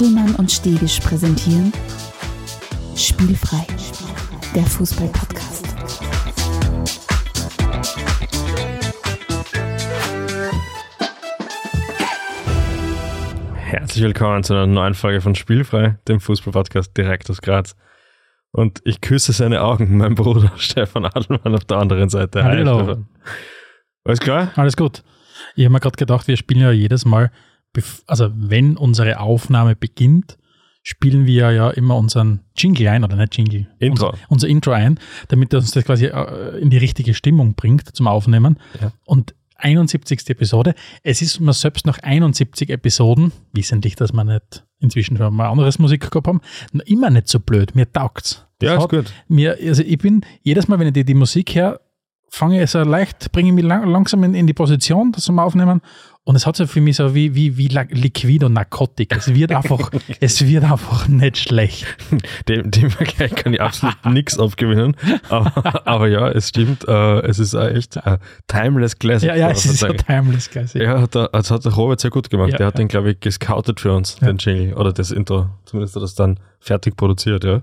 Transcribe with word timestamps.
Adelmann 0.00 0.34
und 0.36 0.50
Stegisch 0.50 0.98
präsentieren 1.00 1.74
Spielfrei, 2.96 3.66
der 4.54 4.62
Fußball-Podcast. 4.62 5.66
Herzlich 13.56 14.02
willkommen 14.02 14.42
zu 14.42 14.54
einer 14.54 14.66
neuen 14.66 14.94
Folge 14.94 15.20
von 15.20 15.34
Spielfrei, 15.34 15.98
dem 16.08 16.18
Fußball-Podcast 16.18 16.96
direkt 16.96 17.28
aus 17.28 17.42
Graz. 17.42 17.76
Und 18.52 18.80
ich 18.84 19.02
küsse 19.02 19.34
seine 19.34 19.60
Augen, 19.60 19.96
mein 19.98 20.14
Bruder 20.14 20.50
Stefan 20.56 21.04
Adelmann 21.04 21.54
auf 21.54 21.66
der 21.66 21.76
anderen 21.76 22.08
Seite. 22.08 22.42
Hi, 22.42 22.56
Hallo. 22.56 22.84
Stefan. 22.84 23.08
Alles 24.04 24.20
klar? 24.20 24.50
Alles 24.56 24.78
gut. 24.78 25.02
Ich 25.56 25.66
habe 25.66 25.74
mir 25.74 25.80
gerade 25.80 25.96
gedacht, 25.96 26.26
wir 26.26 26.38
spielen 26.38 26.62
ja 26.62 26.70
jedes 26.70 27.04
Mal, 27.04 27.30
also 28.06 28.30
wenn 28.34 28.76
unsere 28.76 29.20
Aufnahme 29.20 29.76
beginnt, 29.76 30.38
spielen 30.82 31.26
wir 31.26 31.50
ja 31.52 31.70
immer 31.70 31.96
unseren 31.96 32.40
Jingle 32.56 32.88
ein, 32.88 33.04
oder 33.04 33.16
nicht 33.16 33.36
Jingle? 33.36 33.68
Intro. 33.78 34.10
Unser, 34.10 34.18
unser 34.28 34.48
Intro 34.48 34.72
ein, 34.72 34.98
damit 35.28 35.52
uns 35.54 35.70
das 35.72 35.84
quasi 35.84 36.06
äh, 36.06 36.58
in 36.58 36.70
die 36.70 36.78
richtige 36.78 37.14
Stimmung 37.14 37.54
bringt 37.54 37.94
zum 37.94 38.06
Aufnehmen. 38.06 38.58
Ja. 38.80 38.92
Und 39.04 39.34
71. 39.62 40.28
Episode. 40.30 40.74
Es 41.02 41.20
ist 41.22 41.38
mir 41.40 41.52
selbst 41.52 41.86
nach 41.86 41.98
71 41.98 42.70
Episoden, 42.70 43.32
wissentlich, 43.52 43.94
dass 43.94 44.12
wir 44.12 44.24
nicht 44.24 44.64
inzwischen 44.78 45.16
schon 45.18 45.34
mal 45.34 45.48
anderes 45.50 45.78
Musik 45.78 46.10
gehabt 46.10 46.26
haben, 46.26 46.40
noch 46.72 46.84
immer 46.86 47.10
nicht 47.10 47.28
so 47.28 47.38
blöd. 47.40 47.74
Mir 47.74 47.90
taugt's. 47.92 48.46
Ja, 48.62 48.74
Das 48.76 48.84
ist 48.84 48.90
gut. 48.90 49.12
mir, 49.28 49.58
also 49.62 49.82
ich 49.82 49.98
bin 49.98 50.22
jedes 50.42 50.68
Mal, 50.68 50.78
wenn 50.78 50.86
ich 50.88 50.94
die, 50.94 51.04
die 51.04 51.14
Musik 51.14 51.54
her, 51.54 51.80
fange 52.30 52.62
ich 52.62 52.70
so 52.70 52.80
leicht, 52.80 53.32
bringe 53.32 53.48
ich 53.50 53.54
mich 53.54 53.64
lang, 53.64 53.88
langsam 53.90 54.24
in, 54.24 54.34
in 54.34 54.46
die 54.46 54.54
Position, 54.54 55.12
das 55.12 55.28
wir 55.28 55.42
aufnehmen. 55.42 55.80
Und 56.22 56.36
es 56.36 56.46
hat 56.46 56.54
so 56.54 56.66
für 56.66 56.82
mich 56.82 56.96
so 56.96 57.14
wie, 57.14 57.34
wie, 57.34 57.56
wie 57.56 57.68
Liquid 57.68 58.44
und 58.44 58.52
Narkotik. 58.52 59.16
Es 59.16 59.34
wird 59.34 59.52
einfach, 59.52 59.90
es 60.20 60.46
wird 60.46 60.64
einfach 60.64 61.08
nicht 61.08 61.38
schlecht. 61.38 61.86
Dem, 62.48 62.70
dem 62.70 62.90
Vergleich 62.90 63.34
kann 63.34 63.54
ich 63.54 63.60
absolut 63.60 63.96
nichts 64.06 64.38
abgewinnen. 64.38 64.96
Aber, 65.28 65.86
aber 65.86 66.08
ja, 66.08 66.28
es 66.28 66.48
stimmt, 66.50 66.86
äh, 66.86 67.20
es 67.20 67.38
ist 67.38 67.54
ein 67.54 67.74
echt 67.74 67.96
äh, 67.96 68.18
timeless 68.46 68.98
classic. 68.98 69.28
Ja, 69.28 69.34
ja, 69.34 69.50
es 69.50 69.64
ist 69.64 69.78
sagen. 69.78 69.96
timeless, 69.96 70.50
gleich. 70.50 70.74
Ja, 70.74 71.00
hat 71.00 71.14
das 71.14 71.50
hat 71.50 71.64
der 71.64 71.72
Robert 71.72 72.00
sehr 72.00 72.10
gut 72.10 72.28
gemacht. 72.28 72.50
Ja, 72.52 72.58
der 72.58 72.66
hat 72.66 72.74
ja. 72.74 72.78
den, 72.78 72.88
glaube 72.88 73.12
ich, 73.12 73.20
gescoutet 73.20 73.80
für 73.80 73.92
uns, 73.92 74.18
Ja. 74.20 74.26
den 74.28 74.36
Jingle. 74.38 74.74
Oder 74.74 74.92
das 74.92 75.10
Intro. 75.10 75.48
Zumindest 75.64 75.96
hat 75.96 76.00
er 76.00 76.04
das 76.04 76.14
dann 76.14 76.38
fertig 76.60 76.96
produziert, 76.96 77.44
ja. 77.44 77.62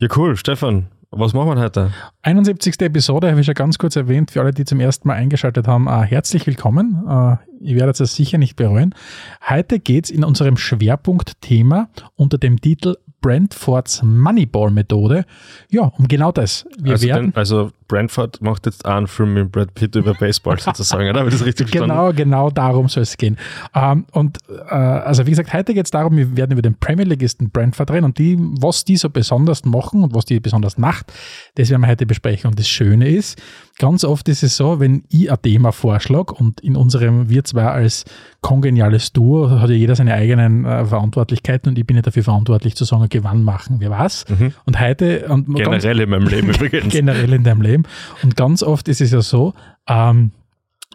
Ja, 0.00 0.08
cool. 0.16 0.36
Stefan, 0.36 0.88
was 1.10 1.32
machen 1.32 1.48
wir 1.48 1.60
heute? 1.62 1.92
71. 2.22 2.80
Episode 2.80 3.30
habe 3.30 3.40
ich 3.40 3.46
schon 3.46 3.54
ganz 3.54 3.78
kurz 3.78 3.96
erwähnt. 3.96 4.30
Für 4.30 4.40
alle, 4.40 4.52
die 4.52 4.64
zum 4.64 4.80
ersten 4.80 5.08
Mal 5.08 5.14
eingeschaltet 5.14 5.66
haben, 5.66 5.86
äh, 5.86 6.02
herzlich 6.02 6.46
willkommen. 6.46 7.04
Äh, 7.08 7.36
ihr 7.60 7.76
werdet 7.76 8.00
es 8.00 8.16
sicher 8.16 8.38
nicht 8.38 8.56
bereuen. 8.56 8.94
Heute 9.48 9.78
geht 9.78 10.06
es 10.06 10.10
in 10.10 10.24
unserem 10.24 10.56
Schwerpunktthema 10.56 11.88
unter 12.16 12.38
dem 12.38 12.60
Titel 12.60 12.96
Brentfords 13.26 14.04
Moneyball-Methode. 14.04 15.24
Ja, 15.68 15.90
um 15.98 16.06
genau 16.06 16.30
das. 16.30 16.64
Wir 16.78 16.92
also, 16.92 17.08
werden 17.08 17.32
den, 17.32 17.36
also 17.36 17.72
Brentford 17.88 18.40
macht 18.40 18.66
jetzt 18.66 18.86
einen 18.86 19.08
Film 19.08 19.34
mit 19.34 19.50
Brad 19.50 19.74
Pitt 19.74 19.96
über 19.96 20.14
Baseball 20.14 20.60
sozusagen, 20.60 21.10
oder? 21.10 21.20
Habe 21.20 21.30
das 21.30 21.44
richtig 21.44 21.70
verstanden? 21.70 21.96
Genau, 21.96 22.12
genau 22.12 22.50
darum 22.50 22.88
soll 22.88 23.02
es 23.02 23.16
gehen. 23.16 23.36
Ähm, 23.74 24.04
und 24.12 24.38
äh, 24.48 24.74
also 24.74 25.26
wie 25.26 25.30
gesagt, 25.30 25.52
heute 25.52 25.74
geht 25.74 25.86
es 25.86 25.90
darum, 25.90 26.16
wir 26.16 26.36
werden 26.36 26.52
über 26.52 26.62
den 26.62 26.78
Premier 26.78 27.04
Leagueisten 27.04 27.50
Brentford 27.50 27.90
reden 27.90 28.04
und 28.04 28.16
die, 28.16 28.36
was 28.38 28.84
die 28.84 28.96
so 28.96 29.10
besonders 29.10 29.64
machen 29.64 30.04
und 30.04 30.14
was 30.14 30.24
die 30.24 30.38
besonders 30.38 30.78
macht, 30.78 31.12
das 31.56 31.68
werden 31.68 31.82
wir 31.82 31.88
heute 31.88 32.06
besprechen. 32.06 32.50
Und 32.50 32.60
das 32.60 32.68
Schöne 32.68 33.08
ist, 33.08 33.42
ganz 33.78 34.04
oft 34.04 34.28
ist 34.28 34.42
es 34.42 34.56
so, 34.56 34.80
wenn 34.80 35.04
ich 35.08 35.30
ein 35.30 35.40
Thema 35.42 35.72
vorschlage 35.72 36.34
und 36.34 36.60
in 36.60 36.76
unserem, 36.76 37.28
wir 37.28 37.44
zwei 37.44 37.66
als 37.66 38.04
kongeniales 38.40 39.12
Duo, 39.12 39.50
hat 39.50 39.70
ja 39.70 39.76
jeder 39.76 39.94
seine 39.94 40.14
eigenen 40.14 40.64
äh, 40.64 40.84
Verantwortlichkeiten 40.84 41.70
und 41.70 41.78
ich 41.78 41.86
bin 41.86 41.96
ja 41.96 42.02
dafür 42.02 42.22
verantwortlich 42.22 42.74
zu 42.74 42.84
sagen, 42.84 43.02
okay, 43.02 43.22
wann 43.22 43.42
machen 43.42 43.80
wir 43.80 43.90
was. 43.90 44.24
Mhm. 44.28 44.52
Und 44.64 44.80
heute, 44.80 45.28
und 45.28 45.54
Generell 45.54 46.00
in 46.00 46.10
meinem 46.10 46.28
Leben 46.28 46.48
übrigens. 46.48 46.92
generell 46.92 47.32
in 47.32 47.44
deinem 47.44 47.62
Leben. 47.62 47.84
Und 48.22 48.36
ganz 48.36 48.62
oft 48.62 48.88
ist 48.88 49.00
es 49.00 49.10
ja 49.10 49.20
so, 49.20 49.54
ähm, 49.88 50.32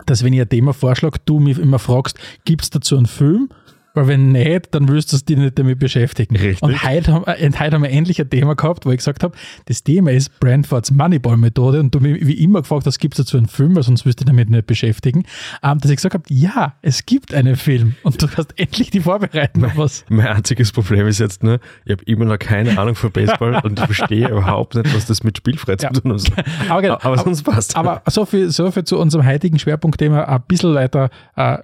dass 0.05 0.23
wenn 0.23 0.33
ich 0.33 0.41
ein 0.41 0.49
Thema 0.49 0.73
vorschlage, 0.73 1.19
du 1.25 1.39
mich 1.39 1.59
immer 1.59 1.79
fragst, 1.79 2.17
gibt 2.45 2.63
es 2.63 2.69
dazu 2.69 2.97
einen 2.97 3.05
Film? 3.05 3.49
Weil 3.93 4.07
wenn 4.07 4.31
nicht, 4.31 4.73
dann 4.73 4.87
willst 4.87 5.11
du 5.11 5.17
dich 5.17 5.37
nicht 5.37 5.59
damit 5.59 5.79
beschäftigen. 5.79 6.35
Richtig. 6.37 6.61
Und 6.63 6.83
heute 6.83 7.13
haben, 7.13 7.25
äh, 7.25 7.51
heute 7.59 7.75
haben 7.75 7.83
wir 7.83 7.89
endlich 7.89 8.21
ein 8.21 8.29
Thema 8.29 8.55
gehabt, 8.55 8.85
wo 8.85 8.91
ich 8.91 8.97
gesagt 8.97 9.21
habe, 9.23 9.35
das 9.65 9.83
Thema 9.83 10.11
ist 10.11 10.39
Brentfords 10.39 10.91
Moneyball-Methode 10.91 11.79
und 11.79 11.93
du 11.93 11.99
mich 11.99 12.25
wie 12.25 12.41
immer 12.43 12.61
gefragt 12.61 12.85
hast, 12.85 12.99
gibt 12.99 13.15
es 13.15 13.25
dazu 13.25 13.37
einen 13.37 13.47
Film, 13.47 13.75
weil 13.75 13.83
sonst 13.83 14.05
wirst 14.05 14.19
du 14.19 14.23
dich 14.23 14.31
damit 14.31 14.49
nicht 14.49 14.65
beschäftigen. 14.67 15.23
Ähm, 15.63 15.79
dass 15.79 15.91
ich 15.91 15.97
gesagt 15.97 16.13
habe, 16.13 16.23
ja, 16.29 16.75
es 16.81 17.05
gibt 17.05 17.33
einen 17.33 17.55
Film 17.55 17.95
und 18.03 18.21
du 18.21 18.27
hast 18.37 18.57
endlich 18.57 18.91
die 18.91 19.01
Vorbereitung 19.01 19.65
auf 19.65 19.77
was. 19.77 20.05
Mein 20.09 20.27
einziges 20.27 20.71
Problem 20.71 21.07
ist 21.07 21.19
jetzt 21.19 21.43
nur, 21.43 21.59
ich 21.85 21.91
habe 21.91 22.03
immer 22.05 22.25
noch 22.25 22.39
keine 22.39 22.77
Ahnung 22.79 22.95
von 22.95 23.11
Baseball 23.11 23.59
und 23.63 23.79
ich 23.79 23.85
verstehe 23.85 24.29
überhaupt 24.29 24.75
nicht, 24.75 24.95
was 24.95 25.05
das 25.05 25.23
mit 25.23 25.37
Spielfrei 25.37 25.75
zu 25.75 25.87
Ja. 25.87 25.91
tun 25.91 26.13
hat. 26.13 26.31
Aber, 26.69 26.81
genau, 26.81 26.97
Aber 27.01 27.17
sonst 27.17 27.43
passt. 27.43 27.75
Aber 27.75 28.01
so 28.07 28.25
viel, 28.25 28.49
so 28.51 28.71
viel 28.71 28.83
zu 28.85 28.97
unserem 28.97 29.25
heutigen 29.25 29.59
Schwerpunktthema. 29.59 30.23
Ein 30.23 30.41
bisschen 30.47 30.73
weiter 30.75 31.09
äh, 31.35 31.57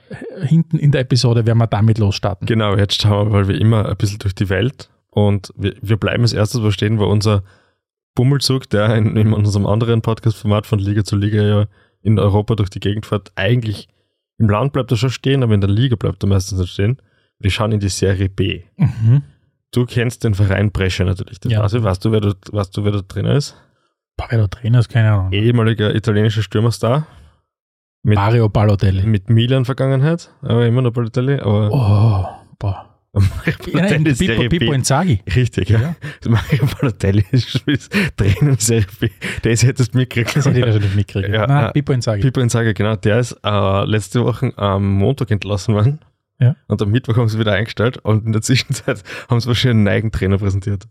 hinten 0.45 0.77
in 0.77 0.91
der 0.91 1.01
Episode 1.01 1.45
werden 1.45 1.57
wir 1.59 1.67
damit 1.67 1.97
losstarten. 2.17 2.45
Genau, 2.45 2.75
jetzt 2.75 3.01
schauen 3.01 3.27
wir 3.27 3.39
mal 3.39 3.47
wie 3.47 3.59
immer 3.59 3.87
ein 3.87 3.97
bisschen 3.97 4.19
durch 4.19 4.35
die 4.35 4.49
Welt 4.49 4.89
und 5.09 5.51
wir, 5.55 5.73
wir 5.81 5.97
bleiben 5.97 6.23
als 6.23 6.33
erstes 6.33 6.61
wo 6.61 6.71
stehen, 6.71 6.99
wo 6.99 7.05
unser 7.05 7.43
Bummelzug, 8.15 8.69
der 8.69 8.95
in, 8.95 9.15
in 9.15 9.33
unserem 9.33 9.65
anderen 9.65 10.01
Podcast-Format 10.01 10.65
von 10.65 10.79
Liga 10.79 11.03
zu 11.03 11.15
Liga 11.15 11.41
ja 11.41 11.65
in 12.01 12.19
Europa 12.19 12.55
durch 12.55 12.69
die 12.69 12.79
Gegend 12.79 13.05
fährt, 13.05 13.31
eigentlich 13.35 13.87
im 14.37 14.49
Land 14.49 14.73
bleibt 14.73 14.91
er 14.91 14.97
schon 14.97 15.09
stehen, 15.09 15.43
aber 15.43 15.53
in 15.53 15.61
der 15.61 15.69
Liga 15.69 15.95
bleibt 15.95 16.23
er 16.23 16.29
meistens 16.29 16.59
nicht 16.59 16.71
stehen. 16.71 16.97
Wir 17.39 17.51
schauen 17.51 17.71
in 17.71 17.79
die 17.79 17.89
Serie 17.89 18.29
B. 18.29 18.63
Mhm. 18.77 19.23
Du 19.71 19.85
kennst 19.85 20.23
den 20.23 20.33
Verein 20.33 20.71
Brescia 20.71 21.05
natürlich. 21.05 21.39
Ja. 21.45 21.65
ich. 21.65 21.83
Weißt 21.83 22.05
du, 22.05 22.11
wer 22.11 22.21
dort, 22.21 22.51
weißt 22.51 22.75
du, 22.75 22.85
wer 22.85 22.91
dort 22.91 23.13
drin 23.13 23.25
ist? 23.25 23.55
Boah, 24.15 24.27
wer 24.29 24.39
da 24.39 24.47
Trainer 24.47 24.79
ist, 24.79 24.89
keine 24.89 25.11
Ahnung. 25.11 25.31
Ehemaliger 25.31 25.93
italienischer 25.93 26.41
Stürmerstar. 26.41 27.05
Mit, 28.03 28.15
Mario 28.15 28.47
Balotelli. 28.49 29.05
mit 29.05 29.29
Milan-Vergangenheit, 29.29 30.31
aber 30.41 30.65
immer 30.65 30.81
noch 30.81 30.91
Balotelli. 30.91 31.39
Aber 31.39 31.69
Oh, 31.71 32.55
boah. 32.59 32.83
Ja, 33.45 33.53
Balotelli 33.73 34.09
ist 34.11 34.19
Pippo, 34.19 34.47
Pippo. 34.49 34.73
Inzaghi. 34.73 35.21
Richtig, 35.35 35.69
ja. 35.69 35.95
Mario 36.27 36.67
Balotelli 36.79 37.25
ist 37.31 37.55
ist 37.65 37.91
Trainer 38.15 38.51
in 38.51 38.57
Serie 38.57 38.85
B. 38.99 39.09
Das 39.41 39.63
hättest 39.63 39.93
du 39.93 39.97
mitgekriegt. 39.97 40.35
Das 40.35 40.45
hätte 40.45 40.59
ich 40.59 40.65
natürlich 40.65 40.95
mitgekriegt. 40.95 41.33
Ja, 41.33 41.47
Nein, 41.47 41.73
Pippo 41.73 41.93
Inzaghi. 41.93 42.21
Pippo 42.21 42.39
Inzaghi, 42.41 42.73
genau. 42.73 42.95
Der 42.95 43.19
ist 43.19 43.35
äh, 43.43 43.85
letzte 43.85 44.23
Woche 44.23 44.53
am 44.57 44.93
Montag 44.97 45.31
entlassen 45.31 45.73
worden. 45.73 45.99
Ja. 46.39 46.55
Und 46.67 46.81
am 46.81 46.91
Mittwoch 46.91 47.17
haben 47.17 47.27
sie 47.29 47.39
wieder 47.39 47.53
eingestellt 47.53 47.97
und 47.97 48.25
in 48.27 48.31
der 48.31 48.43
Zwischenzeit 48.43 49.01
haben 49.29 49.39
sie 49.39 49.47
wahrscheinlich 49.47 49.77
einen 49.79 49.87
eigenen 49.87 50.11
Trainer 50.11 50.37
präsentiert. 50.37 50.87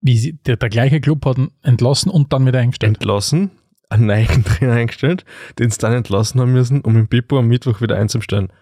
Wie 0.00 0.16
sie, 0.16 0.38
der, 0.46 0.56
der 0.56 0.70
gleiche 0.70 1.00
Club 1.02 1.26
hat 1.26 1.36
ihn 1.36 1.50
entlassen 1.62 2.10
und 2.10 2.32
dann 2.32 2.46
wieder 2.46 2.58
eingestellt. 2.60 2.96
Entlassen, 2.96 3.50
einen 3.90 4.10
eigenen 4.10 4.44
Trainer 4.44 4.74
eingestellt, 4.74 5.24
den 5.58 5.70
sie 5.70 5.78
dann 5.78 5.92
entlassen 5.92 6.40
haben 6.40 6.52
müssen, 6.52 6.80
um 6.80 6.94
den 6.94 7.08
Pippo 7.08 7.38
am 7.38 7.48
Mittwoch 7.48 7.80
wieder 7.80 7.96
einzustellen. 7.96 8.52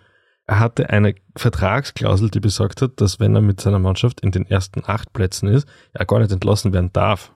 Er 0.46 0.60
hatte 0.60 0.88
eine 0.88 1.14
Vertragsklausel, 1.36 2.30
die 2.30 2.40
besagt 2.40 2.80
hat, 2.80 3.00
dass 3.00 3.20
wenn 3.20 3.34
er 3.34 3.42
mit 3.42 3.60
seiner 3.60 3.78
Mannschaft 3.78 4.20
in 4.22 4.30
den 4.30 4.46
ersten 4.46 4.82
acht 4.86 5.12
Plätzen 5.12 5.46
ist, 5.48 5.68
er 5.92 6.06
gar 6.06 6.20
nicht 6.20 6.32
entlassen 6.32 6.72
werden 6.72 6.90
darf. 6.92 7.34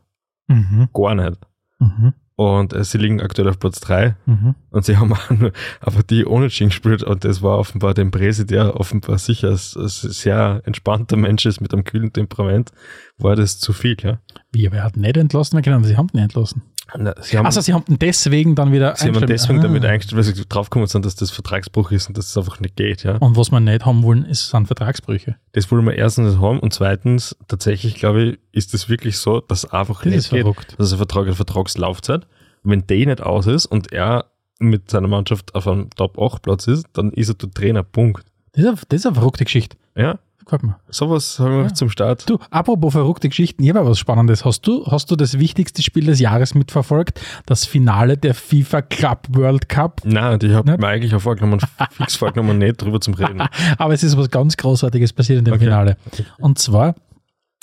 Mhm. 0.48 0.88
Gar 0.94 1.14
nicht. 1.14 1.38
Mhm. 1.78 2.14
Und 2.34 2.72
äh, 2.72 2.82
sie 2.82 2.96
liegen 2.96 3.20
aktuell 3.20 3.50
auf 3.50 3.58
Platz 3.58 3.80
drei 3.80 4.16
Mhm. 4.24 4.54
und 4.70 4.84
sie 4.86 4.96
haben 4.98 5.12
auch 5.12 5.28
nur 5.30 5.52
aber 5.80 6.02
die 6.02 6.24
ohne 6.24 6.48
Ching 6.48 6.68
gespielt 6.70 7.02
und 7.02 7.24
das 7.24 7.42
war 7.42 7.58
offenbar 7.58 7.92
dem 7.92 8.10
Presi, 8.10 8.46
der 8.46 8.80
offenbar 8.80 9.18
sicher 9.18 9.48
als 9.48 9.72
sehr 9.72 10.62
entspannter 10.64 11.18
Mensch 11.18 11.44
ist 11.44 11.60
mit 11.60 11.74
einem 11.74 11.84
kühlen 11.84 12.14
Temperament, 12.14 12.70
war 13.18 13.36
das 13.36 13.60
zu 13.60 13.74
viel, 13.74 13.96
ja. 14.02 14.20
Wie, 14.50 14.66
aber 14.66 14.78
er 14.78 14.84
hat 14.84 14.96
nicht 14.96 15.18
entlassen, 15.18 15.58
wir 15.58 15.62
kennen, 15.62 15.84
sie 15.84 15.98
haben 15.98 16.08
ihn 16.14 16.20
entlassen. 16.20 16.62
Na, 16.98 17.14
Sie 17.20 17.38
haben, 17.38 17.46
Also 17.46 17.60
sie 17.60 17.72
haben 17.72 17.84
deswegen 17.88 18.54
dann 18.54 18.72
wieder 18.72 18.94
sie 18.96 19.08
haben 19.08 19.26
deswegen 19.26 19.60
Ah. 19.60 19.62
damit 19.62 19.84
eingestellt, 19.84 20.16
weil 20.16 20.24
sie 20.34 20.44
draufgekommen 20.46 20.86
sind, 20.88 21.04
dass 21.06 21.14
das 21.14 21.30
Vertragsbruch 21.30 21.90
ist 21.90 22.08
und 22.08 22.18
dass 22.18 22.26
es 22.28 22.36
einfach 22.36 22.60
nicht 22.60 22.76
geht, 22.76 23.02
ja. 23.04 23.16
Und 23.16 23.36
was 23.36 23.50
wir 23.50 23.60
nicht 23.60 23.86
haben 23.86 24.02
wollen, 24.02 24.24
ist, 24.24 24.50
sind 24.50 24.66
Vertragsbrüche. 24.66 25.36
Das 25.52 25.70
wollen 25.70 25.84
wir 25.86 25.94
erstens 25.94 26.32
nicht 26.32 26.40
haben 26.42 26.60
und 26.60 26.72
zweitens, 26.74 27.36
tatsächlich 27.48 27.94
glaube 27.94 28.22
ich, 28.22 28.38
ist 28.52 28.74
es 28.74 28.88
wirklich 28.88 29.18
so, 29.18 29.40
dass 29.40 29.64
einfach 29.72 29.98
Das 30.02 30.06
nicht 30.06 30.16
ist 30.18 30.30
geht. 30.30 30.46
Das 30.78 30.86
ist 30.88 30.92
ein 30.92 30.98
Vertrag, 30.98 31.26
eine 31.26 31.34
Vertragslaufzeit. 31.34 32.26
Wenn 32.62 32.86
die 32.86 33.06
nicht 33.06 33.20
aus 33.22 33.46
ist 33.46 33.66
und 33.66 33.92
er 33.92 34.26
mit 34.60 34.90
seiner 34.90 35.08
Mannschaft 35.08 35.54
auf 35.54 35.66
einem 35.66 35.90
Top-8-Platz 35.90 36.68
ist, 36.68 36.86
dann 36.92 37.10
ist 37.12 37.28
er 37.28 37.34
der 37.34 37.50
Trainer, 37.50 37.82
Punkt. 37.82 38.24
Das 38.52 38.62
ist, 38.64 38.68
eine, 38.68 38.76
das 38.88 39.00
ist 39.00 39.06
eine 39.06 39.14
verrückte 39.16 39.44
Geschichte. 39.44 39.76
Ja, 39.96 40.18
Gefällt 40.44 40.62
mir. 40.62 40.76
sowas 40.90 41.38
haben 41.38 41.56
wir 41.58 41.62
Ja. 41.64 41.74
zum 41.74 41.88
Start. 41.90 42.28
Du, 42.28 42.38
apropos 42.50 42.92
verrückte 42.92 43.28
Geschichten, 43.28 43.62
ich 43.62 43.70
habe 43.70 43.84
was 43.88 43.98
Spannendes. 43.98 44.44
Hast 44.44 44.62
du, 44.66 44.84
hast 44.86 45.10
du 45.10 45.16
das 45.16 45.38
wichtigste 45.38 45.82
Spiel 45.82 46.06
des 46.06 46.20
Jahres 46.20 46.54
mitverfolgt? 46.54 47.20
Das 47.46 47.64
Finale 47.64 48.16
der 48.16 48.34
FIFA 48.34 48.82
Club 48.82 49.26
World 49.30 49.68
Cup? 49.68 50.00
Nein, 50.04 50.38
ich 50.42 50.52
habe 50.52 50.76
mir 50.76 50.86
eigentlich 50.88 51.14
auch 51.14 51.20
vorgenommen, 51.20 51.60
fix 51.92 52.16
vorgenommen, 52.16 52.58
nicht 52.58 52.80
drüber 52.82 53.00
zum 53.00 53.14
Reden. 53.14 53.42
Aber 53.78 53.94
es 53.94 54.02
ist 54.02 54.16
was 54.16 54.30
ganz 54.30 54.56
Großartiges 54.56 55.12
passiert 55.12 55.38
in 55.38 55.44
dem 55.44 55.54
Okay. 55.54 55.64
Finale. 55.64 55.96
Und 56.38 56.58
zwar, 56.58 56.94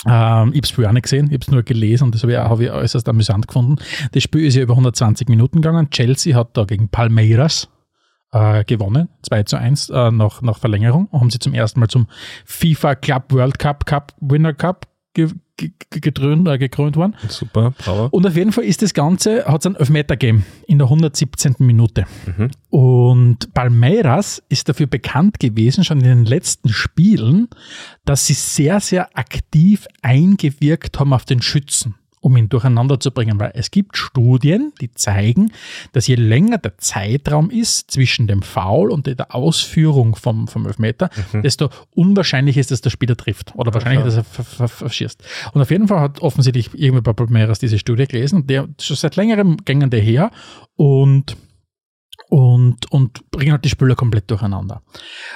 ähm, 0.06 0.50
ich 0.52 0.58
habe 0.58 0.66
Spiel 0.66 0.86
auch 0.86 0.92
nicht 0.92 1.02
gesehen, 1.02 1.26
ich 1.26 1.32
habe 1.34 1.42
es 1.42 1.50
nur 1.50 1.62
gelesen 1.62 2.04
und 2.04 2.14
das 2.14 2.22
habe 2.22 2.32
ich, 2.32 2.38
hab 2.38 2.60
ich 2.60 2.70
äußerst 2.70 3.08
amüsant 3.08 3.46
gefunden. 3.46 3.76
Das 4.12 4.22
Spiel 4.22 4.46
ist 4.46 4.54
ja 4.54 4.62
über 4.62 4.72
120 4.72 5.28
Minuten 5.28 5.60
gegangen. 5.60 5.90
Chelsea 5.90 6.34
hat 6.36 6.56
da 6.56 6.64
gegen 6.64 6.88
Palmeiras 6.88 7.68
äh, 8.32 8.64
gewonnen, 8.64 9.08
2 9.22 9.42
zu 9.44 9.56
1 9.56 9.90
äh, 9.90 10.10
nach, 10.10 10.42
nach 10.42 10.58
Verlängerung. 10.58 11.08
Haben 11.12 11.30
sie 11.30 11.38
zum 11.38 11.54
ersten 11.54 11.80
Mal 11.80 11.88
zum 11.88 12.06
FIFA 12.44 12.94
Club 12.94 13.32
World 13.32 13.58
Cup 13.58 13.86
Cup 13.86 14.14
Winner 14.20 14.54
Cup 14.54 14.86
ge 15.14 15.30
ge 15.56 15.72
gedröhnt, 15.90 16.48
äh, 16.48 16.58
gekrönt 16.58 16.96
worden. 16.96 17.14
Super, 17.28 17.72
bravo. 17.72 18.06
Und 18.10 18.26
auf 18.26 18.36
jeden 18.36 18.52
Fall 18.52 18.64
ist 18.64 18.82
das 18.82 18.94
Ganze, 18.94 19.44
hat 19.44 19.60
es 19.60 19.66
ein 19.66 19.76
Elfmeter 19.76 20.16
gegeben 20.16 20.46
in 20.66 20.78
der 20.78 20.86
117. 20.86 21.56
Minute. 21.58 22.06
Mhm. 22.26 22.50
Und 22.70 23.52
Palmeiras 23.52 24.42
ist 24.48 24.68
dafür 24.68 24.86
bekannt 24.86 25.38
gewesen, 25.40 25.84
schon 25.84 25.98
in 25.98 26.04
den 26.04 26.24
letzten 26.24 26.70
Spielen, 26.70 27.48
dass 28.04 28.26
sie 28.26 28.34
sehr, 28.34 28.80
sehr 28.80 29.16
aktiv 29.18 29.86
eingewirkt 30.02 30.98
haben 30.98 31.12
auf 31.12 31.24
den 31.24 31.42
Schützen, 31.42 31.96
um 32.20 32.36
ihn 32.36 32.48
durcheinander 32.48 33.00
zu 33.00 33.10
bringen. 33.10 33.40
Weil 33.40 33.52
es 33.54 33.70
gibt 33.70 33.96
Studien, 33.96 34.72
die 34.80 34.92
zeigen, 34.92 35.52
dass 35.92 36.06
je 36.06 36.16
länger 36.16 36.58
der 36.58 36.76
Zeitraum 36.78 37.50
ist 37.50 37.90
zwischen 37.90 38.26
dem 38.26 38.42
Foul 38.42 38.90
und 38.90 39.06
der 39.06 39.34
Ausführung 39.34 40.14
vom, 40.16 40.46
vom 40.46 40.66
Elfmeter, 40.66 41.08
desto 41.42 41.70
unwahrscheinlicher 41.94 42.60
ist, 42.60 42.70
dass 42.70 42.80
der 42.82 42.90
Spieler 42.90 43.16
trifft. 43.16 43.54
Oder 43.56 43.72
wahrscheinlich, 43.74 44.04
dass 44.04 44.16
er 44.16 44.24
ver- 44.24 44.44
ver- 44.44 44.68
verschießt. 44.68 45.22
Und 45.54 45.62
auf 45.62 45.70
jeden 45.70 45.88
Fall 45.88 46.00
hat 46.00 46.20
offensichtlich 46.20 46.70
irgendwer 46.74 47.02
bei 47.02 47.12
Palmeiras 47.12 47.58
diese 47.58 47.78
Studie 47.78 48.06
gelesen 48.06 48.36
und 48.36 48.50
der 48.50 48.68
schon 48.80 48.96
seit 48.96 49.16
längerem 49.16 49.56
gängen 49.64 49.90
der 49.90 50.00
her 50.00 50.30
und 50.76 51.36
und, 52.28 52.92
und 52.92 53.28
bringen 53.32 53.50
halt 53.52 53.64
die 53.64 53.68
Spieler 53.70 53.96
komplett 53.96 54.30
durcheinander. 54.30 54.82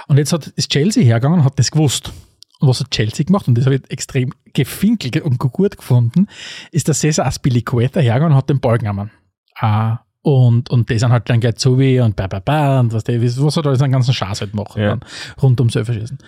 Und 0.07 0.17
jetzt 0.19 0.33
hat, 0.33 0.47
ist 0.49 0.71
Chelsea 0.71 1.03
hergegangen 1.03 1.41
und 1.41 1.45
hat 1.45 1.59
das 1.59 1.73
gewusst. 1.73 2.13
Und 2.61 2.69
was 2.69 2.81
hat 2.81 2.91
Chelsea 2.91 3.25
gemacht? 3.27 3.49
Und 3.49 3.56
das 3.59 3.67
habe 3.67 3.77
ich 3.77 3.91
extrem 3.91 4.33
gefinkelt 4.53 5.21
und 5.23 5.39
gut 5.39 5.77
gefunden, 5.77 6.29
ist, 6.71 6.89
dass 6.89 7.01
Cesar 7.01 7.27
Aspilicueta 7.27 8.01
hergegangen 8.01 8.33
und 8.33 8.39
hat 8.39 8.49
den 8.49 8.61
Ball 8.61 8.79
genommen. 8.79 9.11
Ah, 9.56 9.99
und, 10.23 10.71
und 10.71 10.89
die 10.89 10.99
sind 10.99 11.11
halt 11.12 11.29
dann 11.29 11.41
gleich 11.41 11.59
so 11.59 11.79
wie 11.79 12.01
und 12.01 12.17
ba, 12.17 12.27
ba, 12.29 12.39
ba 12.41 12.81
und 12.81 12.93
was, 12.93 13.05
der, 13.05 13.21
was 13.23 13.56
hat 13.56 13.67
alles 13.67 13.83
einen 13.83 13.93
ganzen 13.93 14.15
Schaß 14.15 14.41
halt 14.41 14.55
machen, 14.55 14.81
Ja. 14.83 14.89
dann, 14.97 15.01
rund 15.43 15.61
ums 15.61 15.77
Elferschießen. 15.77 16.19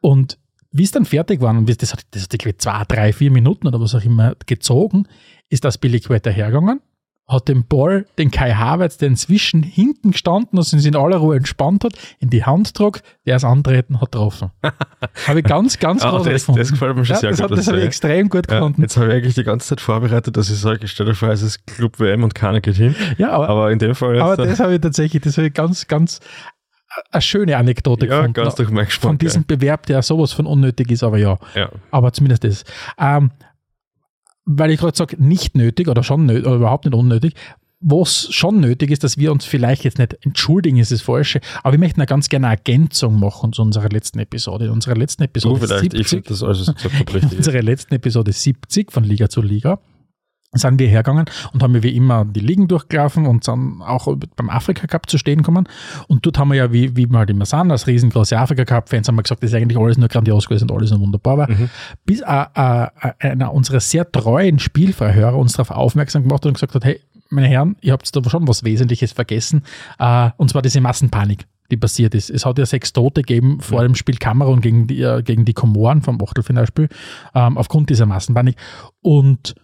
Und 0.00 0.38
wie 0.70 0.84
es 0.84 0.90
dann 0.92 1.04
fertig 1.04 1.40
war, 1.40 1.50
und 1.50 1.68
wie- 1.68 1.74
das 1.74 1.92
hat, 1.92 2.04
das 2.12 2.22
hat 2.24 2.34
irgendwie 2.34 2.56
zwei, 2.56 2.82
drei, 2.88 3.12
vier 3.12 3.30
Minuten 3.30 3.66
oder 3.66 3.80
was 3.80 3.94
auch 3.94 4.02
immer 4.04 4.34
gezogen, 4.46 5.06
ist 5.50 5.64
das 5.64 5.78
Billigwetter 5.78 6.30
hergegangen, 6.30 6.80
hat 7.26 7.48
den 7.48 7.66
Ball, 7.66 8.04
den 8.18 8.30
Kai 8.30 8.52
Havertz, 8.52 8.98
der 8.98 9.08
inzwischen 9.08 9.62
hinten 9.62 10.10
gestanden 10.10 10.58
ist 10.58 10.72
und 10.74 10.80
sich 10.80 10.88
in 10.88 10.94
aller 10.96 11.16
Ruhe 11.16 11.36
entspannt 11.36 11.82
hat, 11.84 11.94
in 12.18 12.28
die 12.28 12.44
Hand 12.44 12.74
trug, 12.74 13.00
der 13.24 13.36
es 13.36 13.44
antreten 13.44 14.00
hat 14.00 14.12
getroffen. 14.12 14.50
habe 15.26 15.38
ich 15.38 15.44
ganz, 15.46 15.78
ganz 15.78 16.04
Ah, 16.04 16.18
das- 16.18 16.24
gefunden. 16.26 16.58
das 16.60 16.70
gefällt 16.70 16.96
mir 16.96 17.04
schon 17.06 17.14
ja, 17.14 17.20
sehr 17.20 17.30
das 17.30 17.40
gut, 17.40 17.50
Hat, 17.50 17.58
das 17.58 17.66
habe 17.68 17.78
ich 17.78 17.84
extrem 17.84 18.28
gut 18.28 18.50
Ja, 18.50 18.58
gefunden. 18.58 18.82
jetzt 18.82 18.96
habe 18.98 19.06
ich 19.08 19.14
eigentlich 19.14 19.34
die 19.34 19.44
ganze 19.44 19.68
Zeit 19.68 19.80
vorbereitet, 19.80 20.36
dass 20.36 20.50
ich 20.50 20.58
sage, 20.58 20.80
ich 20.84 20.90
stelle 20.90 21.10
dir 21.10 21.16
vor, 21.16 21.30
es 21.30 21.40
ist 21.40 21.66
Club 21.66 21.98
WM 21.98 22.24
und 22.24 22.34
keiner 22.34 22.60
geht 22.60 22.76
hin. 22.76 22.94
Ja, 23.16 23.30
aber, 23.30 23.48
Aber 23.48 23.72
in 23.72 23.78
dem 23.78 23.94
Fall 23.94 24.20
aber 24.20 24.42
äh, 24.42 24.46
das 24.46 24.60
habe 24.60 24.74
ich 24.74 24.80
tatsächlich, 24.82 25.22
das 25.22 25.38
habe 25.38 25.46
ich 25.46 25.54
ganz, 25.54 25.86
ganz 25.86 26.20
eine 27.10 27.22
schöne 27.22 27.56
Anekdote 27.56 28.06
ja, 28.06 28.16
gefunden. 28.18 28.34
ganz 28.34 28.54
durch 28.56 28.68
meinen 28.70 28.84
Geschmack. 28.84 29.02
von 29.10 29.18
diesem 29.18 29.46
Bewerb, 29.46 29.86
der 29.86 30.02
sowas 30.02 30.32
von 30.32 30.46
unnötig 30.46 30.90
ist, 30.90 31.02
aber 31.02 31.16
ja. 31.18 31.38
ja. 31.54 31.70
Aber 31.90 32.12
zumindest 32.12 32.44
das. 32.44 32.64
Ähm, 32.98 33.30
weil 34.44 34.70
ich 34.70 34.80
gerade 34.80 34.96
sage, 34.96 35.22
nicht 35.22 35.56
nötig 35.56 35.88
oder 35.88 36.02
schon 36.02 36.26
nötig 36.26 36.46
oder 36.46 36.56
überhaupt 36.56 36.84
nicht 36.84 36.94
unnötig. 36.94 37.34
Was 37.86 38.28
schon 38.30 38.60
nötig 38.60 38.90
ist, 38.90 39.04
dass 39.04 39.18
wir 39.18 39.30
uns 39.30 39.44
vielleicht 39.44 39.84
jetzt 39.84 39.98
nicht 39.98 40.16
entschuldigen, 40.24 40.78
ist 40.78 40.90
das 40.90 41.02
Falsche, 41.02 41.40
aber 41.62 41.72
wir 41.72 41.78
möchten 41.78 42.00
ja 42.00 42.06
ganz 42.06 42.30
gerne 42.30 42.46
eine 42.46 42.56
Ergänzung 42.56 43.20
machen 43.20 43.52
zu 43.52 43.60
unserer 43.60 43.90
letzten 43.90 44.20
Episode. 44.20 44.66
In 44.66 44.70
unserer 44.70 44.94
letzten 44.94 45.22
Du 45.22 45.26
Episode 45.26 45.64
ich 45.64 45.80
70, 45.80 46.08
finde 46.08 46.28
das 46.28 46.42
alles, 46.42 46.60
was 46.60 46.66
du 46.66 46.74
gesagt 46.74 46.94
habe, 46.98 47.14
richtig. 47.14 47.62
letzten 47.62 47.94
Episode 47.94 48.32
70 48.32 48.90
von 48.90 49.04
Liga 49.04 49.28
zu 49.28 49.42
Liga 49.42 49.80
sind 50.54 50.78
wir 50.78 50.88
hergegangen 50.88 51.26
und 51.52 51.62
haben 51.62 51.82
wie 51.82 51.96
immer 51.96 52.24
die 52.24 52.40
Ligen 52.40 52.68
durchgelaufen 52.68 53.26
und 53.26 53.44
sind 53.44 53.82
auch 53.82 54.14
beim 54.36 54.50
Afrika 54.50 54.86
Cup 54.86 55.08
zu 55.08 55.18
stehen 55.18 55.38
gekommen. 55.38 55.68
Und 56.08 56.24
dort 56.26 56.38
haben 56.38 56.48
wir 56.48 56.56
ja, 56.56 56.72
wie, 56.72 56.96
wie 56.96 57.06
wir 57.06 57.18
halt 57.18 57.30
immer 57.30 57.46
sind, 57.46 57.70
als 57.70 57.86
riesengroße 57.86 58.38
Afrika 58.38 58.64
Cup-Fans 58.64 59.08
haben 59.08 59.16
wir 59.16 59.22
gesagt, 59.22 59.42
das 59.42 59.50
ist 59.50 59.56
eigentlich 59.56 59.78
alles 59.78 59.98
nur 59.98 60.08
grandios 60.08 60.46
gewesen 60.46 60.70
und 60.70 60.76
alles 60.76 60.90
nur 60.90 61.00
wunderbar 61.00 61.38
war. 61.38 61.50
Mhm. 61.50 61.70
Bis 62.04 62.20
äh, 62.20 62.44
äh, 62.54 62.88
einer 63.18 63.52
unserer 63.52 63.80
sehr 63.80 64.10
treuen 64.10 64.58
Spielverhörer 64.58 65.36
uns 65.36 65.54
darauf 65.54 65.70
aufmerksam 65.70 66.22
gemacht 66.22 66.42
hat 66.42 66.46
und 66.46 66.54
gesagt 66.54 66.74
hat, 66.74 66.84
hey, 66.84 67.00
meine 67.30 67.48
Herren, 67.48 67.76
ihr 67.80 67.92
habt 67.92 68.14
da 68.14 68.30
schon 68.30 68.46
was 68.46 68.64
Wesentliches 68.64 69.12
vergessen, 69.12 69.62
äh, 69.98 70.30
und 70.36 70.50
zwar 70.50 70.62
diese 70.62 70.80
Massenpanik 70.80 71.46
die 71.70 71.76
passiert 71.76 72.14
ist. 72.14 72.30
Es 72.30 72.44
hat 72.44 72.58
ja 72.58 72.66
sechs 72.66 72.92
Tote 72.92 73.22
gegeben 73.22 73.60
vor 73.60 73.82
dem 73.82 73.94
Spiel 73.94 74.16
Kamerun 74.16 74.60
gegen 74.60 74.86
die, 74.86 75.20
gegen 75.24 75.44
die 75.44 75.54
Komoren 75.54 76.02
vom 76.02 76.20
Achtelfinalspiel, 76.22 76.88
ähm, 77.34 77.56
aufgrund 77.56 77.90
dieser 77.90 78.06
Massenpanik. 78.06 78.56
Und 79.00 79.54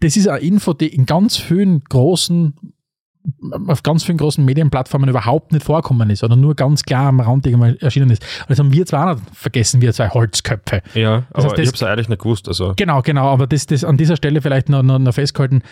das 0.00 0.16
ist 0.16 0.28
eine 0.28 0.38
Info, 0.40 0.72
die 0.74 0.88
in 0.88 1.06
ganz 1.06 1.36
vielen 1.36 1.80
großen, 1.84 2.54
auf 3.66 3.82
ganz 3.82 4.04
vielen 4.04 4.16
großen 4.18 4.44
Medienplattformen 4.44 5.08
überhaupt 5.10 5.52
nicht 5.52 5.64
vorkommen 5.64 6.08
ist 6.10 6.24
oder 6.24 6.36
nur 6.36 6.54
ganz 6.54 6.82
klar 6.84 7.06
am 7.08 7.20
Rand 7.20 7.46
irgendwann 7.46 7.76
erschienen 7.76 8.10
ist. 8.10 8.22
Und 8.42 8.50
das 8.50 8.58
haben 8.58 8.72
wir 8.72 8.86
zwar 8.86 9.10
auch 9.10 9.14
nicht 9.16 9.36
vergessen, 9.36 9.80
wir 9.82 9.92
zwei 9.92 10.08
Holzköpfe. 10.08 10.82
Ja, 10.94 11.26
Das 11.32 11.44
aber 11.44 11.52
heißt, 11.52 11.58
ich 11.58 11.70
das- 11.70 11.80
habe 11.82 11.90
es 11.90 11.92
eigentlich 11.98 12.08
nicht 12.08 12.22
gewusst. 12.22 12.48
Also, 12.48 12.72
Genau, 12.76 13.02
genau, 13.02 13.26
aber 13.28 13.46
das, 13.46 13.66
das 13.66 13.84
an 13.84 13.96
dieser 13.96 14.16
Stelle 14.16 14.40
vielleicht 14.40 14.68
noch, 14.68 14.82
noch, 14.82 14.98
noch 14.98 15.12
festgehalten. 15.14 15.62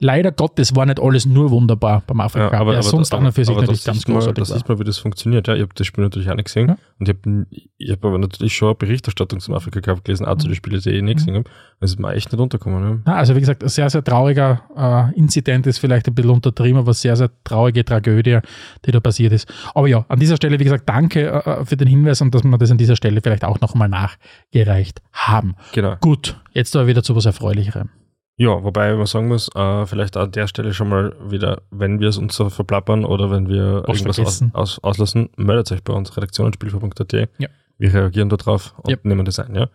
Leider 0.00 0.32
Gottes 0.32 0.74
war 0.74 0.86
nicht 0.86 1.00
alles 1.00 1.24
nur 1.24 1.50
wunderbar 1.50 2.02
beim 2.06 2.20
Afrika 2.20 2.50
ja, 2.52 2.60
aber, 2.60 2.72
Der 2.72 2.80
aber, 2.80 2.88
sonst 2.88 3.14
aber, 3.14 3.26
und 3.26 3.32
für 3.32 3.44
sich 3.44 3.54
natürlich 3.54 3.84
ganz 3.84 3.98
ist 3.98 4.08
mal, 4.08 4.14
großartig. 4.14 4.42
Das 4.42 4.50
war. 4.50 4.56
ist 4.56 4.68
mal, 4.68 4.78
wie 4.78 4.84
das 4.84 4.98
funktioniert. 4.98 5.46
Ja, 5.48 5.54
ich 5.54 5.62
habe 5.62 5.72
das 5.74 5.86
Spiel 5.86 6.04
natürlich 6.04 6.28
auch 6.30 6.34
nicht 6.34 6.46
gesehen. 6.46 6.68
Ja. 6.68 6.76
Und 6.98 7.08
ich 7.08 7.14
habe 7.14 7.46
ich 7.78 7.90
hab 7.90 8.04
aber 8.04 8.18
natürlich 8.18 8.54
schon 8.54 8.68
eine 8.68 8.74
Berichterstattung 8.74 9.40
zum 9.40 9.54
Afrika 9.54 9.80
Cup 9.80 10.04
gelesen, 10.04 10.26
auch 10.26 10.36
zu 10.36 10.48
den 10.48 10.56
Spielen, 10.56 10.80
die 10.80 10.90
ich 10.90 10.96
eh 10.96 11.02
nicht 11.02 11.18
gesehen 11.18 11.36
habe. 11.36 11.44
Das 11.80 11.90
ist 11.90 12.00
mir 12.00 12.12
echt 12.12 12.32
nicht 12.32 12.40
untergekommen. 12.40 13.02
Ja. 13.06 13.12
Ja, 13.12 13.18
also 13.18 13.36
wie 13.36 13.40
gesagt, 13.40 13.62
ein 13.62 13.68
sehr, 13.68 13.88
sehr 13.88 14.02
trauriger 14.02 14.62
äh, 14.76 15.18
Inzident 15.18 15.66
ist 15.66 15.78
vielleicht 15.78 16.08
ein 16.08 16.14
bisschen 16.14 16.30
untertrieben, 16.32 16.78
aber 16.78 16.92
sehr, 16.92 17.16
sehr 17.16 17.30
traurige 17.44 17.84
Tragödie, 17.84 18.40
die 18.84 18.90
da 18.90 19.00
passiert 19.00 19.32
ist. 19.32 19.52
Aber 19.74 19.86
ja, 19.86 20.04
an 20.08 20.18
dieser 20.18 20.36
Stelle, 20.36 20.58
wie 20.58 20.64
gesagt, 20.64 20.88
danke 20.88 21.30
äh, 21.30 21.64
für 21.64 21.76
den 21.76 21.88
Hinweis 21.88 22.20
und 22.20 22.34
dass 22.34 22.42
wir 22.42 22.58
das 22.58 22.70
an 22.70 22.78
dieser 22.78 22.96
Stelle 22.96 23.20
vielleicht 23.20 23.44
auch 23.44 23.60
nochmal 23.60 23.88
nachgereicht 23.88 25.02
haben. 25.12 25.54
Genau. 25.72 25.96
Gut, 26.00 26.40
jetzt 26.52 26.74
aber 26.74 26.86
wieder 26.86 27.02
zu 27.02 27.14
was 27.14 27.26
Erfreulicherem. 27.26 27.90
Ja, 28.36 28.64
wobei 28.64 28.94
man 28.96 29.06
sagen 29.06 29.28
muss, 29.28 29.48
äh, 29.54 29.86
vielleicht 29.86 30.16
an 30.16 30.32
der 30.32 30.48
Stelle 30.48 30.74
schon 30.74 30.88
mal 30.88 31.14
wieder, 31.30 31.62
wenn 31.70 32.00
wir 32.00 32.08
es 32.08 32.18
uns 32.18 32.34
so 32.34 32.50
verplappern 32.50 33.04
oder 33.04 33.30
wenn 33.30 33.48
wir 33.48 33.84
Was 33.86 33.98
irgendwas 34.00 34.18
aus, 34.18 34.44
aus, 34.52 34.78
auslassen, 34.82 35.30
meldet 35.36 35.70
euch 35.70 35.84
bei 35.84 35.92
uns, 35.92 36.16
redaktion.spielver.at. 36.16 37.12
Ja. 37.38 37.48
Wir 37.78 37.94
reagieren 37.94 38.28
da 38.28 38.36
drauf 38.36 38.74
und 38.78 38.90
Ja. 38.90 38.96
nehmen 39.04 39.24
das 39.24 39.38
ein. 39.38 39.54
Ja? 39.54 39.68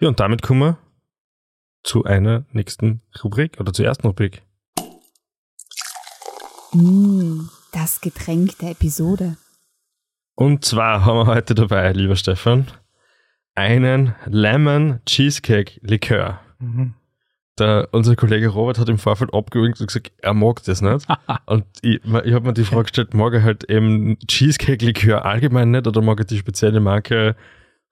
ja, 0.00 0.08
und 0.08 0.18
damit 0.18 0.42
kommen 0.42 0.60
wir 0.60 0.78
zu 1.84 2.04
einer 2.04 2.44
nächsten 2.52 3.02
Rubrik 3.22 3.58
oder 3.60 3.72
zur 3.72 3.84
ersten 3.86 4.08
Rubrik. 4.08 4.42
Mm, 6.72 7.42
das 7.72 8.00
Getränk 8.00 8.58
der 8.58 8.72
Episode. 8.72 9.36
Und 10.34 10.64
zwar 10.64 11.04
haben 11.04 11.16
wir 11.18 11.26
heute 11.26 11.54
dabei, 11.54 11.92
lieber 11.92 12.16
Stefan, 12.16 12.66
einen 13.54 14.14
Lemon 14.26 15.00
Cheesecake 15.06 15.80
Likör. 15.82 16.40
Der, 17.60 17.88
unser 17.92 18.16
Kollege 18.16 18.48
Robert 18.48 18.78
hat 18.78 18.88
im 18.88 18.98
Vorfeld 18.98 19.32
abgewinkt 19.34 19.80
und 19.80 19.86
gesagt, 19.86 20.10
er 20.18 20.34
mag 20.34 20.62
das 20.64 20.80
nicht. 20.82 21.06
und 21.46 21.64
ich, 21.82 22.00
ich 22.04 22.32
habe 22.32 22.46
mir 22.46 22.54
die 22.54 22.64
Frage 22.64 22.84
gestellt, 22.84 23.14
mag 23.14 23.34
er 23.34 23.42
halt 23.42 23.64
eben 23.70 24.18
Cheesecake 24.26 24.84
Likör 24.84 25.24
allgemein 25.24 25.70
nicht 25.70 25.86
oder 25.86 26.00
mag 26.02 26.18
er 26.18 26.24
die 26.24 26.38
spezielle 26.38 26.80
Marke 26.80 27.36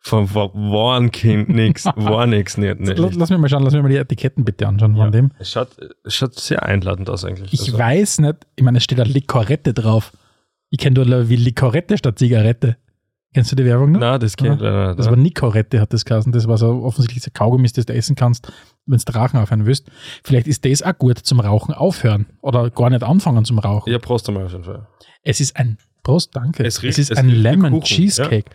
von 0.00 0.32
Wa- 0.34 0.50
Warnkind 0.54 1.48
nix, 1.48 1.84
Warnix 1.96 2.56
nicht, 2.56 2.80
nicht. 2.80 2.98
Lass, 2.98 3.14
lass 3.16 3.30
mich 3.30 3.38
mal 3.38 3.48
schauen, 3.48 3.62
lass 3.64 3.74
mich 3.74 3.82
mal 3.82 3.88
die 3.88 3.96
Etiketten 3.96 4.44
bitte 4.44 4.66
anschauen 4.68 4.96
von 4.96 5.10
dem. 5.12 5.30
Es 5.38 5.50
schaut, 5.50 5.68
es 6.04 6.14
schaut 6.14 6.34
sehr 6.38 6.62
einladend 6.62 7.10
aus 7.10 7.24
eigentlich. 7.24 7.52
Ich 7.52 7.60
Also, 7.60 7.78
weiß 7.78 8.18
nicht, 8.20 8.36
ich 8.56 8.62
meine, 8.64 8.78
es 8.78 8.84
steht 8.84 8.98
da 8.98 9.02
Likorette 9.02 9.74
drauf. 9.74 10.12
Ich 10.70 10.78
kenne 10.78 11.04
nur 11.04 11.28
wie 11.28 11.36
Likorette 11.36 11.98
statt 11.98 12.18
Zigarette. 12.18 12.76
Kennst 13.34 13.52
du 13.52 13.56
die 13.56 13.64
Werbung 13.66 13.92
noch? 13.92 14.00
Nein, 14.00 14.20
das 14.20 14.36
kennt 14.36 14.60
nicht. 14.60 14.96
Das 14.98 15.06
war 15.06 15.16
Nikorette, 15.16 15.80
hat 15.80 15.92
das 15.92 16.04
geheißen. 16.04 16.32
Das 16.32 16.48
war 16.48 16.56
so 16.56 16.82
offensichtlich 16.82 17.22
so 17.22 17.30
Kaugummis, 17.32 17.72
das 17.74 17.84
du 17.86 17.92
essen 17.94 18.16
kannst, 18.16 18.50
wenn 18.86 18.98
du 18.98 19.12
Rauchen 19.14 19.36
aufhören 19.38 19.66
willst. 19.66 19.90
Vielleicht 20.24 20.46
ist 20.46 20.64
das 20.64 20.82
auch 20.82 20.96
gut 20.96 21.18
zum 21.18 21.40
Rauchen 21.40 21.74
aufhören 21.74 22.26
oder 22.40 22.70
gar 22.70 22.88
nicht 22.90 23.02
anfangen 23.02 23.44
zum 23.44 23.58
Rauchen. 23.58 23.92
ja, 23.92 23.98
Prost 23.98 24.28
einmal 24.28 24.46
auf 24.46 24.52
jeden 24.52 24.64
Fall. 24.64 24.88
Es 25.22 25.40
ist 25.40 25.56
ein, 25.56 25.76
Prost, 26.02 26.34
danke. 26.34 26.64
Es 26.64 26.82
riecht- 26.82 26.98
ist 26.98 27.10
es 27.10 27.18
ein 27.18 27.28
Lemon 27.28 27.72
Kuchen, 27.72 27.84
Cheesecake. 27.84 28.50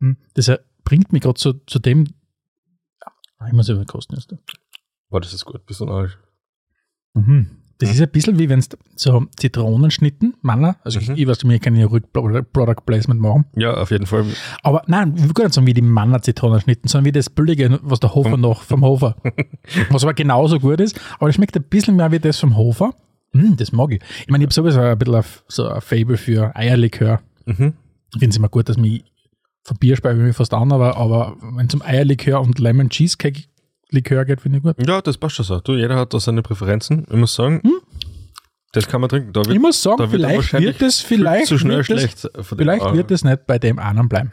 Hm, 0.00 0.16
Das 0.34 0.50
bringt 0.84 1.12
mich 1.12 1.22
gerade 1.22 1.34
zu, 1.38 1.52
zu 1.66 1.78
dem, 1.78 2.06
Ah, 3.40 3.46
ich 3.46 3.52
muss 3.52 3.68
über 3.68 3.84
kosten 3.84 4.16
erst. 4.16 4.34
Boah, 5.10 5.20
das 5.20 5.32
ist 5.32 5.44
gut, 5.44 5.60
du 5.80 5.84
noch 5.84 6.08
Mhm. 7.14 7.50
Das 7.80 7.90
ist 7.90 8.00
ein 8.00 8.10
bisschen 8.10 8.38
wie 8.38 8.48
wenn 8.48 8.58
es 8.58 8.68
so 8.96 9.24
Zitronenschnitten, 9.36 10.34
Manna, 10.42 10.76
also 10.82 10.98
Mhm. 10.98 11.12
ich, 11.14 11.20
ich 11.22 11.26
weiß, 11.28 11.44
mir 11.44 11.58
kann 11.60 11.76
ja 11.76 11.86
ruhig 11.86 12.02
Pro- 12.12 12.42
Product 12.52 12.82
Placement 12.84 13.20
machen, 13.20 13.44
Ja, 13.56 13.74
auf 13.74 13.90
jeden 13.92 14.06
Fall. 14.06 14.24
aber 14.62 14.82
nein, 14.86 15.16
will 15.16 15.32
gar 15.32 15.44
nicht 15.44 15.54
sagen 15.54 15.66
wie 15.66 15.74
die 15.74 15.82
Manna-Zitronenschnitten, 15.82 16.88
sondern 16.88 17.04
wie 17.06 17.12
das 17.12 17.30
Billige, 17.30 17.78
was 17.82 18.00
der 18.00 18.14
Hofer 18.14 18.36
noch 18.36 18.62
vom 18.62 18.84
Hofer, 18.84 19.16
was 19.90 20.02
aber 20.02 20.14
genauso 20.14 20.58
gut 20.58 20.80
ist, 20.80 21.00
aber 21.18 21.28
es 21.28 21.36
schmeckt 21.36 21.56
ein 21.56 21.62
bisschen 21.64 21.96
mehr 21.96 22.10
wie 22.10 22.18
das 22.18 22.38
vom 22.40 22.56
Hofer. 22.56 22.94
Mm, 23.32 23.54
das 23.56 23.72
mag 23.72 23.92
ich. 23.92 24.00
Ich 24.22 24.28
meine, 24.28 24.42
ich 24.44 24.46
habe 24.48 24.54
sowieso 24.54 24.80
ein 24.80 24.98
bisschen 24.98 25.22
so 25.48 25.68
ein 25.68 25.80
Fable 25.80 26.16
für 26.16 26.56
Eierlikör. 26.56 27.20
Mhm. 27.46 27.74
Ich 28.14 28.18
finde 28.20 28.30
es 28.30 28.36
immer 28.38 28.48
gut, 28.48 28.68
dass 28.68 28.76
mich 28.78 29.04
von 29.62 29.76
Bier 29.76 29.94
ich 29.98 30.02
mich 30.02 30.34
fast 30.36 30.54
an, 30.54 30.72
aber, 30.72 30.96
aber 30.96 31.36
wenn 31.54 31.66
es 31.66 31.74
um 31.74 31.82
Eierlikör 31.82 32.40
und 32.40 32.58
Lemon 32.58 32.88
Cheesecake 32.88 33.42
Likör 33.90 34.24
geht, 34.24 34.40
finde 34.40 34.58
ich 34.58 34.64
gut. 34.64 34.74
Ja, 34.86 35.00
das 35.00 35.16
passt 35.16 35.36
schon 35.36 35.44
so. 35.44 35.60
Du, 35.60 35.74
jeder 35.74 35.96
hat 35.96 36.12
da 36.12 36.20
seine 36.20 36.42
Präferenzen. 36.42 37.06
Ich 37.10 37.16
muss 37.16 37.34
sagen, 37.34 37.62
Das 38.72 38.86
kann 38.86 39.00
man 39.00 39.08
trinken. 39.08 39.32
Da 39.32 39.40
wird, 39.40 39.54
Ich 39.54 39.60
muss 39.60 39.82
sagen, 39.82 39.96
da 39.98 40.06
vielleicht 40.08 40.52
wird 40.52 40.82
es, 40.82 41.00
vielleicht 41.00 41.46
zu 41.46 41.56
schnell 41.58 41.82
schlecht. 41.84 42.24
dem- 42.24 42.44
vielleicht 42.44 42.82
Ah, 42.82 42.92
wird 42.94 43.10
es 43.10 43.24
nicht 43.24 43.46
bei 43.46 43.58
dem 43.58 43.78
einen 43.78 44.08
bleiben. 44.08 44.30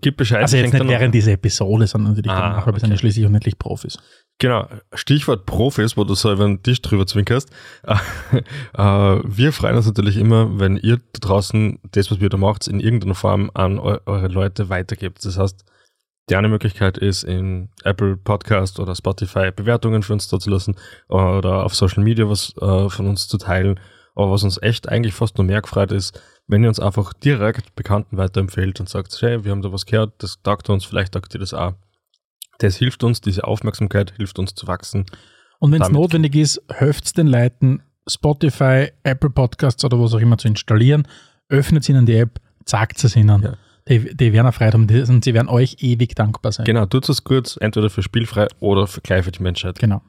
Gib 0.00 0.16
Bescheid. 0.18 0.42
Also 0.42 0.56
jetzt 0.58 0.72
nicht 0.74 0.88
während 0.88 1.14
dieser 1.14 1.32
Episode, 1.32 1.86
sondern 1.86 2.12
natürlich 2.12 2.30
Ah, 2.30 2.40
danach, 2.50 2.66
weil 2.66 2.74
wir 2.74 2.80
sind 2.80 2.90
ja 2.90 2.94
okay. 2.94 3.00
schließlich 3.00 3.24
unendlich 3.26 3.58
Profis. 3.58 3.98
Genau, 4.38 4.66
Stichwort 4.92 5.46
Profis, 5.46 5.96
wo 5.96 6.04
du 6.04 6.14
so 6.14 6.30
über 6.32 6.44
den 6.46 6.62
Tisch 6.62 6.82
drüber 6.82 7.06
zwinkerst. 7.06 7.48
Äh, 8.76 8.82
wir 9.24 9.52
freuen 9.52 9.76
uns 9.76 9.86
natürlich 9.86 10.16
immer, 10.18 10.58
wenn 10.58 10.76
ihr 10.76 10.96
da 10.96 11.20
draußen 11.20 11.78
das, 11.92 12.10
was 12.10 12.20
wir 12.20 12.28
da 12.28 12.36
macht, 12.36 12.66
in 12.68 12.80
irgendeiner 12.80 13.14
Form 13.14 13.50
an 13.54 13.78
eu 13.78 13.98
eure 14.06 14.28
Leute 14.28 14.68
weitergebt. 14.68 15.24
Das 15.24 15.38
heißt, 15.38 15.64
die 16.28 16.36
eine 16.36 16.48
Möglichkeit 16.48 16.98
ist, 16.98 17.22
in 17.22 17.68
Apple 17.84 18.16
Podcast 18.16 18.80
oder 18.80 18.94
Spotify 18.94 19.50
Bewertungen 19.52 20.02
für 20.02 20.12
uns 20.12 20.28
da 20.28 20.38
zu 20.38 20.50
lassen 20.50 20.76
oder 21.08 21.64
auf 21.64 21.74
Social 21.74 22.02
Media 22.02 22.28
was 22.28 22.54
äh, 22.60 22.88
von 22.88 23.06
uns 23.06 23.28
zu 23.28 23.38
teilen. 23.38 23.78
Aber 24.14 24.32
was 24.32 24.42
uns 24.42 24.60
echt 24.60 24.88
eigentlich 24.88 25.14
fast 25.14 25.36
nur 25.36 25.46
mehr 25.46 25.62
gefreut 25.62 25.92
ist, 25.92 26.20
wenn 26.48 26.62
ihr 26.62 26.68
uns 26.68 26.80
einfach 26.80 27.12
direkt 27.12 27.76
Bekannten 27.76 28.16
weiterempfehlt 28.16 28.80
und 28.80 28.88
sagt, 28.88 29.20
hey, 29.20 29.44
wir 29.44 29.52
haben 29.52 29.62
da 29.62 29.72
was 29.72 29.86
gehört, 29.86 30.14
das 30.18 30.40
taugt 30.42 30.70
uns, 30.70 30.84
vielleicht 30.84 31.12
taugt 31.12 31.34
ihr 31.34 31.40
das 31.40 31.52
auch. 31.52 31.74
Das 32.58 32.76
hilft 32.76 33.04
uns, 33.04 33.20
diese 33.20 33.44
Aufmerksamkeit 33.44 34.14
hilft 34.16 34.38
uns 34.38 34.54
zu 34.54 34.66
wachsen. 34.66 35.04
Und 35.58 35.72
wenn 35.72 35.82
es 35.82 35.90
notwendig 35.90 36.34
ist, 36.34 36.62
helft 36.72 37.16
den 37.18 37.26
Leuten, 37.26 37.82
Spotify, 38.08 38.90
Apple 39.02 39.30
Podcasts 39.30 39.84
oder 39.84 40.00
was 40.00 40.14
auch 40.14 40.20
immer 40.20 40.38
zu 40.38 40.48
installieren, 40.48 41.06
öffnet 41.48 41.88
ihnen 41.88 42.06
die 42.06 42.16
App, 42.16 42.40
sagt 42.64 43.02
es 43.04 43.16
ihnen. 43.16 43.42
Ja. 43.42 43.54
Die, 43.88 44.16
die 44.16 44.32
werden 44.32 44.46
erfreut 44.46 44.74
haben 44.74 44.86
die- 44.86 45.02
und 45.02 45.24
sie 45.24 45.34
werden 45.34 45.48
euch 45.48 45.76
ewig 45.80 46.14
dankbar 46.14 46.52
sein. 46.52 46.66
Genau, 46.66 46.86
tut 46.86 47.08
es 47.08 47.22
kurz, 47.24 47.56
entweder 47.60 47.88
für 47.88 48.02
spielfrei 48.02 48.48
oder 48.58 48.86
für 48.86 49.00
gleich 49.00 49.24
für 49.24 49.32
die 49.32 49.42
Menschheit. 49.42 49.78
Genau. 49.78 50.02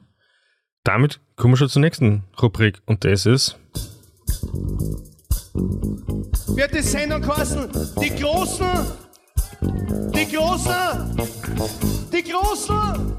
Damit 0.84 1.20
kommen 1.36 1.54
wir 1.54 1.58
schon 1.58 1.68
zur 1.68 1.82
nächsten 1.82 2.24
Rubrik 2.40 2.80
und 2.86 3.04
das 3.04 3.26
ist 3.26 3.56
wird 5.54 6.74
die 6.74 6.82
Sendung 6.82 7.22
kosten. 7.22 7.68
Die 8.00 8.10
Großen, 8.10 8.66
die 10.14 10.34
Großen, 10.34 11.16
die 12.12 12.30
Großen. 12.30 13.16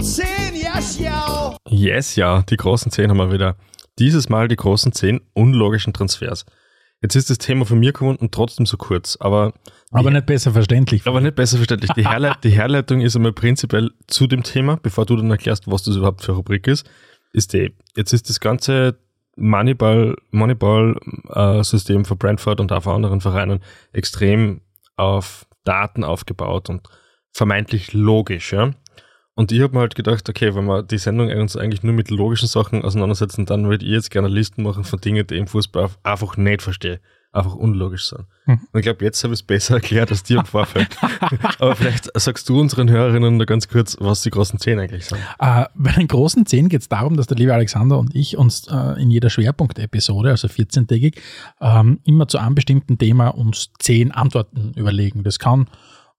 Zehn, 0.00 0.54
ja, 0.54 0.80
schau. 0.80 1.56
Yes, 1.68 2.16
ja, 2.16 2.42
die 2.42 2.56
großen 2.56 2.92
10 2.92 3.10
haben 3.10 3.16
wir 3.16 3.32
wieder. 3.32 3.56
Dieses 3.98 4.28
Mal 4.28 4.48
die 4.48 4.56
großen 4.56 4.92
10 4.92 5.20
unlogischen 5.34 5.92
Transfers. 5.92 6.44
Jetzt 7.02 7.14
ist 7.14 7.30
das 7.30 7.38
Thema 7.38 7.66
von 7.66 7.78
mir 7.78 7.92
gekommen 7.92 8.16
und 8.16 8.32
trotzdem 8.32 8.66
so 8.66 8.76
kurz, 8.76 9.16
aber, 9.20 9.52
Aber 9.90 10.10
nicht 10.10 10.26
besser 10.26 10.52
verständlich. 10.52 11.06
aber 11.06 11.20
nicht 11.20 11.34
besser 11.36 11.58
verständlich. 11.58 11.90
Die, 11.92 12.04
Herle 12.08 12.34
die 12.42 12.50
Herleitung 12.50 13.00
ist 13.00 13.16
einmal 13.16 13.32
prinzipiell 13.32 13.90
zu 14.06 14.26
dem 14.26 14.42
Thema, 14.42 14.76
bevor 14.82 15.04
du 15.06 15.16
dann 15.16 15.30
erklärst, 15.30 15.70
was 15.70 15.82
das 15.82 15.96
überhaupt 15.96 16.22
für 16.22 16.32
eine 16.32 16.38
Rubrik 16.38 16.66
ist, 16.66 16.88
ist 17.32 17.52
die, 17.52 17.74
jetzt 17.96 18.12
ist 18.12 18.28
das 18.30 18.40
ganze 18.40 18.98
Moneyball, 19.36 20.16
Moneyball-System 20.30 22.06
für 22.06 22.16
Brentford 22.16 22.60
und 22.60 22.72
auch 22.72 22.82
für 22.82 22.92
anderen 22.92 23.20
Vereinen 23.20 23.60
extrem 23.92 24.62
auf 24.96 25.46
Daten 25.64 26.04
aufgebaut 26.04 26.70
und 26.70 26.88
vermeintlich 27.32 27.92
logisch, 27.92 28.52
ja. 28.52 28.70
Und 29.38 29.52
ich 29.52 29.60
habe 29.60 29.74
mir 29.74 29.80
halt 29.80 29.94
gedacht, 29.94 30.26
okay, 30.30 30.54
wenn 30.54 30.64
wir 30.64 30.82
die 30.82 30.96
Sendung 30.96 31.30
uns 31.30 31.58
eigentlich 31.58 31.82
nur 31.82 31.92
mit 31.92 32.10
logischen 32.10 32.48
Sachen 32.48 32.82
auseinandersetzen, 32.82 33.44
dann 33.44 33.68
würde 33.68 33.84
ich 33.84 33.92
jetzt 33.92 34.10
gerne 34.10 34.28
Listen 34.28 34.62
machen 34.62 34.82
von 34.82 34.98
Dingen, 34.98 35.26
die 35.26 35.34
ich 35.34 35.40
im 35.40 35.46
Fußball 35.46 35.90
einfach 36.02 36.38
nicht 36.38 36.62
verstehe. 36.62 37.00
Einfach 37.32 37.54
unlogisch 37.54 38.06
sind. 38.06 38.24
Mhm. 38.46 38.60
Und 38.72 38.80
ich 38.80 38.84
glaube, 38.84 39.04
jetzt 39.04 39.22
habe 39.22 39.34
ich 39.34 39.40
es 39.40 39.46
besser 39.46 39.74
erklärt 39.74 40.10
als 40.10 40.22
dir 40.22 40.38
im 40.38 40.46
Vorfeld. 40.46 40.88
Aber 41.58 41.76
vielleicht 41.76 42.08
sagst 42.18 42.48
du 42.48 42.58
unseren 42.58 42.88
Hörerinnen 42.88 43.38
da 43.38 43.44
ganz 43.44 43.68
kurz, 43.68 43.94
was 44.00 44.22
die 44.22 44.30
großen 44.30 44.58
Zehn 44.58 44.78
eigentlich 44.78 45.04
sind. 45.04 45.20
Äh, 45.38 45.66
bei 45.74 45.92
den 45.92 46.08
großen 46.08 46.46
10 46.46 46.70
geht 46.70 46.80
es 46.80 46.88
darum, 46.88 47.18
dass 47.18 47.26
der 47.26 47.36
liebe 47.36 47.52
Alexander 47.52 47.98
und 47.98 48.14
ich 48.14 48.38
uns 48.38 48.68
äh, 48.68 49.02
in 49.02 49.10
jeder 49.10 49.28
Schwerpunktepisode, 49.28 50.30
also 50.30 50.48
14-tägig, 50.48 51.18
ähm, 51.60 52.00
immer 52.04 52.26
zu 52.26 52.38
einem 52.38 52.54
bestimmten 52.54 52.96
Thema 52.96 53.28
uns 53.28 53.70
10 53.80 54.12
Antworten 54.12 54.72
überlegen. 54.74 55.22
Das 55.22 55.38
kann 55.38 55.66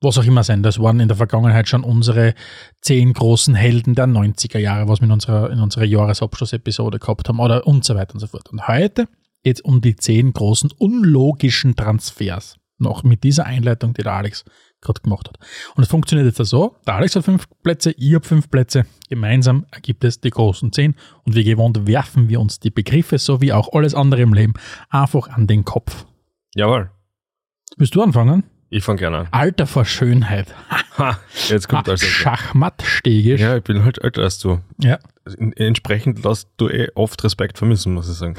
was 0.02 0.18
auch 0.18 0.24
immer 0.26 0.44
sein. 0.44 0.64
Das 0.64 0.80
waren 0.80 1.00
in 1.00 1.08
der 1.08 1.18
Vergangenheit 1.18 1.68
schon 1.68 1.84
unsere 1.84 2.34
10 2.82 3.14
großen 3.14 3.56
Helden 3.56 3.96
der 3.96 4.06
90er 4.06 4.60
Jahre, 4.60 4.88
was 4.88 5.02
wir 5.02 5.06
in 5.06 5.12
unserer, 5.12 5.52
in 5.52 5.60
unserer 5.60 5.86
Jahresabschlussepisode 5.86 7.00
gehabt 7.00 7.28
haben, 7.28 7.40
oder 7.40 7.66
und 7.66 7.84
so 7.84 7.96
weiter 7.96 8.14
und 8.14 8.20
so 8.20 8.28
fort. 8.28 8.50
Und 8.50 8.68
heute 8.68 9.08
geht 9.44 9.58
es 9.58 9.62
um 9.62 9.82
die 9.82 9.96
10 9.96 10.34
großen 10.34 10.72
unlogischen 10.78 11.76
Transfers. 11.76 12.58
Noch 12.80 13.04
mit 13.04 13.24
dieser 13.24 13.48
Einleitung, 13.48 13.96
die 13.96 14.04
der 14.04 14.14
Alex 14.14 14.46
gerade 14.82 15.02
gemacht 15.02 15.28
hat. 15.28 15.40
Und 15.76 15.84
es 15.84 15.90
funktioniert 15.90 16.28
jetzt 16.28 16.50
so, 16.50 16.76
der 16.86 16.96
Alex 16.96 17.16
hat 17.16 17.26
fünf 17.26 17.48
Plätze, 17.64 17.92
ich 17.98 18.14
habe 18.14 18.26
fünf 18.26 18.52
Plätze, 18.52 18.86
gemeinsam 19.10 19.66
ergibt 19.72 20.04
es 20.04 20.22
die 20.22 20.30
großen 20.30 20.72
zehn 20.72 20.94
und 21.24 21.36
wie 21.36 21.44
gewohnt 21.44 21.88
werfen 21.88 22.30
wir 22.30 22.40
uns 22.40 22.60
die 22.60 22.70
Begriffe 22.70 23.18
sowie 23.18 23.52
auch 23.52 23.74
alles 23.74 23.96
andere 23.96 24.22
im 24.22 24.34
Leben 24.34 24.54
einfach 24.90 25.30
an 25.30 25.48
den 25.48 25.66
Kopf. 25.66 26.06
Jawohl. 26.54 26.92
Willst 27.78 27.96
du 27.96 28.04
anfangen? 28.04 28.44
Ich 28.70 28.84
fange 28.84 29.00
gerne 29.00 29.18
an. 29.20 29.28
Alter 29.32 29.66
vor 29.68 29.86
Schönheit. 29.86 30.54
Ha, 30.98 31.18
jetzt 31.48 31.70
kommt 31.70 31.88
also. 31.88 32.06
Schachmattstegisch. 32.06 33.40
Ja, 33.40 33.58
ich 33.58 33.64
bin 33.64 33.84
halt 33.84 34.04
älter 34.04 34.24
als 34.24 34.40
du. 34.40 34.60
ja. 34.80 34.98
In- 35.38 35.54
Entsprechend 35.54 36.24
lässt 36.24 36.50
du 36.58 36.70
eh 36.70 36.88
oft 36.96 37.22
Respekt 37.24 37.58
vermissen, 37.58 37.94
muss 37.94 38.10
ich 38.10 38.16
sagen. 38.18 38.36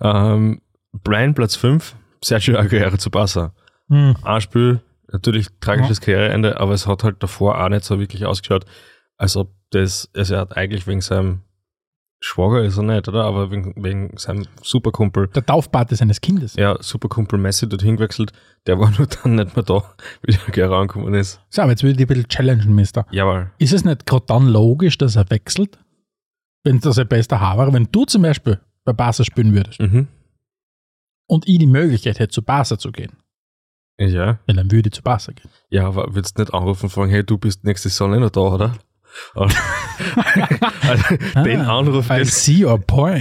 Ähm, 0.00 0.62
Brian 0.92 1.34
Platz 1.34 1.54
5, 1.56 1.94
Sergio 2.22 2.58
Aguero 2.58 2.96
zu 2.96 3.10
Barca. 3.10 3.52
Hm. 3.90 4.16
Ein 4.22 4.40
Spiel, 4.40 4.80
natürlich 5.12 5.48
tragisches 5.60 6.00
Karriereende, 6.00 6.58
aber 6.58 6.72
es 6.72 6.86
hat 6.86 7.04
halt 7.04 7.22
davor 7.22 7.62
auch 7.62 7.68
nicht 7.68 7.84
so 7.84 7.98
wirklich 8.00 8.24
ausgeschaut, 8.24 8.64
als 9.18 9.36
ob 9.36 9.52
das, 9.70 10.08
also 10.16 10.34
er 10.34 10.40
hat 10.40 10.56
eigentlich 10.56 10.86
wegen 10.86 11.00
seinem 11.02 11.42
Schwager 12.22 12.62
ist 12.62 12.76
er 12.76 12.82
nicht, 12.82 13.08
oder? 13.08 13.24
Aber 13.24 13.50
wegen, 13.50 13.72
wegen 13.82 14.16
seinem 14.18 14.46
Superkumpel, 14.62 15.28
Der 15.28 15.44
Taufpate 15.46 15.96
seines 15.96 16.20
Kindes. 16.20 16.54
ja, 16.54 16.76
Superkumpel 16.82 17.38
Messi 17.38 17.66
dorthin 17.68 17.96
gewechselt, 17.96 18.32
der 18.66 18.78
war 18.78 18.90
nur 18.98 19.06
dann 19.06 19.36
nicht 19.36 19.56
mehr 19.56 19.64
da, 19.64 19.82
wie 20.22 20.32
der 20.32 20.46
Aguero 20.48 20.76
angekommen 20.80 21.14
ist. 21.14 21.40
So, 21.48 21.62
aber 21.62 21.70
jetzt 21.72 21.82
will 21.82 21.92
ich 21.92 21.96
dich 21.96 22.04
ein 22.04 22.08
bisschen 22.08 22.28
challengen, 22.28 22.74
Mister. 22.74 23.06
Jawohl. 23.10 23.50
Ist 23.58 23.72
es 23.72 23.84
nicht 23.84 24.04
gerade 24.06 24.26
dann 24.26 24.48
logisch, 24.48 24.98
dass 24.98 25.16
er 25.16 25.28
wechselt? 25.30 25.78
Wenn 26.62 26.78
das 26.80 26.98
ein 26.98 27.08
bester 27.08 27.40
Haar 27.40 27.56
war, 27.56 27.72
wenn 27.72 27.88
du 27.90 28.04
zum 28.04 28.20
Beispiel 28.22 28.60
bei 28.84 28.92
Barca 28.92 29.24
spielen 29.24 29.54
würdest 29.54 29.80
Mhm. 29.80 30.08
und 31.26 31.48
ich 31.48 31.58
die 31.58 31.66
Möglichkeit 31.66 32.18
hätte, 32.18 32.32
zu 32.34 32.42
Barca 32.42 32.78
zu 32.78 32.92
gehen, 32.92 33.12
Ja. 33.98 34.08
ja, 34.46 34.54
dann 34.54 34.70
würde 34.70 34.88
ich 34.88 34.92
zu 34.94 35.02
Barca 35.02 35.32
gehen. 35.32 35.50
Ja, 35.70 35.86
aber 35.86 36.14
würdest 36.14 36.36
nicht 36.38 36.52
anrufen 36.52 36.84
und 36.84 36.90
fragen, 36.90 37.10
hey, 37.10 37.24
du 37.24 37.38
bist 37.38 37.64
nächste 37.64 37.88
Saison 37.88 38.10
nicht 38.10 38.20
noch 38.20 38.30
da, 38.30 38.40
oder? 38.40 38.74
Also, 39.34 39.54
den 41.44 41.60
Ah, 41.60 41.78
Anruf, 41.78 42.08
den, 42.08 42.24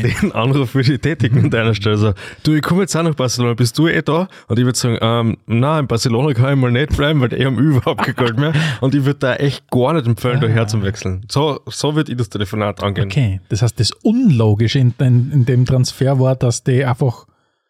den 0.01 0.31
Anruf 0.31 0.73
würde 0.75 0.93
ich 0.93 1.01
tätigen 1.01 1.45
an 1.45 1.49
deiner 1.49 1.73
Stelle. 1.73 1.97
So, 1.97 2.13
du, 2.43 2.53
ich 2.53 2.61
komme 2.61 2.81
jetzt 2.81 2.95
auch 2.95 3.03
nach 3.03 3.15
Barcelona, 3.15 3.53
bist 3.53 3.77
du 3.77 3.87
eh 3.87 4.01
da? 4.01 4.27
Und 4.47 4.59
ich 4.59 4.65
würde 4.65 4.77
sagen, 4.77 4.97
ähm, 5.01 5.37
nein, 5.45 5.81
in 5.81 5.87
Barcelona 5.87 6.33
kann 6.33 6.53
ich 6.53 6.59
mal 6.59 6.71
nicht 6.71 6.95
bleiben, 6.95 7.21
weil 7.21 7.29
die 7.29 7.45
haben 7.45 7.57
überhaupt 7.57 8.03
kein 8.03 8.15
Geld 8.15 8.37
mehr. 8.37 8.53
Und 8.81 8.95
ich 8.95 9.05
würde 9.05 9.19
da 9.19 9.35
echt 9.35 9.69
gar 9.71 9.93
nicht 9.93 10.07
empfehlen, 10.07 10.39
daher 10.41 10.67
zum 10.67 10.83
Wechseln. 10.83 11.25
So, 11.29 11.59
so 11.65 11.95
würde 11.95 12.11
ich 12.11 12.17
das 12.17 12.29
Telefonat 12.29 12.81
angehen. 12.83 13.05
Okay, 13.05 13.41
das 13.49 13.61
heißt, 13.61 13.79
das 13.79 13.91
Unlogische 14.03 14.79
in, 14.79 14.93
in, 14.99 15.31
in 15.31 15.45
dem 15.45 15.65
Transfer 15.65 16.19
war, 16.19 16.35
dass 16.35 16.63
die 16.63 16.85
einfach 16.85 17.25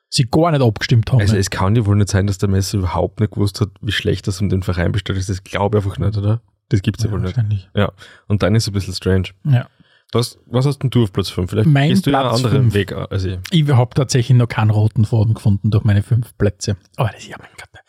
sie 0.10 0.26
gar 0.30 0.52
nicht 0.52 0.62
abgestimmt 0.62 1.12
haben. 1.12 1.20
Also 1.22 1.36
es 1.36 1.50
kann 1.50 1.76
ja 1.76 1.86
wohl 1.86 1.96
nicht 1.96 2.10
sein, 2.10 2.26
dass 2.28 2.38
der 2.40 2.50
Messi 2.50 2.78
überhaupt 2.78 3.20
nicht 3.20 3.34
gewusst 3.34 3.62
hat, 3.62 3.70
wie 3.82 3.92
schlecht 3.92 4.28
das 4.28 4.42
um 4.42 4.50
den 4.50 4.64
Verein 4.64 4.92
bestellt 4.92 5.20
ist. 5.20 5.30
Das 5.30 5.44
glaube 5.44 5.78
ich 5.78 5.86
einfach 5.86 6.00
nicht, 6.00 6.18
oder? 6.18 6.42
Das 6.70 6.82
gibt's 6.82 7.04
ja, 7.04 7.10
ja, 7.10 7.14
wohl 7.16 7.22
nicht. 7.22 7.70
Ja. 7.76 7.92
Und 8.28 8.44
dann 8.44 8.56
ist 8.56 8.64
es 8.64 8.68
ein 8.70 8.74
bisschen 8.74 8.94
strange. 8.94 9.30
Ja. 9.44 9.68
Was, 10.12 10.40
was 10.48 10.66
hast 10.66 10.80
denn 10.80 10.90
du 10.90 11.04
auf 11.04 11.14
Platz 11.14 11.30
5? 11.30 11.50
Vielleicht 11.52 11.70
Mein 11.70 11.90
gehst 11.90 12.06
du 12.08 12.12
ja 12.12 12.20
einen 12.20 12.30
Platz 12.30 12.38
anderen 12.46 12.62
fünf. 12.64 12.74
Weg 12.74 12.92
als 12.94 13.24
ich. 13.26 13.38
Ich 13.52 13.68
habe 13.70 13.94
tatsächlich 13.94 14.36
noch 14.38 14.48
keinen 14.48 14.72
roten 14.72 15.06
Faden 15.06 15.34
gefunden 15.36 15.70
durch 15.72 15.84
meine 15.84 16.02
fünf 16.02 16.36
Plätze. 16.38 16.78
Aber 16.96 17.10
das 17.10 17.20
ist 17.22 17.28
ja 17.30 17.38
mein 17.40 17.50
Gott, 17.58 17.82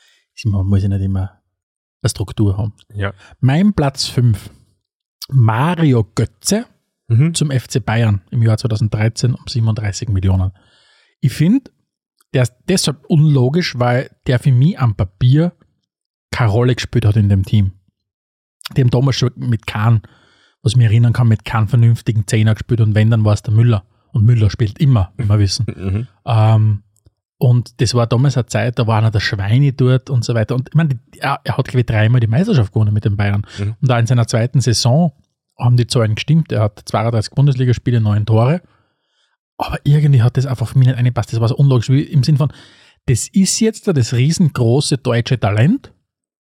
immer- 0.44 0.64
muss 0.64 0.82
ja 0.82 0.88
nicht 0.88 1.00
immer 1.02 1.40
eine 2.02 2.10
Struktur 2.10 2.56
haben. 2.58 2.74
Ja. 2.94 3.12
Mein 3.40 3.72
Platz 3.72 4.06
5. 4.06 4.50
Mario 5.30 6.04
Götze 6.14 6.66
Mhm. 7.08 7.34
zum 7.34 7.50
FC 7.50 7.80
Bayern 7.84 8.22
im 8.30 8.42
Jahr 8.42 8.56
2013 8.56 9.34
um 9.34 9.44
37 9.48 10.08
Millionen. 10.08 10.52
Ich 11.20 11.32
finde, 11.32 11.70
der 12.32 12.42
ist 12.44 12.54
deshalb 12.68 13.04
unlogisch, 13.06 13.78
weil 13.78 14.10
der 14.26 14.38
für 14.38 14.52
mich 14.52 14.78
am 14.78 14.94
Papier 14.94 15.52
keine 16.30 16.50
Rolle 16.50 16.74
gespielt 16.76 17.04
hat 17.04 17.16
in 17.16 17.28
dem 17.28 17.44
Team. 17.44 17.72
Die 18.76 18.82
haben 18.82 18.90
damals 18.90 19.16
schon 19.16 19.30
mit 19.36 19.66
Kahn, 19.66 20.02
was 20.62 20.72
ich 20.72 20.76
mich 20.76 20.86
erinnern 20.86 21.12
kann, 21.12 21.28
mit 21.28 21.44
keinem 21.44 21.68
vernünftigen 21.68 22.26
Zehner 22.26 22.54
gespielt 22.54 22.80
und 22.80 22.94
wenn, 22.94 23.10
dann 23.10 23.24
war 23.24 23.34
es 23.34 23.42
der 23.42 23.54
Müller. 23.54 23.84
Und 24.12 24.24
Müller 24.24 24.50
spielt 24.50 24.78
immer, 24.78 25.12
wie 25.16 25.28
wir 25.28 25.38
wissen. 25.38 25.66
Mhm. 25.68 26.06
Ähm, 26.24 26.82
und 27.38 27.80
das 27.80 27.94
war 27.94 28.06
damals 28.06 28.36
eine 28.36 28.46
Zeit, 28.46 28.78
da 28.78 28.86
war 28.86 28.98
einer 28.98 29.10
der 29.10 29.20
Schweine 29.20 29.72
dort 29.72 30.10
und 30.10 30.24
so 30.24 30.34
weiter. 30.34 30.54
Und 30.54 30.68
ich 30.68 30.74
meine, 30.74 30.98
er, 31.16 31.40
er 31.42 31.56
hat, 31.56 31.68
glaube 31.68 31.80
ich, 31.80 31.86
dreimal 31.86 32.20
die 32.20 32.26
Meisterschaft 32.26 32.72
gewonnen 32.72 32.92
mit 32.92 33.04
den 33.04 33.16
Bayern. 33.16 33.46
Mhm. 33.58 33.76
Und 33.80 33.90
da 33.90 33.98
in 33.98 34.06
seiner 34.06 34.26
zweiten 34.26 34.60
Saison 34.60 35.12
haben 35.58 35.76
die 35.76 35.86
Zahlen 35.86 36.16
gestimmt. 36.16 36.52
Er 36.52 36.62
hat 36.62 36.82
32 36.84 37.32
Bundesligaspiele, 37.32 38.00
neun 38.00 38.26
Tore. 38.26 38.60
Aber 39.56 39.78
irgendwie 39.84 40.22
hat 40.22 40.36
das 40.36 40.46
einfach 40.46 40.68
für 40.68 40.78
mich 40.78 40.88
nicht 40.88 40.98
eingepasst. 40.98 41.32
Das 41.32 41.40
war 41.40 41.48
so 41.48 41.56
unlogisch, 41.56 41.88
wie 41.88 42.02
im 42.02 42.22
Sinn 42.22 42.36
von, 42.36 42.52
das 43.06 43.28
ist 43.28 43.58
jetzt 43.60 43.88
da 43.88 43.92
das 43.92 44.12
riesengroße 44.12 44.98
deutsche 44.98 45.38
Talent, 45.38 45.92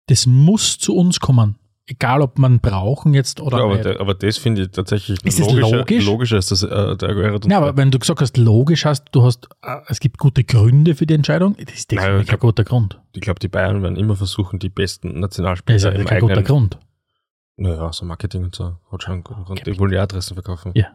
das 0.08 0.26
muss 0.26 0.78
zu 0.78 0.96
uns 0.96 1.20
kommen. 1.20 1.56
Egal 1.90 2.22
ob 2.22 2.38
man 2.40 2.60
brauchen 2.60 3.14
jetzt 3.14 3.42
oder 3.42 3.58
Ja, 3.58 3.64
aber, 3.64 3.74
nicht. 3.74 3.86
der, 3.86 4.00
aber 4.00 4.14
das 4.14 4.38
finde 4.38 4.64
ich 4.64 4.72
tatsächlich 4.72 5.24
Ist 5.26 5.40
das 5.40 5.48
logischer, 5.52 5.78
logisch? 5.78 6.06
logischer 6.06 6.36
als 6.38 6.48
das 6.48 6.64
äh, 6.64 6.96
der 6.96 7.10
Aguero. 7.10 7.40
ja, 7.48 7.58
aber 7.58 7.76
wenn 7.78 7.92
du 7.92 8.00
gesagt 8.00 8.22
hast, 8.22 8.38
logisch 8.38 8.86
hast, 8.86 9.06
du 9.12 9.24
hast, 9.24 9.50
äh, 9.64 9.78
es 9.88 10.00
gibt 10.00 10.18
gute 10.18 10.44
Gründe 10.44 10.96
für 10.96 11.06
die 11.06 11.14
Entscheidung, 11.16 11.56
das 11.58 11.74
ist 11.76 11.92
Nein, 11.92 12.00
definitiv 12.06 12.28
glaub- 12.28 12.40
kein 12.40 12.48
guter 12.48 12.64
Grund. 12.64 13.00
ich 13.14 13.22
glaube, 13.22 13.40
die 13.40 13.48
Bayern 13.48 13.82
werden 13.84 13.98
immer 13.98 14.16
versuchen, 14.16 14.60
die 14.60 14.70
besten 14.70 15.08
Das 15.10 15.16
ist 15.16 15.22
Nationalspieler 15.22 15.80
ja 15.80 15.90
im 15.92 16.06
kein 16.06 16.20
guter 16.22 16.34
eigenen... 16.34 16.46
Grund. 16.48 16.80
Naja, 17.58 17.92
so 17.92 18.06
Marketing 18.06 18.46
und 18.46 18.56
so. 18.56 18.78
Hat 18.92 19.04
schon 19.04 19.14
einen 19.16 19.24
guten 19.24 19.44
Grund. 19.44 19.66
Die 19.66 19.78
wollen 19.78 19.92
die 19.92 19.98
Adressen 19.98 20.34
verkaufen. 20.36 20.72
Ja. 20.76 20.88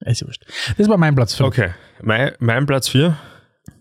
Ist 0.00 0.20
ja 0.20 0.26
wurscht. 0.26 0.44
Das 0.76 0.86
war 0.88 0.96
mein 0.98 1.14
Platz 1.14 1.34
5. 1.34 1.46
Okay, 1.48 1.70
mein, 2.02 2.32
mein 2.40 2.66
Platz 2.66 2.88
4, 2.88 3.16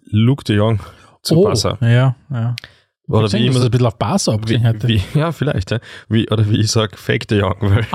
Luke 0.06 0.44
de 0.46 0.56
Jong 0.56 0.80
zu 1.22 1.36
oh, 1.36 1.44
Barca. 1.44 1.78
Ja, 1.86 2.16
ja. 2.30 2.56
Oder 3.10 3.24
Gesehen, 3.24 3.42
wie 3.42 3.48
dass 3.48 3.56
immer 3.56 3.60
es 3.62 3.66
ein 3.66 3.72
bisschen 3.72 3.88
auf 3.88 3.98
Barca 3.98 4.32
abgesehen 4.34 4.62
Wie, 4.64 4.68
hätte. 4.68 4.88
wie, 4.88 5.02
ja, 5.14 5.32
vielleicht, 5.32 5.72
ja. 5.72 5.80
Wie, 6.10 6.30
oder 6.30 6.50
wie 6.50 6.58
ich 6.60 6.70
sage, 6.72 6.98
Fake 6.98 7.28
de 7.30 7.40
Jong. 7.40 7.56
Weil 7.62 7.86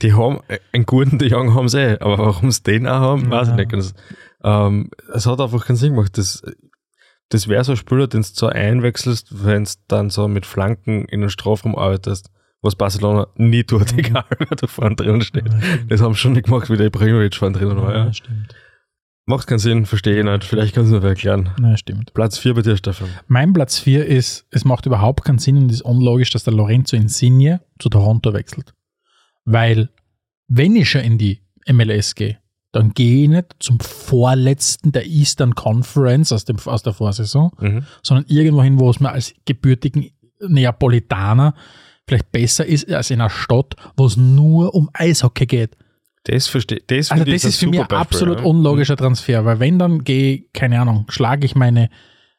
die 0.00 0.14
haben, 0.14 0.38
einen 0.72 0.86
guten 0.86 1.18
de 1.18 1.28
Jong 1.28 1.54
haben 1.54 1.68
sie 1.68 1.78
eh, 1.80 1.98
aber 2.00 2.16
warum 2.18 2.50
sie 2.50 2.62
den 2.62 2.86
auch 2.88 3.00
haben, 3.00 3.30
weiß 3.30 3.48
ich 3.48 3.56
Ja. 3.56 3.56
nicht. 3.56 3.72
Das, 3.72 3.94
ähm, 4.42 4.90
es 5.14 5.26
hat 5.26 5.40
einfach 5.40 5.66
keinen 5.66 5.76
Sinn 5.76 5.94
gemacht. 5.94 6.16
Das, 6.16 6.42
das 7.28 7.48
wäre 7.48 7.64
so 7.64 7.72
ein 7.72 7.76
Spieler, 7.76 8.06
den 8.08 8.22
du 8.22 8.28
so 8.32 8.46
einwechselst, 8.46 9.44
wenn 9.44 9.64
du 9.64 9.70
dann 9.88 10.08
so 10.10 10.26
mit 10.26 10.46
Flanken 10.46 11.04
in 11.04 11.20
den 11.20 11.30
Strafraum 11.30 11.76
arbeitest, 11.76 12.30
was 12.62 12.76
Barcelona 12.76 13.26
nie 13.36 13.64
tut, 13.64 13.92
egal 13.96 14.24
wer 14.38 14.56
da 14.56 14.66
vorne 14.66 14.96
drinnen 14.96 15.20
steht. 15.22 15.44
Mhm. 15.52 15.60
Ja. 15.60 15.66
Das 15.88 16.00
haben 16.00 16.14
sie 16.14 16.18
schon 16.20 16.32
nicht 16.32 16.46
gemacht, 16.46 16.70
wie 16.70 16.76
der 16.78 16.86
Ibrahimovic 16.86 17.34
vorne 17.36 17.58
drinnen 17.58 17.76
war. 17.80 17.94
Ja. 17.94 18.04
Ja, 18.06 18.12
stimmt. 18.14 18.54
Macht 19.30 19.46
keinen 19.46 19.60
Sinn, 19.60 19.86
verstehe 19.86 20.18
ich 20.18 20.24
nicht. 20.24 20.42
Vielleicht 20.44 20.74
kannst 20.74 20.90
du 20.92 20.98
mir 20.98 21.06
erklären. 21.06 21.50
Ja, 21.62 21.76
stimmt. 21.76 22.12
Platz 22.14 22.36
4 22.38 22.54
bei 22.54 22.62
dir, 22.62 22.76
Stefan. 22.76 23.08
Mein 23.28 23.52
Platz 23.52 23.78
4 23.78 24.04
ist, 24.04 24.44
es 24.50 24.64
macht 24.64 24.86
überhaupt 24.86 25.24
keinen 25.24 25.38
Sinn 25.38 25.56
und 25.56 25.70
ist 25.70 25.82
unlogisch, 25.82 26.30
dass 26.30 26.42
der 26.42 26.52
Lorenzo 26.52 26.96
Insigne 26.96 27.60
zu 27.78 27.88
Toronto 27.90 28.32
wechselt. 28.34 28.74
Weil, 29.44 29.88
wenn 30.48 30.74
ich 30.74 30.90
schon 30.90 31.02
in 31.02 31.16
die 31.16 31.42
MLS 31.68 32.16
gehe, 32.16 32.38
dann 32.72 32.90
gehe 32.92 33.22
ich 33.22 33.28
nicht 33.28 33.54
zum 33.60 33.78
vorletzten 33.78 34.90
der 34.90 35.06
Eastern 35.06 35.54
Conference 35.54 36.32
aus, 36.32 36.44
dem, 36.44 36.56
aus 36.64 36.82
der 36.82 36.92
Vorsaison, 36.92 37.52
Mhm. 37.60 37.84
sondern 38.02 38.24
irgendwo 38.28 38.64
hin, 38.64 38.80
wo 38.80 38.90
es 38.90 38.98
mir 38.98 39.10
als 39.12 39.32
gebürtigen 39.44 40.10
Neapolitaner 40.40 41.54
vielleicht 42.08 42.32
besser 42.32 42.66
ist 42.66 42.90
als 42.92 43.10
in 43.10 43.20
einer 43.20 43.30
Stadt, 43.30 43.76
wo 43.96 44.06
es 44.06 44.16
nur 44.16 44.74
um 44.74 44.90
Eishockey 44.92 45.46
geht. 45.46 45.76
Das 46.24 46.48
verstehe 46.48 46.80
das 46.86 47.10
Also 47.10 47.24
finde 47.24 47.36
ich 47.36 47.42
das 47.42 47.50
ist 47.52 47.60
für 47.60 47.66
mich 47.66 47.80
ein 47.80 47.86
Beispiel, 47.88 47.98
absolut 47.98 48.40
ja. 48.40 48.44
unlogischer 48.44 48.96
Transfer, 48.96 49.44
weil 49.44 49.58
wenn 49.60 49.78
dann 49.78 50.04
gehe, 50.04 50.44
keine 50.52 50.80
Ahnung, 50.80 51.06
schlage 51.08 51.46
ich 51.46 51.54
meine 51.54 51.88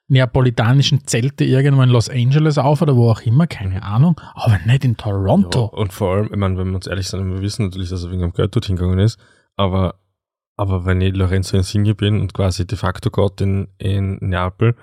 neapolitanischen 0.07 1.07
Zelte 1.07 1.45
irgendwo 1.45 1.81
in 1.81 1.89
Los 1.89 2.09
Angeles 2.09 2.57
auf 2.57 2.81
oder 2.81 2.95
wo 2.95 3.09
auch 3.09 3.21
immer, 3.21 3.47
keine 3.47 3.81
Ahnung, 3.83 4.19
aber 4.33 4.59
nicht 4.65 4.83
in 4.83 4.91
Ja, 4.91 4.97
Toronto. 4.97 5.65
und 5.65 5.93
vor 5.93 6.15
allem, 6.15 6.29
ich 6.31 6.37
meine, 6.37 6.57
wenn 6.57 6.67
wir 6.67 6.75
uns 6.75 6.87
ehrlich 6.87 7.07
sind, 7.07 7.25
wir 7.33 7.41
wissen 7.41 7.65
natürlich, 7.65 7.89
dass 7.89 8.03
er 8.03 8.11
wegen 8.11 8.23
am 8.23 8.33
Geld 8.33 8.53
dorthin 8.53 8.75
gegangen 8.75 8.99
ist, 8.99 9.19
aber, 9.55 9.95
aber 10.57 10.85
wenn 10.85 10.99
ich 11.01 11.15
Lorenzo 11.15 11.55
Insigne 11.55 11.95
bin 11.95 12.19
und 12.19 12.33
quasi 12.33 12.67
de 12.67 12.77
facto 12.77 13.09
Gott 13.09 13.39
in, 13.41 13.69
in 13.77 14.17
Neapel, 14.21 14.75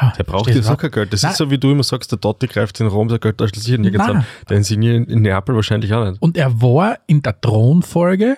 Ja, 0.00 0.12
der 0.16 0.24
braucht 0.24 0.48
jetzt 0.54 0.68
auch 0.68 0.76
kein 0.78 0.90
Geld. 0.90 1.12
Das 1.12 1.22
Nein. 1.22 1.32
ist 1.32 1.38
so, 1.38 1.50
wie 1.50 1.58
du 1.58 1.72
immer 1.72 1.82
sagst, 1.82 2.12
der 2.12 2.18
Dotti 2.18 2.46
greift 2.46 2.78
in 2.80 2.86
Rom, 2.86 3.08
der 3.08 3.18
Geld 3.18 3.40
da 3.40 3.48
schließlich 3.48 3.78
nirgends 3.78 4.06
Nein. 4.06 4.16
an. 4.18 4.26
Der 4.48 4.56
Insigne 4.56 4.96
in, 4.96 5.22
Neapel 5.22 5.54
wahrscheinlich 5.56 5.92
auch 5.92 6.08
nicht. 6.08 6.22
Und 6.22 6.36
er 6.36 6.62
war 6.62 6.98
in 7.06 7.22
der 7.22 7.40
Thronfolge, 7.40 8.36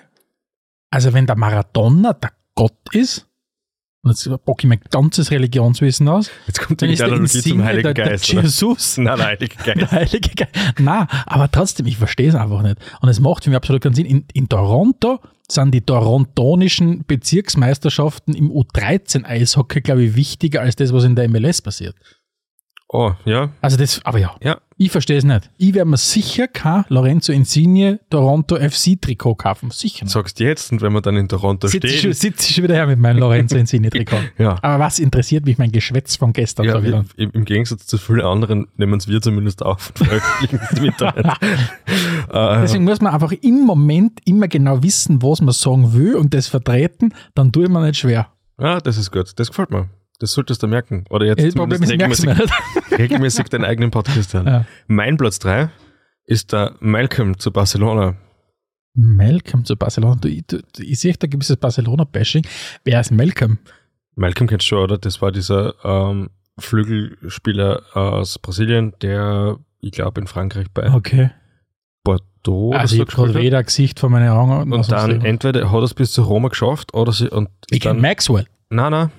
also 0.89 1.13
wenn 1.13 1.27
der 1.27 1.35
Maradona 1.35 2.13
der 2.13 2.31
Gott 2.55 2.73
ist, 2.93 3.27
und 4.01 4.11
jetzt 4.11 4.45
bock 4.45 4.61
ich 4.63 4.67
mein 4.67 4.81
ganzes 4.89 5.31
Religionswissen 5.31 6.09
aus, 6.09 6.29
Jetzt 6.47 6.59
kommt 6.59 6.81
die 6.81 6.93
der 6.93 7.05
Analogie 7.05 7.41
zum 7.41 7.63
Heiligen 7.63 7.93
der, 7.93 7.93
der 7.93 8.05
Geist. 8.09 8.33
oder? 8.33 8.41
Jesus. 8.41 8.97
Nein, 8.97 9.17
der 9.17 9.25
Heilige 9.27 9.55
Der 9.65 9.75
Geist. 9.75 9.91
Heilige 9.91 10.29
Geist. 10.35 10.51
Na, 10.79 11.07
aber 11.25 11.49
trotzdem, 11.49 11.85
ich 11.85 11.97
verstehe 11.97 12.27
es 12.27 12.35
einfach 12.35 12.61
nicht. 12.63 12.77
Und 12.99 13.07
es 13.09 13.19
macht 13.21 13.43
für 13.45 13.49
mich 13.49 13.57
absolut 13.57 13.81
keinen 13.81 13.93
Sinn. 13.93 14.05
In, 14.05 14.25
in 14.33 14.49
Toronto 14.49 15.21
sind 15.49 15.71
die 15.73 15.81
torontonischen 15.81 17.05
Bezirksmeisterschaften 17.05 18.33
im 18.33 18.51
U13-Eishockey, 18.51 19.81
glaube 19.81 20.03
ich, 20.03 20.15
wichtiger 20.15 20.61
als 20.61 20.75
das, 20.75 20.93
was 20.93 21.03
in 21.03 21.15
der 21.15 21.29
MLS 21.29 21.61
passiert. 21.61 21.95
Oh, 22.89 23.11
ja, 23.25 23.51
Also 23.61 23.75
das, 23.75 24.05
aber 24.05 24.19
ja, 24.19 24.35
ja. 24.41 24.61
Ich 24.85 24.91
verstehe 24.91 25.17
es 25.17 25.23
nicht. 25.23 25.49
Ich 25.57 25.73
werde 25.73 25.89
mir 25.89 25.97
sicher 25.97 26.47
kein 26.47 26.85
Lorenzo 26.89 27.31
Insigne 27.33 27.99
Toronto 28.09 28.55
FC-Trikot 28.57 29.35
kaufen. 29.35 29.71
Sicher 29.71 30.05
nicht. 30.05 30.13
Sagst 30.13 30.39
jetzt, 30.39 30.71
und 30.71 30.81
wenn 30.81 30.93
wir 30.93 31.01
dann 31.01 31.17
in 31.17 31.27
Toronto 31.27 31.67
ich, 31.67 31.73
schon- 31.73 31.89
stehen. 31.89 32.13
sitze 32.13 32.49
ich 32.49 32.55
schon 32.55 32.63
wieder 32.63 32.75
her 32.75 32.87
mit 32.87 32.99
meinem 32.99 33.19
Lorenzo 33.19 33.55
Insigne-Trikot. 33.57 34.17
Ja. 34.37 34.57
Aber 34.61 34.83
was 34.83 34.99
interessiert 34.99 35.45
mich 35.45 35.57
mein 35.57 35.71
Geschwätz 35.71 36.15
von 36.15 36.33
gestern? 36.33 36.65
Ja, 36.65 36.79
ich 36.79 36.91
dann. 36.91 37.07
im, 37.17 37.31
Im 37.31 37.45
Gegensatz 37.45 37.85
zu 37.85 37.97
vielen 37.97 38.21
anderen 38.21 38.67
nehmen 38.77 38.97
es 38.97 39.07
wir 39.07 39.21
zumindest 39.21 39.63
auf 39.63 39.89
und 39.99 40.07
veröffentlichen 40.07 40.59
es 40.71 40.77
im 40.79 40.85
Internet. 40.85 41.27
Deswegen 42.33 42.83
muss 42.83 43.01
man 43.01 43.13
einfach 43.13 43.31
im 43.31 43.61
Moment 43.65 44.19
immer 44.25 44.47
genau 44.47 44.81
wissen, 44.83 45.21
was 45.21 45.41
man 45.41 45.53
sagen 45.53 45.93
will 45.93 46.15
und 46.15 46.33
das 46.33 46.47
vertreten, 46.47 47.13
dann 47.35 47.51
tue 47.51 47.63
ich 47.65 47.69
mir 47.69 47.85
nicht 47.85 47.99
schwer. 47.99 48.27
Ja, 48.59 48.79
das 48.79 48.97
ist 48.97 49.11
gut. 49.11 49.31
Das 49.37 49.49
gefällt 49.49 49.71
mir. 49.71 49.89
Das 50.23 50.31
solltest 50.31 50.63
du 50.63 50.67
merken. 50.67 51.03
Oder 51.09 51.25
jetzt 51.25 51.43
ich 51.43 51.53
merke 51.53 51.85
regelmäßig, 51.85 52.29
regelmäßig 52.97 53.49
deinen 53.49 53.65
eigenen 53.65 53.91
Podcast 53.91 54.33
hören. 54.33 54.47
Ja. 54.47 54.65
Mein 54.87 55.17
Platz 55.17 55.37
3 55.39 55.69
ist 56.23 56.53
der 56.53 56.77
Malcolm 56.79 57.37
zu 57.37 57.51
Barcelona. 57.51 58.15
Malcolm 58.93 59.65
zu 59.65 59.75
Barcelona. 59.75 60.15
Du, 60.21 60.29
du, 60.29 60.61
ich 60.79 60.97
sehe 60.97 61.11
da 61.19 61.27
gibt 61.27 61.43
es 61.43 61.49
das 61.49 61.57
Barcelona-Bashing. 61.57 62.47
Wer 62.85 63.01
ist 63.01 63.11
Malcolm? 63.11 63.57
Malcolm 64.15 64.47
kennst 64.47 64.65
du 64.67 64.69
schon, 64.69 64.83
oder? 64.85 64.97
Das 64.97 65.21
war 65.21 65.33
dieser 65.33 65.73
ähm, 65.83 66.29
Flügelspieler 66.57 67.83
aus 67.93 68.39
Brasilien, 68.39 68.93
der, 69.01 69.57
ich 69.81 69.91
glaube, 69.91 70.21
in 70.21 70.27
Frankreich 70.27 70.67
bei 70.73 70.89
Okay. 70.93 71.31
Bordeaux 72.05 72.71
Also 72.71 72.95
so 72.95 73.03
ich 73.03 73.17
habe 73.17 73.33
weder 73.33 73.61
Gesicht 73.61 73.99
vor 73.99 74.09
meinen 74.09 74.29
Augen. 74.29 74.71
Und 74.71 74.89
dann 74.89 75.19
entweder 75.19 75.69
hat 75.69 75.79
er 75.79 75.83
es 75.83 75.93
bis 75.93 76.13
zu 76.13 76.21
Roma 76.21 76.47
geschafft 76.47 76.93
oder 76.93 77.11
sie 77.11 77.27
und 77.27 77.49
ich 77.69 77.81
dann. 77.81 77.99
Maxwell. 77.99 78.45
Nein, 78.69 78.91
nein. 78.91 79.11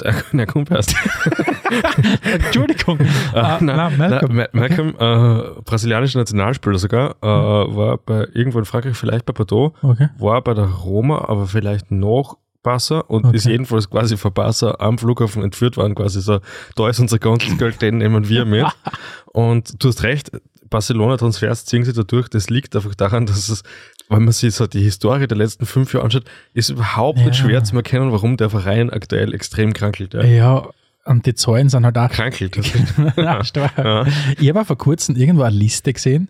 Der, 0.00 0.14
der 0.32 0.46
kommt 0.46 0.70
erst. 0.70 0.94
Entschuldigung. 2.22 2.98
Ah, 3.34 3.56
Ah, 3.56 3.58
nein, 3.60 3.76
nein, 3.76 3.98
Malcolm. 3.98 4.36
Ma- 4.36 4.48
Malcolm 4.52 4.88
äh, 4.98 5.60
brasilianischer 5.62 6.18
Nationalspieler 6.20 6.78
sogar, 6.78 7.16
äh, 7.22 7.26
war 7.26 7.98
bei 7.98 8.26
irgendwo 8.32 8.58
in 8.58 8.64
Frankreich, 8.64 8.96
vielleicht 8.96 9.26
bei 9.26 9.32
Bordeaux, 9.32 9.74
Okay. 9.82 10.08
war 10.18 10.42
bei 10.42 10.54
der 10.54 10.64
Roma, 10.66 11.24
aber 11.28 11.46
vielleicht 11.46 11.90
noch 11.90 12.38
Barca 12.62 13.00
und 13.00 13.24
Okay. 13.26 13.36
ist 13.36 13.46
jedenfalls 13.46 13.88
quasi 13.90 14.16
von 14.16 14.32
Barca 14.32 14.76
am 14.78 14.98
Flughafen 14.98 15.42
entführt 15.42 15.76
worden, 15.76 15.94
quasi 15.94 16.20
so, 16.20 16.40
da 16.76 16.88
ist 16.88 16.98
unser 17.00 17.18
ganzes 17.18 17.56
Geld, 17.58 17.80
den 17.82 17.98
nehmen 17.98 18.28
wir 18.28 18.44
mit. 18.44 18.66
Und 19.32 19.82
du 19.82 19.88
hast 19.88 20.02
recht, 20.02 20.32
Barcelona-Transfers 20.70 21.64
ziehen 21.66 21.84
sich 21.84 21.94
da 21.94 22.02
durch, 22.02 22.28
das 22.28 22.50
liegt 22.50 22.74
einfach 22.74 22.94
daran, 22.94 23.26
dass 23.26 23.48
es, 23.48 23.62
wenn 24.08 24.24
man 24.24 24.32
sich 24.32 24.54
so 24.54 24.66
die 24.66 24.80
Historie 24.82 25.26
der 25.26 25.36
letzten 25.36 25.66
fünf 25.66 25.92
Jahre 25.92 26.04
anschaut, 26.04 26.24
ist 26.54 26.70
überhaupt 26.70 27.18
nicht 27.18 27.28
Ja. 27.28 27.34
schwer 27.34 27.64
zu 27.64 27.76
erkennen, 27.76 28.10
warum 28.12 28.36
der 28.36 28.50
Verein 28.50 28.90
aktuell 28.90 29.34
extrem 29.34 29.72
krankelt. 29.72 30.14
Ja. 30.14 30.24
Ja, 30.24 30.68
und 31.04 31.24
die 31.26 31.34
Zahlen 31.34 31.68
sind 31.68 31.84
halt 31.84 31.96
auch 31.98 32.10
Krankelt. 32.10 32.58
ja, 33.16 33.42
stark. 33.44 33.76
Ja. 33.78 34.06
Ich 34.38 34.48
habe 34.48 34.64
vor 34.64 34.76
kurzem 34.78 35.16
irgendwo 35.16 35.42
eine 35.42 35.56
Liste 35.56 35.92
gesehen, 35.92 36.28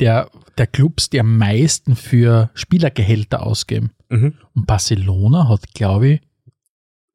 der, 0.00 0.28
der 0.58 0.66
Clubs, 0.66 1.10
die 1.10 1.20
am 1.20 1.36
meisten 1.38 1.94
für 1.96 2.50
Spielergehälter 2.54 3.42
ausgeben. 3.44 3.90
Mhm. 4.08 4.34
Und 4.54 4.66
Barcelona 4.66 5.48
hat, 5.48 5.72
glaube 5.74 6.08
ich, 6.08 6.20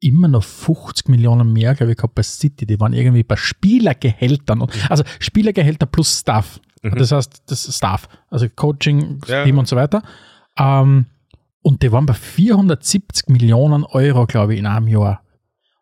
immer 0.02 0.28
noch 0.28 0.42
50 0.44 1.08
Millionen 1.08 1.52
mehr, 1.52 1.74
glaube 1.74 1.92
ich, 1.92 1.98
gehabt 1.98 2.14
bei 2.14 2.22
City. 2.22 2.64
Die 2.66 2.80
waren 2.80 2.94
irgendwie 2.94 3.22
bei 3.22 3.36
Spielergehältern. 3.36 4.62
Und, 4.62 4.90
also 4.90 5.04
Spielergehälter 5.18 5.86
plus 5.86 6.20
Staff. 6.20 6.58
Mhm. 6.82 6.96
Das 6.96 7.12
heißt, 7.12 7.42
das 7.46 7.66
ist 7.66 7.76
Staff, 7.76 8.08
also 8.30 8.48
Coaching, 8.48 9.20
Ja. 9.26 9.44
Team 9.44 9.58
und 9.58 9.68
so 9.68 9.76
weiter. 9.76 10.02
Ähm, 10.58 11.06
und 11.62 11.82
die 11.82 11.92
waren 11.92 12.06
bei 12.06 12.14
470 12.14 13.28
Millionen 13.28 13.84
Euro, 13.84 14.26
glaube 14.26 14.54
ich, 14.54 14.60
in 14.60 14.66
einem 14.66 14.88
Jahr. 14.88 15.22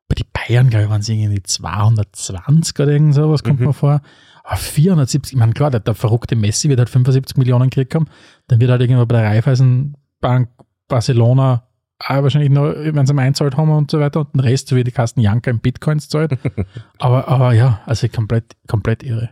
Bei 0.08 0.14
den 0.14 0.26
Bayern, 0.32 0.70
glaube 0.70 0.84
ich, 0.86 0.90
waren 0.90 1.00
es 1.00 1.08
irgendwie 1.08 1.42
220 1.42 2.78
oder 2.80 2.90
irgend 2.92 3.14
sowas, 3.14 3.42
kommt 3.44 3.60
Mhm. 3.60 3.66
mir 3.66 3.72
vor. 3.72 4.00
Aber 4.44 4.56
470, 4.56 5.34
ich 5.34 5.38
meine, 5.38 5.52
klar, 5.52 5.70
der, 5.70 5.80
der 5.80 5.94
verrückte 5.94 6.34
Messi 6.34 6.68
wird 6.68 6.78
halt 6.78 6.88
75 6.88 7.36
Millionen 7.36 7.68
gekriegt 7.70 7.94
haben. 7.94 8.06
Dann 8.48 8.60
wird 8.60 8.70
halt 8.70 8.80
irgendwo 8.80 9.04
bei 9.06 9.20
der 9.20 9.30
Raiffeisenbank 9.30 10.48
Barcelona 10.88 11.64
auch 12.00 12.22
wahrscheinlich 12.22 12.50
noch, 12.50 12.62
wenn 12.74 13.06
sie 13.06 13.14
einzahlt 13.18 13.56
haben 13.56 13.70
und 13.70 13.90
so 13.90 13.98
weiter 14.00 14.20
und 14.20 14.32
den 14.34 14.40
Rest, 14.40 14.68
so 14.68 14.76
wie 14.76 14.84
die 14.84 14.92
Kasten 14.92 15.20
Janka 15.20 15.50
in 15.50 15.58
Bitcoins 15.58 16.08
zahlt. 16.08 16.38
aber, 16.98 17.28
aber 17.28 17.52
ja, 17.52 17.80
also 17.86 18.08
komplett, 18.08 18.56
komplett 18.68 19.02
irre. 19.02 19.30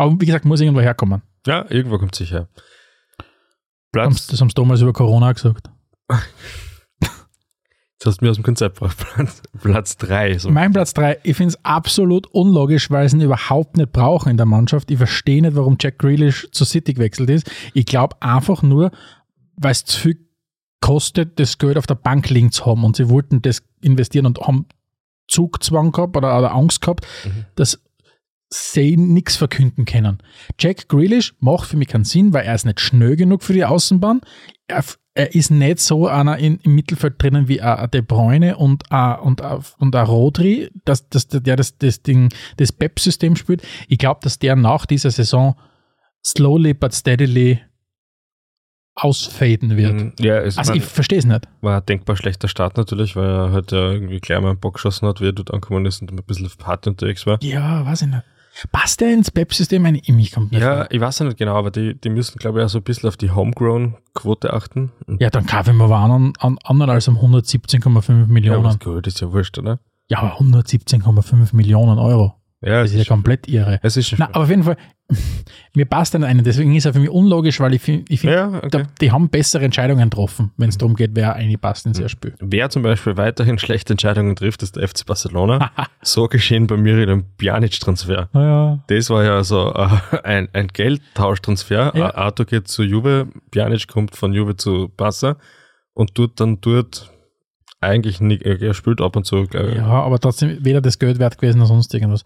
Aber 0.00 0.18
wie 0.20 0.26
gesagt, 0.26 0.44
muss 0.46 0.60
irgendwo 0.60 0.80
herkommen. 0.80 1.22
Ja, 1.46 1.64
irgendwo 1.70 1.98
kommt 1.98 2.14
sicher. 2.14 2.48
Platz, 3.92 4.26
Das 4.28 4.40
haben 4.40 4.48
sie 4.48 4.54
damals 4.54 4.80
über 4.80 4.92
Corona 4.92 5.32
gesagt. 5.32 5.68
jetzt 6.90 8.06
hast 8.06 8.20
du 8.20 8.24
mir 8.24 8.30
aus 8.30 8.36
dem 8.36 8.44
Konzept 8.44 8.78
gebracht. 8.78 8.96
Platz, 9.14 9.42
Platz 9.60 9.96
drei. 9.98 10.38
So. 10.38 10.50
Mein 10.50 10.72
Platz 10.72 10.94
3, 10.94 11.20
ich 11.22 11.36
finde 11.36 11.54
es 11.54 11.64
absolut 11.64 12.26
unlogisch, 12.28 12.90
weil 12.90 13.08
sie 13.08 13.16
ihn 13.16 13.22
überhaupt 13.22 13.76
nicht 13.76 13.92
brauchen 13.92 14.30
in 14.30 14.36
der 14.36 14.46
Mannschaft. 14.46 14.90
Ich 14.90 14.98
verstehe 14.98 15.42
nicht, 15.42 15.54
warum 15.56 15.76
Jack 15.80 15.98
Grealish 15.98 16.48
zu 16.52 16.64
City 16.64 16.94
gewechselt 16.94 17.28
ist. 17.30 17.50
Ich 17.74 17.84
glaube 17.86 18.16
einfach 18.22 18.62
nur, 18.62 18.90
weil 19.56 19.72
es 19.72 19.84
zu 19.84 20.00
viel 20.00 20.26
kostet, 20.80 21.38
das 21.38 21.58
Geld 21.58 21.76
auf 21.76 21.86
der 21.86 21.94
Bank 21.96 22.30
liegen 22.30 22.52
zu 22.52 22.64
haben 22.64 22.84
und 22.84 22.96
sie 22.96 23.10
wollten 23.10 23.42
das 23.42 23.62
investieren 23.82 24.24
und 24.24 24.40
haben 24.40 24.66
Zugzwang 25.28 25.92
gehabt 25.92 26.16
oder, 26.16 26.38
oder 26.38 26.52
Angst 26.54 26.80
gehabt, 26.80 27.06
Mhm. 27.26 27.44
dass 27.56 27.82
sie 28.52 28.96
nichts 28.96 29.36
verkünden 29.36 29.84
können. 29.84 30.18
Jack 30.58 30.88
Grealish 30.88 31.34
macht 31.38 31.68
für 31.68 31.76
mich 31.76 31.88
keinen 31.88 32.04
Sinn, 32.04 32.32
weil 32.32 32.44
er 32.44 32.54
ist 32.54 32.66
nicht 32.66 32.80
schnell 32.80 33.16
genug 33.16 33.42
für 33.42 33.52
die 33.52 33.64
Außenbahn. 33.64 34.20
Er, 34.66 34.84
er 35.14 35.34
ist 35.34 35.50
nicht 35.50 35.78
so 35.78 36.08
einer 36.08 36.38
in, 36.38 36.58
im 36.64 36.74
Mittelfeld 36.74 37.22
drinnen 37.22 37.46
wie 37.48 37.60
ein 37.60 37.90
De 37.92 38.00
Bruyne 38.00 38.56
und 38.56 38.90
ein, 38.90 39.20
und 39.20 39.40
ein, 39.42 39.60
und 39.78 39.94
ein 39.94 40.06
Rodri, 40.06 40.70
dass, 40.84 41.08
dass 41.08 41.28
der 41.28 41.56
das, 41.56 41.78
das 41.78 42.02
Ding, 42.02 42.30
das 42.56 42.72
PEP-System 42.72 43.36
spielt. 43.36 43.62
Ich 43.88 43.98
glaube, 43.98 44.20
dass 44.22 44.38
der 44.38 44.56
nach 44.56 44.84
dieser 44.86 45.10
Saison 45.12 45.54
slowly 46.26 46.74
but 46.74 46.92
steadily 46.94 47.60
ausfaden 48.94 49.76
wird. 49.76 49.94
Mhm. 49.94 50.12
Ja, 50.18 50.38
Also 50.38 50.66
war, 50.66 50.74
ich 50.76 50.84
verstehe 50.84 51.18
es 51.18 51.24
nicht. 51.24 51.48
war 51.60 51.78
ein 51.80 51.86
denkbar 51.86 52.16
schlechter 52.16 52.48
Start 52.48 52.76
natürlich, 52.76 53.16
weil 53.16 53.28
er 53.28 53.52
halt 53.52 53.72
ja 53.72 53.92
irgendwie 53.92 54.18
gleich 54.18 54.40
mal 54.40 54.50
einen 54.50 54.60
Bock 54.60 54.74
geschossen 54.74 55.06
hat, 55.08 55.20
wie 55.20 55.26
er 55.28 55.32
dort 55.32 55.52
angekommen 55.52 55.86
ist 55.86 56.02
und 56.02 56.10
ein 56.12 56.16
bisschen 56.24 56.46
auf 56.46 56.58
Party 56.58 56.90
unterwegs 56.90 57.26
war. 57.26 57.38
Ja, 57.42 57.86
weiß 57.86 58.02
ich 58.02 58.08
nicht. 58.08 58.22
Passt 58.72 59.00
der 59.00 59.12
ins 59.12 59.30
PEP-System? 59.30 59.84
ein? 59.86 60.00
Mich 60.08 60.32
kommt 60.32 60.52
nicht 60.52 60.60
Ja, 60.62 60.76
vor. 60.76 60.86
ich 60.90 61.00
weiß 61.00 61.18
ja 61.20 61.26
nicht 61.26 61.38
genau, 61.38 61.54
aber 61.56 61.70
die, 61.70 61.98
die 62.00 62.10
müssen, 62.10 62.38
glaube 62.38 62.58
ich, 62.60 62.64
auch 62.64 62.68
so 62.68 62.78
ein 62.78 62.84
bisschen 62.84 63.08
auf 63.08 63.16
die 63.16 63.30
Homegrown-Quote 63.30 64.52
achten. 64.52 64.92
Und 65.06 65.20
ja, 65.20 65.30
dann 65.30 65.46
kaufen 65.46 65.76
wir 65.76 65.84
aber 65.84 65.96
an, 65.98 66.32
an, 66.38 66.58
anderen 66.64 66.90
als 66.90 67.08
um 67.08 67.16
117,5 67.16 68.08
ja, 68.08 68.26
Millionen. 68.26 68.64
was 68.64 68.78
gut, 68.78 69.06
ist 69.06 69.20
ja 69.20 69.32
wurscht, 69.32 69.58
oder? 69.58 69.80
Ja, 70.08 70.18
aber 70.18 70.40
117,5 70.40 71.54
Millionen 71.54 71.98
Euro. 71.98 72.34
Ja, 72.62 72.82
Das 72.82 72.92
ist 72.92 72.98
ja 72.98 73.04
komplett 73.04 73.48
irre. 73.48 73.80
es 73.82 73.96
ist. 73.96 74.14
Na, 74.18 74.26
aber 74.26 74.42
auf 74.42 74.50
jeden 74.50 74.64
Fall, 74.64 74.76
mir 75.74 75.86
passt 75.86 76.12
dann 76.12 76.24
einen. 76.24 76.44
Deswegen 76.44 76.74
ist 76.74 76.84
er 76.84 76.92
für 76.92 77.00
mich 77.00 77.08
unlogisch, 77.08 77.58
weil 77.58 77.72
ich 77.72 77.80
finde, 77.80 78.16
find, 78.16 78.32
ja, 78.32 78.48
okay. 78.48 78.68
da, 78.70 78.82
die 79.00 79.10
haben 79.10 79.30
bessere 79.30 79.64
Entscheidungen 79.64 80.10
getroffen, 80.10 80.52
wenn 80.58 80.68
es 80.68 80.76
darum 80.76 80.94
geht, 80.94 81.12
wer 81.14 81.30
reinpasst 81.30 81.86
ins 81.86 82.10
Spiel. 82.10 82.34
Wer 82.38 82.68
zum 82.68 82.82
Beispiel 82.82 83.16
weiterhin 83.16 83.58
schlechte 83.58 83.94
Entscheidungen 83.94 84.36
trifft, 84.36 84.62
ist 84.62 84.76
der 84.76 84.86
FC 84.86 85.06
Barcelona. 85.06 85.70
so 86.02 86.28
geschehen 86.28 86.66
bei 86.66 86.76
mir 86.76 86.98
in 86.98 87.08
dem 87.08 87.24
Pjanic-Transfer. 87.38 88.28
Naja. 88.34 88.84
Das 88.88 89.08
war 89.08 89.24
ja 89.24 89.42
so 89.42 89.72
äh, 89.72 90.18
ein, 90.22 90.48
ein 90.52 90.68
Geldtauschtransfer. 90.68 91.92
Ja. 91.96 92.14
Arthur 92.14 92.44
geht 92.44 92.68
zu 92.68 92.82
Juve, 92.82 93.28
Pjanic 93.50 93.88
kommt 93.88 94.16
von 94.16 94.34
Juve 94.34 94.56
zu 94.56 94.92
Barca 94.94 95.36
und 95.94 96.14
tut 96.14 96.38
dann 96.40 96.60
dort 96.60 97.10
eigentlich 97.80 98.20
nicht, 98.20 98.42
er 98.42 98.74
spielt 98.74 99.00
ab 99.00 99.16
und 99.16 99.24
zu, 99.24 99.46
glaube 99.46 99.70
ich. 99.70 99.76
Ja, 99.76 99.86
aber 99.86 100.18
trotzdem 100.18 100.62
weder 100.62 100.82
das 100.82 100.98
Geld 100.98 101.18
wert 101.18 101.38
gewesen 101.38 101.58
noch 101.58 101.66
sonst 101.66 101.92
irgendwas. 101.94 102.24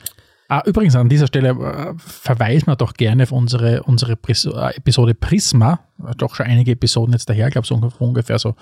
Ah, 0.58 0.62
übrigens, 0.66 0.94
an 0.94 1.08
dieser 1.08 1.26
Stelle 1.26 1.48
äh, 1.50 1.94
verweisen 1.96 2.66
wir 2.68 2.76
doch 2.76 2.94
gerne 2.94 3.24
auf 3.24 3.32
unsere, 3.32 3.82
unsere 3.82 4.14
Pris 4.14 4.44
äh, 4.44 4.76
Episode 4.76 5.14
Prisma. 5.14 5.80
Doch 6.18 6.34
schon 6.36 6.46
einige 6.46 6.72
Episoden 6.72 7.12
jetzt 7.12 7.28
daher, 7.28 7.48
ich 7.48 7.52
glaube 7.52 7.66
so 7.66 7.74
ungefähr, 7.98 8.38
so 8.38 8.54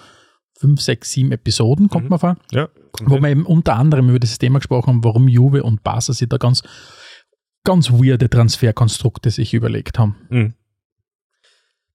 fünf, 0.59 0.81
sechs, 0.81 1.11
sieben 1.13 1.33
Episoden 1.33 1.89
kommt 1.89 2.05
Mhm. 2.05 2.11
man 2.11 2.19
vor. 2.19 2.37
Ja, 2.53 2.69
wo 3.03 3.15
hin. 3.17 3.23
wir 3.25 3.31
eben 3.31 3.45
unter 3.47 3.77
anderem 3.77 4.09
über 4.09 4.19
dieses 4.19 4.39
Thema 4.39 4.59
gesprochen 4.61 4.89
haben, 4.89 5.05
warum 5.05 5.29
Juve 5.29 5.63
und 5.65 5.83
Barca 5.83 6.13
sich 6.13 6.29
da 6.29 6.39
ganz, 6.39 6.63
ganz 7.65 7.91
weirde 7.91 8.31
Transferkonstrukte 8.31 9.31
sich 9.31 9.53
überlegt 9.53 9.99
haben. 9.99 10.17
Mhm. 10.31 10.55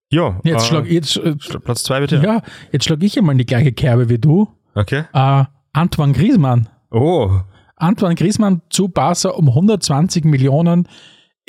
Ja, 0.10 0.40
Jetzt 0.44 0.64
äh, 0.64 0.68
schlag 0.68 0.86
jetzt, 0.86 1.18
äh, 1.18 1.36
Platz 1.36 1.84
zwei 1.84 2.00
bitte. 2.02 2.18
ja, 2.24 2.42
jetzt 2.72 2.86
schlag 2.86 3.02
ich 3.04 3.18
einmal 3.18 3.34
in 3.34 3.40
die 3.40 3.46
gleiche 3.46 3.74
Kerbe 3.74 4.10
wie 4.10 4.18
du. 4.20 4.48
Okay. 4.76 5.06
Äh, 5.14 5.44
Antoine 5.74 6.14
Griezmann. 6.14 6.70
Oh, 6.92 7.42
Antoine 7.78 8.16
Griezmann 8.16 8.62
zu 8.70 8.88
Barca 8.90 9.30
um 9.30 9.50
120 9.50 10.26
Millionen 10.26 10.88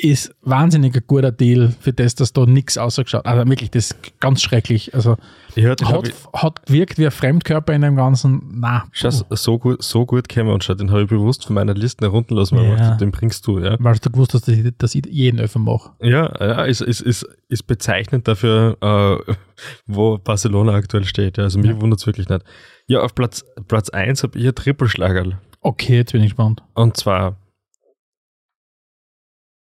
ist 0.01 0.33
wahnsinnig 0.43 0.95
ein 0.95 1.03
guter 1.07 1.29
Deal, 1.33 1.73
für 1.81 1.91
das, 1.91 2.15
dass 2.15 2.31
da 2.31 2.45
nichts 2.45 2.77
ausgeschaut 2.77 3.25
Also 3.25 3.49
wirklich, 3.49 3.69
das 3.69 3.91
ist 3.91 4.19
ganz 4.21 4.41
schrecklich. 4.41 4.93
Also 4.93 5.17
ich 5.55 5.63
hörte, 5.65 5.89
hat, 5.89 6.13
hat 6.31 6.65
gewirkt 6.65 6.97
wie 6.99 7.05
ein 7.05 7.11
Fremdkörper 7.11 7.73
in 7.73 7.81
dem 7.81 7.97
Ganzen. 7.97 8.41
Na, 8.61 8.85
Schau, 8.93 9.09
so 9.31 9.59
gut, 9.59 9.83
so 9.83 10.05
gut 10.05 10.29
käme 10.29 10.53
und 10.53 10.63
schau, 10.63 10.75
den 10.75 10.89
habe 10.91 11.01
ich 11.01 11.09
bewusst 11.09 11.43
von 11.45 11.53
meiner 11.55 11.73
Liste 11.73 12.05
herunterlassen, 12.05 12.57
weil 12.57 12.73
ich 12.75 12.79
Ja. 12.79 12.95
den 12.95 13.11
bringst 13.11 13.45
du, 13.45 13.59
ja. 13.59 13.75
weil 13.79 13.95
du 13.97 14.09
gewusst 14.09 14.33
hast, 14.33 14.47
dass 14.47 14.55
ich, 14.55 14.71
dass 14.77 14.95
ich 14.95 15.05
jeden 15.07 15.37
Öffnen 15.41 15.65
mache. 15.65 15.89
Ja, 16.01 16.31
ja 16.39 16.63
ist, 16.63 16.79
ist, 16.79 17.01
ist, 17.01 17.27
ist 17.49 17.63
bezeichnend 17.67 18.25
dafür, 18.25 18.77
äh, 18.79 19.33
wo 19.85 20.17
Barcelona 20.17 20.75
aktuell 20.75 21.03
steht. 21.03 21.37
Ja. 21.37 21.43
Also 21.43 21.59
mich 21.59 21.71
Ja. 21.71 21.81
wundert 21.81 21.99
es 21.99 22.05
wirklich 22.07 22.29
nicht. 22.29 22.45
Ja, 22.87 23.01
auf 23.01 23.13
Platz, 23.15 23.43
Platz 23.67 23.89
1 23.89 24.23
habe 24.23 24.39
ich 24.39 24.47
ein 24.47 24.55
Trippelschlagerl. 24.55 25.37
Okay, 25.61 25.97
jetzt 25.97 26.13
bin 26.13 26.21
ich 26.21 26.31
gespannt. 26.31 26.63
Und 26.73 26.95
zwar 26.97 27.37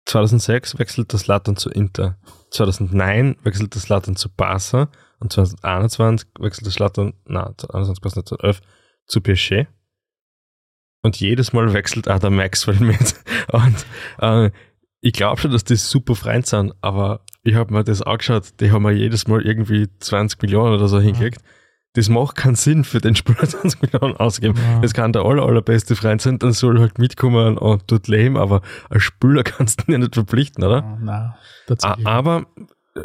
2006 0.05 0.79
wechselt 0.79 1.13
das 1.13 1.27
Lattern 1.27 1.57
zu 1.57 1.69
Inter. 1.69 2.17
2009 2.51 3.37
wechselt 3.43 3.75
das 3.75 3.89
Lattern 3.89 4.15
zu 4.15 4.29
Barca. 4.29 4.89
Und 5.19 5.33
2021 5.33 6.29
wechselt 6.39 6.67
das 6.67 6.79
Lattern, 6.79 7.13
na, 7.25 7.53
2021 7.57 8.01
passt 8.01 8.15
nicht, 8.15 8.27
2011 8.27 8.61
zu 9.07 9.21
PSG. 9.21 9.67
Und 11.01 11.19
jedes 11.19 11.53
Mal 11.53 11.73
wechselt 11.73 12.09
auch 12.09 12.19
der 12.19 12.29
Maxwell 12.29 12.79
mit. 12.79 13.15
Und 13.51 13.85
äh, 14.19 14.51
ich 15.01 15.13
glaube 15.13 15.39
schon, 15.41 15.51
dass 15.51 15.63
die 15.63 15.75
super 15.75 16.15
Freund 16.15 16.45
sind, 16.45 16.73
aber 16.81 17.21
ich 17.43 17.55
habe 17.55 17.73
mir 17.73 17.83
das 17.83 18.01
angeschaut, 18.01 18.59
die 18.59 18.71
haben 18.71 18.83
mir 18.83 18.91
jedes 18.91 19.27
Mal 19.27 19.45
irgendwie 19.45 19.87
20 19.99 20.41
Millionen 20.41 20.73
oder 20.73 20.87
so 20.87 20.99
hingekriegt. 20.99 21.41
Das 21.97 22.09
macht 22.09 22.35
keinen 22.35 22.53
Sinn 22.55 22.83
für 22.83 22.99
den 22.99 23.15
Spieler 23.15 23.39
20 23.47 23.81
Millionen 23.81 24.15
ausgeben. 24.17 24.53
Ja. 24.55 24.79
Das 24.81 24.93
kann 24.93 25.13
der 25.13 25.23
aller, 25.23 25.43
allerbeste 25.43 25.95
Freund 25.95 26.21
sein, 26.21 26.37
dann 26.37 26.51
soll 26.53 26.77
er 26.77 26.81
halt 26.81 26.99
mitkommen 26.99 27.57
und 27.57 27.83
dort 27.87 28.07
leben, 28.07 28.37
aber 28.37 28.61
als 28.89 29.01
Spieler 29.03 29.41
kannst 29.43 29.81
du 29.81 29.85
ihn 29.87 29.93
ja 29.93 29.97
nicht 29.97 30.13
verpflichten, 30.13 30.63
oder? 30.63 30.83
Ah, 30.83 30.97
Nein, 31.01 31.33
tatsächlich. 31.65 32.05
Aber 32.05 32.45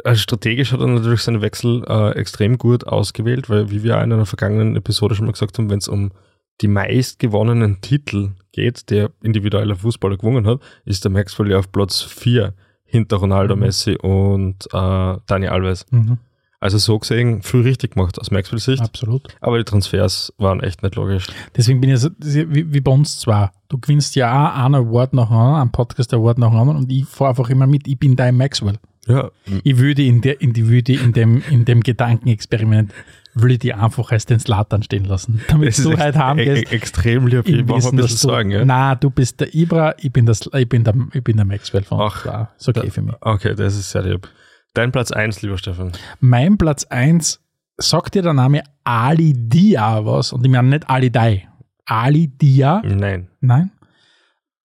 äh, 0.05 0.15
strategisch 0.15 0.73
hat 0.73 0.81
er 0.81 0.89
natürlich 0.89 1.23
seinen 1.23 1.41
Wechsel 1.41 1.83
äh, 1.89 2.11
extrem 2.19 2.59
gut 2.59 2.87
ausgewählt, 2.87 3.49
weil, 3.49 3.71
wie 3.71 3.83
wir 3.83 3.99
auch 3.99 4.03
in 4.03 4.13
einer 4.13 4.27
vergangenen 4.27 4.77
Episode 4.77 5.15
schon 5.15 5.25
mal 5.25 5.33
gesagt 5.33 5.57
haben, 5.59 5.71
wenn 5.71 5.79
es 5.79 5.89
um 5.89 6.13
die 6.61 6.69
meist 6.69 7.19
gewonnenen 7.19 7.81
Titel 7.81 8.33
geht, 8.53 8.91
der 8.91 9.11
individueller 9.23 9.75
Fußballer 9.77 10.19
gewonnen 10.19 10.47
hat, 10.47 10.61
ist 10.85 11.03
der 11.05 11.11
Maxwell 11.11 11.51
ja 11.51 11.59
auf 11.59 11.73
Platz 11.73 12.03
4 12.03 12.53
hinter 12.85 13.17
Ronaldo, 13.17 13.57
Mhm. 13.57 13.61
Messi 13.63 13.97
und 13.97 14.67
äh, 14.67 15.17
Dani 15.27 15.49
Alves. 15.49 15.87
Mhm, 15.91 16.19
Also 16.63 16.79
so 16.79 16.99
gesehen, 16.99 17.43
viel 17.43 17.63
richtig 17.63 17.95
gemacht 17.95 18.21
aus 18.21 18.31
Maxwells 18.31 18.65
Sicht, 18.67 18.81
absolut. 18.81 19.27
aber 19.41 19.59
die 19.59 19.65
Transfers 19.65 20.33
waren 20.39 20.61
echt 20.61 20.83
nicht 20.85 20.95
logisch. 20.95 21.27
Deswegen 21.57 21.81
bin 21.81 21.91
ich 21.91 21.99
so, 21.99 22.11
wie, 22.19 22.73
wie 22.73 22.81
bei 22.81 22.93
uns 22.93 23.19
zwar. 23.19 23.53
Du 23.69 23.79
gewinnst 23.79 24.15
ja 24.15 24.31
auch 24.31 24.65
einen 24.65 24.77
Award 24.77 25.13
nach 25.13 25.27
dem 25.29 25.37
anderen, 25.37 25.61
einen 25.63 25.73
Podcast 25.73 26.15
Award 26.15 26.39
nach 26.39 26.51
dem 26.51 26.59
anderen 26.61 26.79
und 26.79 26.93
ich 26.93 27.05
fahre 27.05 27.31
einfach 27.31 27.51
immer 27.51 27.67
mit, 27.67 27.89
ich 27.89 27.99
bin 27.99 28.15
dein 28.15 28.37
Maxwell. 28.37 28.77
Ja, 29.09 29.31
Ich 29.65 29.77
würde 29.79 30.03
in 30.05 30.21
der, 30.21 30.41
in 30.41 30.53
die 30.53 30.69
würde 30.69 30.93
in 30.93 31.13
dem, 31.13 31.43
in 31.51 31.65
dem 31.65 31.81
Gedankenexperiment, 31.83 32.93
würde 33.35 33.55
ich 33.55 33.59
die 33.61 33.75
einfach 33.75 34.13
als 34.13 34.27
den 34.27 34.39
Slatan 34.39 34.85
stehen 34.85 35.05
lassen. 35.07 35.41
Damit 35.49 35.71
das 35.71 35.83
du 35.83 35.97
halt 35.99 36.15
e 36.15 36.19
heimgehst. 36.19 36.71
e 36.73 36.77
extrem 36.77 37.27
lieb. 37.27 37.49
Ich 37.49 37.65
mache 37.67 37.89
ein 37.89 37.97
bisschen 37.97 37.99
du, 37.99 38.05
Sorgen. 38.07 38.51
Ja? 38.53 38.65
Na, 38.65 38.95
du 38.95 39.11
bist 39.11 39.41
der 39.41 39.53
Ibra, 39.55 39.95
ich 39.99 40.13
bin, 40.13 40.27
das, 40.27 40.49
ich 40.55 40.69
bin, 40.69 40.85
der, 40.85 40.95
ich 41.13 41.25
bin 41.25 41.37
der 41.37 41.45
Maxwell 41.47 41.83
von. 41.83 42.01
Ach, 42.01 42.25
Ja, 42.25 42.51
ist 42.57 42.69
okay 42.69 42.83
da- 42.85 42.91
für 42.91 43.03
mich. 43.03 43.15
Okay, 43.21 43.55
das 43.57 43.75
ist 43.77 43.91
sehr 43.91 44.03
lieb. 44.05 44.29
Dein 44.75 44.91
Platz 44.93 45.11
1, 45.13 45.43
lieber 45.43 45.59
Stefan. 45.59 45.93
Mein 46.21 46.57
Platz 46.57 46.85
1 46.85 47.41
sagt 47.79 48.15
dir 48.15 48.23
der 48.23 48.33
Name 48.33 48.63
Ali 48.85 49.35
Dia 49.37 50.05
was? 50.05 50.33
Und 50.33 50.45
ich 50.45 50.51
meine 50.51 50.69
nicht 50.69 50.89
Ali 50.89 51.11
Dai. 51.11 51.49
Ali 51.85 52.29
Dia, 52.29 52.81
Nein. 52.85 53.29
nein. 53.41 53.71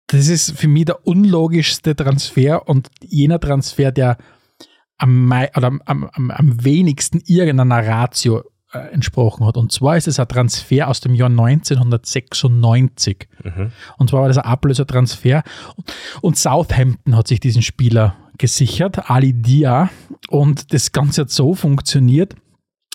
Das 0.09 0.29
ist 0.29 0.59
für 0.59 0.69
mich 0.69 0.85
der 0.85 1.07
unlogischste 1.07 1.97
Transfer 1.97 2.69
und 2.69 2.91
jener 3.03 3.41
Transfer, 3.41 3.91
der 3.93 4.19
am, 4.99 5.33
am, 5.33 5.81
am, 5.87 6.31
am- 6.31 6.65
wenigsten 6.65 7.21
irgendeiner 7.27 7.87
Ratio 7.87 8.43
entsprochen 8.75 9.47
hat. 9.47 9.57
Und 9.57 9.73
zwar 9.73 9.97
ist 9.97 10.09
es 10.09 10.19
ein 10.21 10.29
Transfer 10.29 10.89
aus 10.89 11.01
dem 11.01 11.15
Jahr 11.15 11.31
1996. 11.31 13.29
Mhm. 13.43 13.73
Und 13.99 14.11
zwar 14.11 14.23
war 14.23 14.29
das 14.29 14.39
ein 14.39 14.45
Ablösertransfer. 14.45 15.43
Und 16.21 16.37
Southampton 16.37 17.17
hat 17.17 17.29
sich 17.29 17.41
diesen 17.41 17.63
Spieler 17.63 18.17
gesichert, 18.39 19.11
Ali 19.11 19.33
Dia. 19.33 19.91
Und 20.29 20.73
das 20.73 20.93
Ganze 20.93 21.23
hat 21.23 21.31
so 21.31 21.55
funktioniert, 21.55 22.35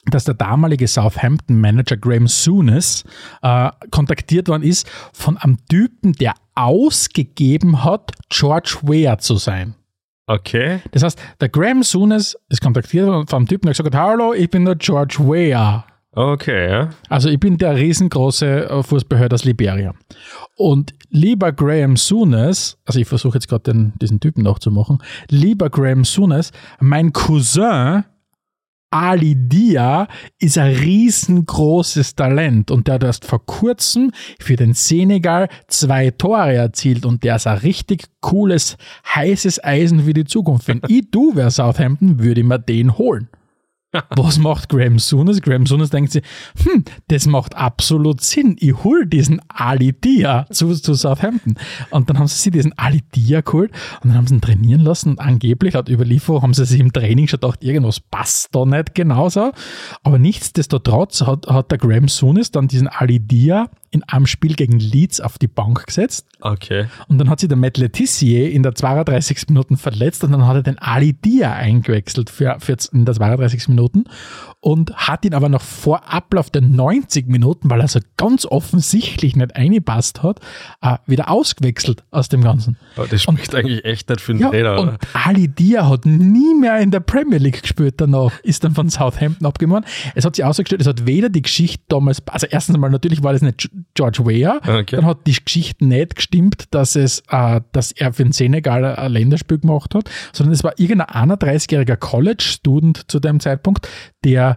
dass 0.06 0.24
der 0.24 0.34
damalige 0.34 0.88
Southampton-Manager 0.88 1.98
Graham 1.98 2.28
Souness 2.28 3.04
äh, 3.42 3.70
kontaktiert 3.92 4.48
worden 4.48 4.64
ist 4.64 4.90
von 5.14 5.38
einem 5.38 5.58
Typen, 5.68 6.14
der 6.14 6.34
ausgegeben 6.56 7.84
hat, 7.84 8.12
George 8.30 8.80
Weah 8.84 9.18
zu 9.18 9.36
sein. 9.36 9.76
Okay. 10.30 10.82
Das 10.92 11.02
heißt, 11.02 11.20
der 11.42 11.50
Graham 11.50 11.82
Souness 11.82 12.38
ist 12.50 12.62
kontaktiert 12.62 13.08
worden 13.08 13.26
von 13.26 13.38
einem 13.38 13.48
Typen, 13.48 13.66
der 13.66 13.74
gesagt 13.74 13.96
hat, 13.96 14.00
hallo, 14.00 14.32
ich 14.36 14.48
bin 14.48 14.64
der 14.64 14.76
George 14.76 15.18
Weah. 15.20 15.84
Okay, 16.12 16.70
ja. 16.70 16.90
Also 17.08 17.30
ich 17.30 17.40
bin 17.40 17.58
der 17.58 17.76
riesengroße 17.76 18.84
Fußballheld 18.84 19.34
aus 19.34 19.44
Liberia. 19.44 19.96
Und 20.56 20.94
lieber 21.10 21.52
Graham 21.52 21.98
Souness, 21.98 22.78
also 22.86 23.00
ich 23.00 23.08
versuche 23.08 23.38
jetzt 23.38 23.48
gerade 23.48 23.92
diesen 24.00 24.20
Typen 24.20 24.44
nachzumachen, 24.44 25.02
lieber 25.30 25.72
Graham 25.72 26.06
Souness, 26.06 26.52
mein 26.80 27.12
Cousin 27.12 28.04
Ali 28.92 29.36
Dia 29.36 30.08
ist 30.40 30.58
ein 30.58 30.76
riesengroßes 30.76 32.16
Talent 32.16 32.72
und 32.72 32.88
der 32.88 32.96
hat 32.96 33.04
erst 33.04 33.26
vor 33.26 33.46
kurzem 33.46 34.12
für 34.40 34.56
den 34.56 34.74
Senegal 34.74 35.48
zwei 35.68 36.10
Tore 36.12 36.56
erzielt 36.56 37.06
und 37.06 37.24
der 37.24 37.36
ist 37.36 37.48
ein 37.48 37.58
richtig 37.60 38.06
cooles, 38.22 38.78
heißes 39.14 39.64
Eisen 39.64 40.02
für 40.02 40.14
die 40.14 40.26
Zukunft. 40.26 40.68
Wenn 40.68 40.82
ich 40.88 41.10
du 41.12 41.36
wäre 41.36 41.52
Southampton, 41.52 42.20
würde 42.20 42.42
ich 42.42 42.48
mir 42.48 42.60
den 42.60 42.98
holen. 42.98 43.30
Was 44.16 44.38
macht 44.38 44.70
Graham 44.70 45.00
Souness? 45.00 45.42
Graham 45.42 45.66
Souness 45.66 45.90
denkt 45.90 46.12
sich, 46.12 46.24
hm, 46.64 46.86
das 47.08 47.26
macht 47.26 47.56
absolut 47.56 48.22
Sinn. 48.22 48.56
Ich 48.60 48.84
hol 48.84 49.08
diesen 49.08 49.42
Ali 49.48 49.94
Dia 49.94 50.46
zu, 50.52 50.76
zu 50.76 50.94
Southampton. 50.94 51.56
Und 51.90 52.08
dann 52.08 52.20
haben 52.20 52.28
sie 52.28 52.38
sich 52.38 52.52
diesen 52.52 52.78
Ali 52.78 53.02
Dia 53.16 53.42
geholt 53.42 53.72
und 54.04 54.10
dann 54.10 54.18
haben 54.18 54.28
sie 54.28 54.36
ihn 54.36 54.42
trainieren 54.42 54.82
lassen. 54.82 55.12
Und 55.12 55.20
angeblich, 55.20 55.74
laut 55.74 55.90
Überlieferung, 55.90 56.44
haben 56.44 56.54
sie 56.54 56.66
sich 56.66 56.80
im 56.80 56.94
Training 56.94 57.28
schon 57.28 57.40
gedacht, 57.40 57.64
irgendwas 57.64 58.00
passt 58.00 58.54
da 58.54 58.64
nicht 58.64 58.94
genauso. 58.94 59.54
Aber 60.04 60.20
nichtsdestotrotz 60.20 61.22
hat, 61.22 61.48
hat 61.48 61.72
der 61.72 61.80
Graham 61.80 62.10
Souness 62.10 62.52
dann 62.52 62.68
diesen 62.68 62.88
Ali 62.88 63.20
Dia 63.20 63.70
in 63.92 64.04
einem 64.04 64.26
Spiel 64.26 64.56
gegen 64.56 64.80
Leeds 64.80 65.20
auf 65.20 65.38
die 65.38 65.48
Bank 65.48 65.86
gesetzt. 65.86 66.28
Okay. 66.42 66.88
Und 67.08 67.18
dann 67.18 67.30
hat 67.30 67.40
sich 67.40 67.50
der 67.50 67.58
Matt 67.58 67.78
Letizier 67.78 68.52
in 68.52 68.64
der 68.64 68.76
32. 68.76 69.50
Minute 69.50 69.78
verletzt 69.78 70.24
und 70.24 70.32
dann 70.32 70.46
hat 70.46 70.56
er 70.56 70.64
den 70.64 70.78
Ali 70.80 71.14
Dia 71.14 71.54
eingewechselt 71.54 72.30
für, 72.30 72.58
für 72.60 72.78
in 72.94 73.06
der 73.06 73.16
32. 73.16 73.70
Minuten 73.70 74.06
und 74.62 74.94
hat 74.94 75.24
ihn 75.24 75.34
aber 75.34 75.48
noch 75.48 75.62
vor 75.62 76.12
Ablauf 76.12 76.50
der 76.50 76.62
90 76.62 77.28
Minuten, 77.28 77.70
weil 77.70 77.80
er 77.80 77.88
so 77.88 78.00
ganz 78.18 78.46
offensichtlich 78.46 79.38
nicht 79.38 79.56
eingepasst 79.56 80.22
hat, 80.22 80.42
äh, 80.82 80.98
wieder 81.06 81.30
ausgewechselt 81.30 82.04
aus 82.12 82.28
dem 82.28 82.42
Ganzen. 82.42 82.78
Aber 82.98 83.08
das 83.08 83.24
spricht 83.24 83.56
eigentlich 83.56 83.86
echt 83.86 84.10
nicht 84.10 84.20
für 84.20 84.34
den 84.34 84.42
Ja, 84.42 84.50
Trainer. 84.50 84.80
und? 84.82 84.98
Ali 85.14 85.48
Dia 85.48 85.88
hat 85.90 86.06
nie 86.06 86.56
mehr 86.56 86.80
in 86.80 86.92
der 86.92 87.00
Premier 87.00 87.38
League 87.38 87.62
gespielt 87.62 87.96
danach, 87.98 88.38
ist 88.42 88.64
dann 88.66 88.76
von 88.76 88.90
Southampton 88.90 89.46
abgemacht. 89.48 89.86
Es 90.14 90.26
hat 90.26 90.36
sich 90.36 90.44
ausgestellt, 90.44 90.82
es 90.82 90.88
hat 90.88 91.06
weder 91.06 91.30
die 91.30 91.42
Geschichte 91.42 91.84
damals, 91.88 92.22
also 92.28 92.46
erstens 92.50 92.76
einmal 92.76 92.90
natürlich 92.90 93.24
war 93.24 93.32
das 93.32 93.42
nicht 93.42 93.70
George 93.94 94.26
Weah, 94.26 94.60
Okay. 94.68 94.98
dann 94.98 95.06
hat 95.06 95.26
die 95.26 95.36
Geschichte 95.42 95.86
nicht 95.86 96.18
gestimmt, 96.18 96.66
dass 96.72 96.98
es, 96.98 97.24
äh, 97.30 97.62
dass 97.72 97.94
er 97.94 98.12
für 98.12 98.24
den 98.24 98.34
Senegal 98.34 98.84
ein 98.84 99.12
Länderspiel 99.14 99.60
gemacht 99.60 99.96
hat, 99.96 100.10
sondern 100.34 100.54
es 100.54 100.64
war 100.66 100.78
irgendein 100.78 101.08
31-jähriger 101.30 101.96
College-Student 101.96 103.10
zu 103.10 103.20
dem 103.22 103.40
Zeitpunkt, 103.40 103.88
der 104.26 104.49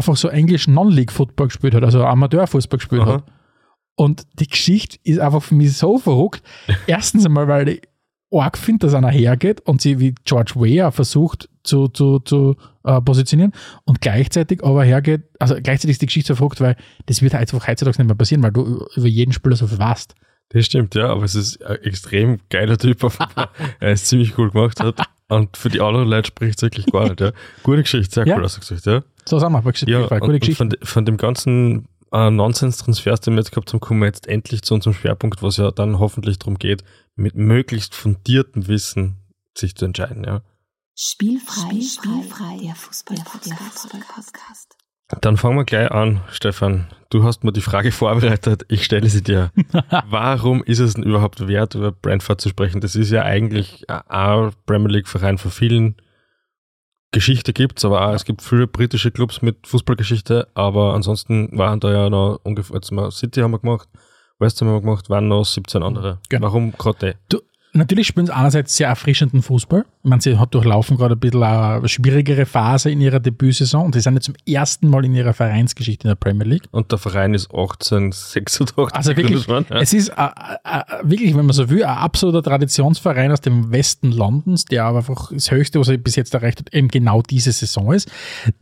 einfach 0.00 0.16
so 0.16 0.28
Englisch 0.28 0.66
Non-League-Football 0.68 1.48
gespielt 1.48 1.74
hat, 1.74 1.84
also 1.84 2.04
Amateurfußball 2.04 2.78
gespielt 2.78 3.02
Aha. 3.02 3.12
hat. 3.14 3.24
Und 3.96 4.24
die 4.40 4.46
Geschichte 4.48 4.98
ist 5.04 5.18
einfach 5.20 5.42
für 5.42 5.54
mich 5.54 5.76
so 5.76 5.98
verrückt. 5.98 6.42
Erstens 6.86 7.26
einmal, 7.26 7.48
weil 7.48 7.68
ich 7.68 7.82
arg 8.32 8.56
finde, 8.56 8.86
dass 8.86 8.94
einer 8.94 9.10
hergeht 9.10 9.60
und 9.62 9.80
sie 9.82 9.98
wie 9.98 10.14
George 10.24 10.52
Weah 10.56 10.90
versucht 10.92 11.48
zu, 11.64 11.88
zu, 11.88 12.20
zu 12.20 12.56
äh, 12.84 13.00
positionieren 13.00 13.52
und 13.84 14.00
gleichzeitig 14.00 14.62
aber 14.64 14.84
hergeht, 14.84 15.22
also 15.38 15.54
gleichzeitig 15.56 15.90
ist 15.90 16.02
die 16.02 16.06
Geschichte 16.06 16.28
so 16.28 16.36
verrückt, 16.36 16.60
weil 16.60 16.76
das 17.06 17.20
wird 17.22 17.34
einfach 17.34 17.66
heutzutage 17.66 17.98
nicht 17.98 18.06
mehr 18.06 18.16
passieren, 18.16 18.42
weil 18.42 18.52
du 18.52 18.62
über- 18.64 18.86
über 18.96 19.06
jeden 19.08 19.32
Spieler 19.32 19.56
so 19.56 19.66
viel 19.66 19.78
weißt. 19.80 20.14
Das 20.52 20.66
stimmt, 20.66 20.94
ja, 20.96 21.08
aber 21.10 21.24
es 21.24 21.34
ist 21.34 21.64
ein 21.64 21.76
extrem 21.82 22.40
geiler 22.50 22.76
Typ. 22.76 23.04
offenbar. 23.04 23.50
er 23.80 23.92
ist 23.92 24.06
ziemlich 24.06 24.36
cool 24.36 24.50
gemacht 24.50 24.80
hat. 24.80 25.00
Und 25.28 25.56
für 25.56 25.68
die 25.68 25.80
anderen 25.80 26.08
Leute 26.08 26.28
spricht 26.28 26.56
es 26.58 26.62
wirklich 26.62 26.86
gar 26.86 27.08
nicht. 27.08 27.20
Ja. 27.20 27.32
Gute 27.62 27.82
Geschichte, 27.82 28.12
sehr 28.14 28.26
Ja. 28.26 28.36
cool 28.36 28.44
ausgesucht, 28.44 28.84
ja. 28.86 29.02
So 29.26 29.38
sagen 29.38 29.54
wir, 29.54 29.64
wirklich 29.64 29.88
Ja, 29.88 30.02
gute 30.02 30.14
und, 30.16 30.22
und 30.22 30.40
Geschichte. 30.40 30.56
von, 30.56 30.74
von 30.82 31.04
dem 31.04 31.16
ganzen 31.18 31.86
äh, 32.12 32.30
Nonsens-Transfers, 32.30 33.20
den 33.20 33.34
wir 33.34 33.40
jetzt 33.40 33.52
gehabt 33.52 33.72
haben, 33.72 33.78
kommen 33.78 34.00
wir 34.00 34.06
jetzt 34.06 34.26
endlich 34.26 34.62
zu 34.62 34.74
unserem 34.74 34.94
Schwerpunkt, 34.94 35.40
was 35.42 35.56
ja 35.56 35.70
dann 35.70 36.00
hoffentlich 36.00 36.40
darum 36.40 36.58
geht, 36.58 36.82
mit 37.14 37.36
möglichst 37.36 37.94
fundiertem 37.94 38.66
Wissen 38.66 39.16
sich 39.56 39.76
zu 39.76 39.84
entscheiden, 39.84 40.24
ja. 40.24 40.42
Spielfrei, 40.96 41.80
spielfrei, 41.80 42.58
der 42.64 42.74
Fußball-Podcast. 42.74 44.76
Dann 45.20 45.36
fangen 45.36 45.56
wir 45.56 45.64
gleich 45.64 45.90
an, 45.90 46.20
Stefan. 46.30 46.86
Du 47.10 47.24
hast 47.24 47.42
mir 47.42 47.52
die 47.52 47.60
Frage 47.60 47.90
vorbereitet, 47.90 48.64
ich 48.68 48.84
stelle 48.84 49.08
sie 49.08 49.22
dir. 49.22 49.50
Warum 50.08 50.62
ist 50.62 50.78
es 50.78 50.94
denn 50.94 51.02
überhaupt 51.02 51.46
wert, 51.48 51.74
über 51.74 51.90
Brentford 51.90 52.40
zu 52.40 52.48
sprechen? 52.48 52.80
Das 52.80 52.94
ist 52.94 53.10
ja 53.10 53.22
eigentlich 53.22 53.84
ein 53.88 54.52
Premier 54.66 54.92
League-Verein 54.92 55.38
von 55.38 55.50
vielen. 55.50 55.96
Geschichte 57.12 57.52
gibt's, 57.52 57.84
aber 57.84 58.06
auch, 58.06 58.14
es 58.14 58.24
gibt 58.24 58.40
viele 58.40 58.68
britische 58.68 59.10
Clubs 59.10 59.42
mit 59.42 59.66
Fußballgeschichte, 59.66 60.46
aber 60.54 60.94
ansonsten 60.94 61.58
waren 61.58 61.80
da 61.80 61.90
ja 61.90 62.08
noch 62.08 62.38
ungefähr, 62.44 62.76
jetzt 62.76 62.92
mal 62.92 63.10
City 63.10 63.40
haben 63.40 63.50
wir 63.50 63.58
gemacht, 63.58 63.88
West 64.38 64.60
Ham 64.60 64.68
haben 64.68 64.76
wir 64.76 64.80
gemacht, 64.82 65.10
waren 65.10 65.26
noch 65.26 65.44
17 65.44 65.82
andere. 65.82 66.20
Genau. 66.28 66.46
Warum 66.46 66.72
gerade? 66.72 67.16
Du, 67.28 67.40
natürlich 67.72 68.06
spielen 68.06 68.26
sie 68.26 68.34
einerseits 68.34 68.76
sehr 68.76 68.88
erfrischenden 68.88 69.42
Fußball. 69.42 69.84
Ich 70.02 70.08
meine, 70.08 70.22
sie 70.22 70.38
hat 70.38 70.54
durchlaufen 70.54 70.96
gerade 70.96 71.14
ein 71.14 71.20
bisschen 71.20 71.42
eine 71.42 71.88
schwierigere 71.88 72.46
Phase 72.46 72.90
in 72.90 73.00
ihrer 73.00 73.20
Debütsaison 73.20 73.86
und 73.86 73.94
sie 73.94 74.00
sind 74.00 74.14
jetzt 74.14 74.24
zum 74.24 74.34
ersten 74.46 74.88
Mal 74.88 75.04
in 75.04 75.14
ihrer 75.14 75.34
Vereinsgeschichte 75.34 76.04
in 76.04 76.10
der 76.10 76.14
Premier 76.16 76.46
League. 76.46 76.64
Und 76.70 76.90
der 76.90 76.98
Verein 76.98 77.34
ist 77.34 77.50
1886. 77.50 78.76
Also 78.92 79.16
wirklich, 79.16 79.46
ja. 79.46 79.62
es 79.80 79.92
ist 79.92 80.08
äh, 80.08 80.28
äh, 80.64 80.82
wirklich, 81.02 81.36
wenn 81.36 81.46
man 81.46 81.54
so 81.54 81.68
will, 81.68 81.84
ein 81.84 81.96
absoluter 81.96 82.42
Traditionsverein 82.42 83.30
aus 83.30 83.40
dem 83.40 83.70
Westen 83.70 84.10
Londons, 84.10 84.64
der 84.64 84.84
aber 84.84 84.98
einfach 84.98 85.30
das 85.32 85.50
Höchste, 85.50 85.78
was 85.78 85.88
er 85.88 85.98
bis 85.98 86.16
jetzt 86.16 86.34
erreicht 86.34 86.60
hat, 86.60 86.74
eben 86.74 86.88
genau 86.88 87.22
diese 87.22 87.52
Saison 87.52 87.92
ist. 87.92 88.10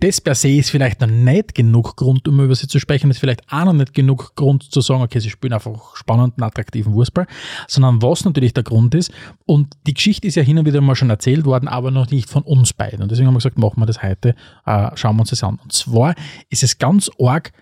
Das 0.01 0.21
per 0.21 0.35
se 0.35 0.51
ist 0.51 0.71
vielleicht 0.71 1.01
noch 1.01 1.09
nicht 1.09 1.55
genug 1.55 1.97
Grund, 1.97 2.27
um 2.29 2.41
über 2.41 2.55
sie 2.55 2.67
zu 2.67 2.79
sprechen, 2.79 3.11
ist 3.11 3.21
vielleicht 3.21 3.43
auch 3.51 3.65
noch 3.65 3.73
nicht 3.73 3.95
genug 3.95 4.35
Grund 4.35 4.65
zu 4.65 4.81
sagen, 4.81 5.03
okay, 5.03 5.21
sie 5.21 5.31
spielen 5.31 5.53
einfach 5.53 5.97
spannenden, 5.97 6.43
attraktiven 6.43 6.93
Fußball, 6.93 7.27
sondern 7.69 8.03
was 8.03 8.25
natürlich 8.25 8.55
der 8.55 8.65
Grund 8.65 8.95
ist, 8.95 8.98
und 9.47 9.69
die 9.87 9.95
Geschichte 9.95 10.27
ist 10.27 10.35
ja 10.35 10.43
hin 10.43 10.59
und 10.59 10.67
wieder 10.67 10.81
mal 10.81 10.95
schon 10.97 11.11
erzählt 11.11 11.45
worden, 11.45 11.69
aber 11.69 11.91
noch 11.91 12.11
nicht 12.11 12.29
von 12.29 12.43
uns 12.43 12.73
beiden. 12.73 13.03
Und 13.03 13.11
deswegen 13.11 13.27
haben 13.27 13.35
wir 13.35 13.39
gesagt, 13.39 13.59
machen 13.59 13.81
wir 13.81 13.87
das 13.87 14.03
heute, 14.03 14.35
äh, 14.67 14.91
schauen 14.95 15.17
wir 15.17 15.21
uns 15.21 15.31
das 15.31 15.43
an. 15.43 15.59
Und 15.63 15.73
zwar 15.73 16.15
ist 16.51 16.63
es 16.63 16.79
ganz 16.79 17.11
arg, 17.21 17.53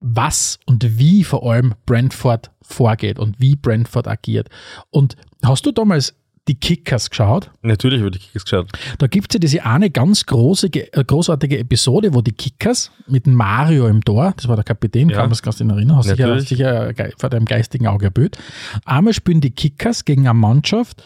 was 0.00 0.58
und 0.66 0.98
wie 0.98 1.24
vor 1.24 1.48
allem 1.50 1.74
Brentford 1.86 2.50
vorgeht 2.60 3.18
und 3.18 3.40
wie 3.40 3.56
Brentford 3.56 4.08
agiert. 4.08 4.48
Und 4.90 5.16
hast 5.42 5.64
du 5.64 5.72
damals 5.72 6.14
die 6.48 6.56
Kickers 6.56 7.08
geschaut? 7.10 7.50
Natürlich 7.62 8.00
über 8.00 8.10
die 8.10 8.18
Kickers 8.18 8.44
geschaut. 8.44 8.68
Da 8.98 9.06
gibt 9.06 9.30
es 9.30 9.34
ja 9.34 9.38
diese 9.40 9.64
eine 9.64 9.90
ganz 9.90 10.26
große, 10.26 10.66
äh, 10.74 11.04
großartige 11.04 11.58
Episode, 11.58 12.14
wo 12.14 12.20
die 12.20 12.32
Kickers 12.32 12.90
mit 13.06 13.26
Mario 13.28 13.86
im 13.86 14.02
Tor, 14.02 14.32
das 14.36 14.48
war 14.48 14.56
der 14.56 14.64
Kapitän, 14.64 15.08
Ja. 15.08 15.16
kann 15.16 15.24
man 15.24 15.30
das 15.30 15.42
ganz 15.42 15.60
erinnern, 15.60 15.96
hast 15.96 16.06
Natürlich. 16.08 16.48
sicher 16.48 16.92
vor 17.18 17.30
deinem 17.30 17.44
geistigen 17.44 17.86
Auge 17.86 18.10
Bild. 18.10 18.38
Einmal 18.84 19.12
spielen 19.14 19.40
die 19.40 19.50
Kickers 19.52 20.04
gegen 20.04 20.26
eine 20.26 20.34
Mannschaft, 20.38 21.02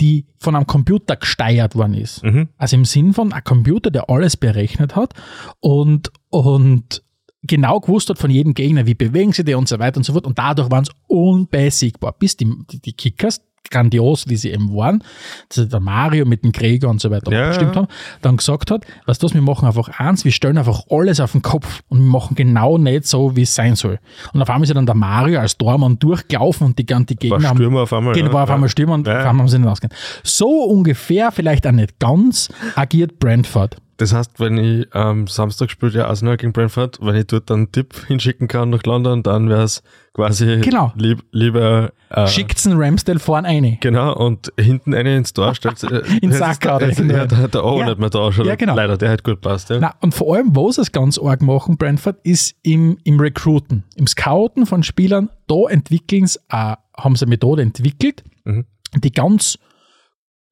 die 0.00 0.24
von 0.38 0.56
einem 0.56 0.66
Computer 0.66 1.16
gesteuert 1.16 1.74
worden 1.74 1.92
ist. 1.92 2.24
Mhm. 2.24 2.48
Also 2.56 2.76
im 2.76 2.86
Sinn 2.86 3.12
von 3.12 3.34
ein 3.34 3.44
Computer, 3.44 3.90
der 3.90 4.08
alles 4.08 4.34
berechnet 4.38 4.96
hat 4.96 5.12
und, 5.60 6.10
und 6.30 7.02
genau 7.42 7.80
gewusst 7.80 8.08
hat 8.08 8.16
von 8.18 8.30
jedem 8.30 8.54
Gegner, 8.54 8.86
wie 8.86 8.94
bewegen 8.94 9.32
sie 9.34 9.44
die 9.44 9.52
und 9.52 9.68
so 9.68 9.78
weiter 9.78 9.98
und 9.98 10.04
so 10.04 10.14
fort. 10.14 10.26
Und 10.26 10.38
dadurch 10.38 10.70
waren 10.70 10.84
sie 10.86 10.92
unbesiegbar, 11.06 12.14
bis 12.18 12.36
die, 12.38 12.50
die 12.82 12.92
Kickers, 12.94 13.42
grandios 13.70 14.28
wie 14.28 14.36
sie 14.36 14.50
eben 14.50 14.74
waren, 14.74 15.02
also 15.50 15.64
der 15.64 15.80
Mario 15.80 16.24
mit 16.24 16.42
dem 16.42 16.52
Gregor 16.52 16.90
und 16.90 17.00
so 17.00 17.10
weiter 17.10 17.30
Ja, 17.32 17.42
abgestimmt 17.42 17.76
haben, 17.76 17.86
dann 18.22 18.36
gesagt 18.36 18.70
hat, 18.70 18.84
was 19.06 19.18
das, 19.18 19.34
wir 19.34 19.42
machen 19.42 19.66
einfach 19.66 19.88
eins, 19.98 20.24
wir 20.24 20.32
stellen 20.32 20.58
einfach 20.58 20.82
alles 20.90 21.20
auf 21.20 21.32
den 21.32 21.42
Kopf 21.42 21.80
und 21.88 21.98
wir 21.98 22.06
machen 22.10 22.34
genau 22.34 22.78
nicht 22.78 23.06
so, 23.06 23.36
wie 23.36 23.42
es 23.42 23.54
sein 23.54 23.76
soll. 23.76 23.98
Und 24.32 24.42
auf 24.42 24.48
einmal 24.50 24.62
ist 24.64 24.70
ja 24.70 24.74
dann 24.74 24.86
der 24.86 24.94
Mario 24.94 25.40
als 25.40 25.56
Tormann 25.56 25.98
durchgelaufen 25.98 26.66
und 26.68 26.78
die 26.78 26.86
ganzen 26.86 27.16
Gegner 27.16 27.42
War 27.42 27.48
haben 27.50 27.56
Stürmer 27.56 27.82
auf 27.82 27.92
einmal. 27.92 28.14
Genau, 28.14 28.32
war 28.32 28.44
auf 28.44 28.50
einmal 28.50 28.68
Stürmer 28.68 28.94
und 28.94 29.06
Ja. 29.06 29.20
auf 29.20 29.26
einmal 29.26 29.44
haben 29.44 29.48
sie 29.48 29.58
nicht 29.58 29.68
ausgehen. 29.68 29.92
So 30.22 30.48
ungefähr, 30.64 31.30
vielleicht 31.32 31.66
auch 31.66 31.72
nicht 31.72 31.98
ganz, 31.98 32.48
agiert 32.74 33.18
Brentford. 33.18 33.76
Das 34.00 34.14
heißt, 34.14 34.40
wenn 34.40 34.56
ich 34.56 34.94
am 34.94 35.26
Samstag 35.26 35.70
spielt 35.70 35.92
ja 35.92 36.06
Arsenal 36.06 36.38
gegen 36.38 36.54
Brentford, 36.54 36.98
wenn 37.02 37.14
ich 37.16 37.26
dort 37.26 37.50
einen 37.50 37.70
Tipp 37.70 37.94
hinschicken 38.08 38.48
kann 38.48 38.70
nach 38.70 38.82
London, 38.84 39.22
dann 39.22 39.50
wäre 39.50 39.62
es 39.64 39.82
quasi 40.14 40.58
Genau. 40.62 40.90
lieb, 40.96 41.22
lieber 41.32 41.92
äh, 42.08 42.26
Schickt's 42.26 42.66
einen 42.66 42.80
Ramsdale 42.80 43.18
vorn 43.18 43.44
rein. 43.44 43.76
Genau, 43.82 44.16
und 44.16 44.50
hinten 44.58 44.94
eine 44.94 45.16
ins 45.18 45.34
Tor 45.34 45.54
stellt. 45.54 45.82
Äh, 45.84 46.00
In 46.22 46.30
ist- 46.30 46.40
oder 46.40 46.80
irgendwo. 46.80 47.12
Ja, 47.14 47.26
der, 47.26 47.48
der 47.48 47.62
O 47.64 47.78
Ja. 47.78 47.86
nicht 47.88 47.98
mehr 47.98 48.08
da 48.08 48.32
schon. 48.32 48.46
Ja, 48.46 48.54
genau. 48.56 48.74
Leider, 48.74 48.96
der 48.96 49.10
hat 49.10 49.22
gut 49.22 49.42
passt. 49.42 49.68
Ja. 49.68 49.78
Na, 49.80 49.94
und 50.00 50.14
vor 50.14 50.34
allem, 50.34 50.56
wo 50.56 50.72
sie 50.72 50.80
es 50.80 50.92
ganz 50.92 51.18
arg 51.18 51.42
machen, 51.42 51.76
Brentford, 51.76 52.16
ist 52.24 52.54
im, 52.62 52.96
im 53.04 53.20
Recruiten, 53.20 53.84
im 53.96 54.06
Scouten 54.06 54.64
von 54.64 54.82
Spielern. 54.82 55.28
Da 55.46 55.68
entwickeln 55.68 56.26
sie, 56.26 56.38
äh, 56.48 56.74
haben 56.96 57.16
sie 57.16 57.26
eine 57.26 57.30
Methode 57.30 57.60
entwickelt, 57.60 58.24
Mhm. 58.44 58.64
die 58.96 59.12
ganz, 59.12 59.58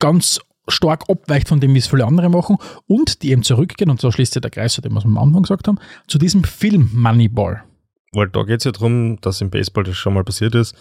ganz 0.00 0.38
stark 0.68 1.04
abweicht 1.08 1.48
von 1.48 1.60
dem, 1.60 1.74
wie 1.74 1.78
es 1.78 1.86
viele 1.86 2.06
andere 2.06 2.28
machen 2.28 2.56
und 2.86 3.22
die 3.22 3.30
eben 3.30 3.42
zurückgehen, 3.42 3.90
und 3.90 4.00
so 4.00 4.10
schließt 4.10 4.32
sich 4.34 4.40
der 4.40 4.50
Kreis 4.50 4.74
zu 4.74 4.80
dem, 4.80 4.94
was 4.94 5.04
wir 5.04 5.08
am 5.08 5.18
Anfang 5.18 5.42
gesagt 5.42 5.68
haben, 5.68 5.78
zu 6.06 6.18
diesem 6.18 6.44
Film 6.44 6.90
Moneyball. 6.92 7.64
Weil 8.12 8.28
da 8.28 8.42
geht 8.42 8.60
es 8.60 8.64
ja 8.64 8.72
darum, 8.72 9.20
dass 9.20 9.40
im 9.40 9.50
Baseball 9.50 9.84
das 9.84 9.96
schon 9.96 10.14
mal 10.14 10.24
passiert 10.24 10.54
ist, 10.54 10.74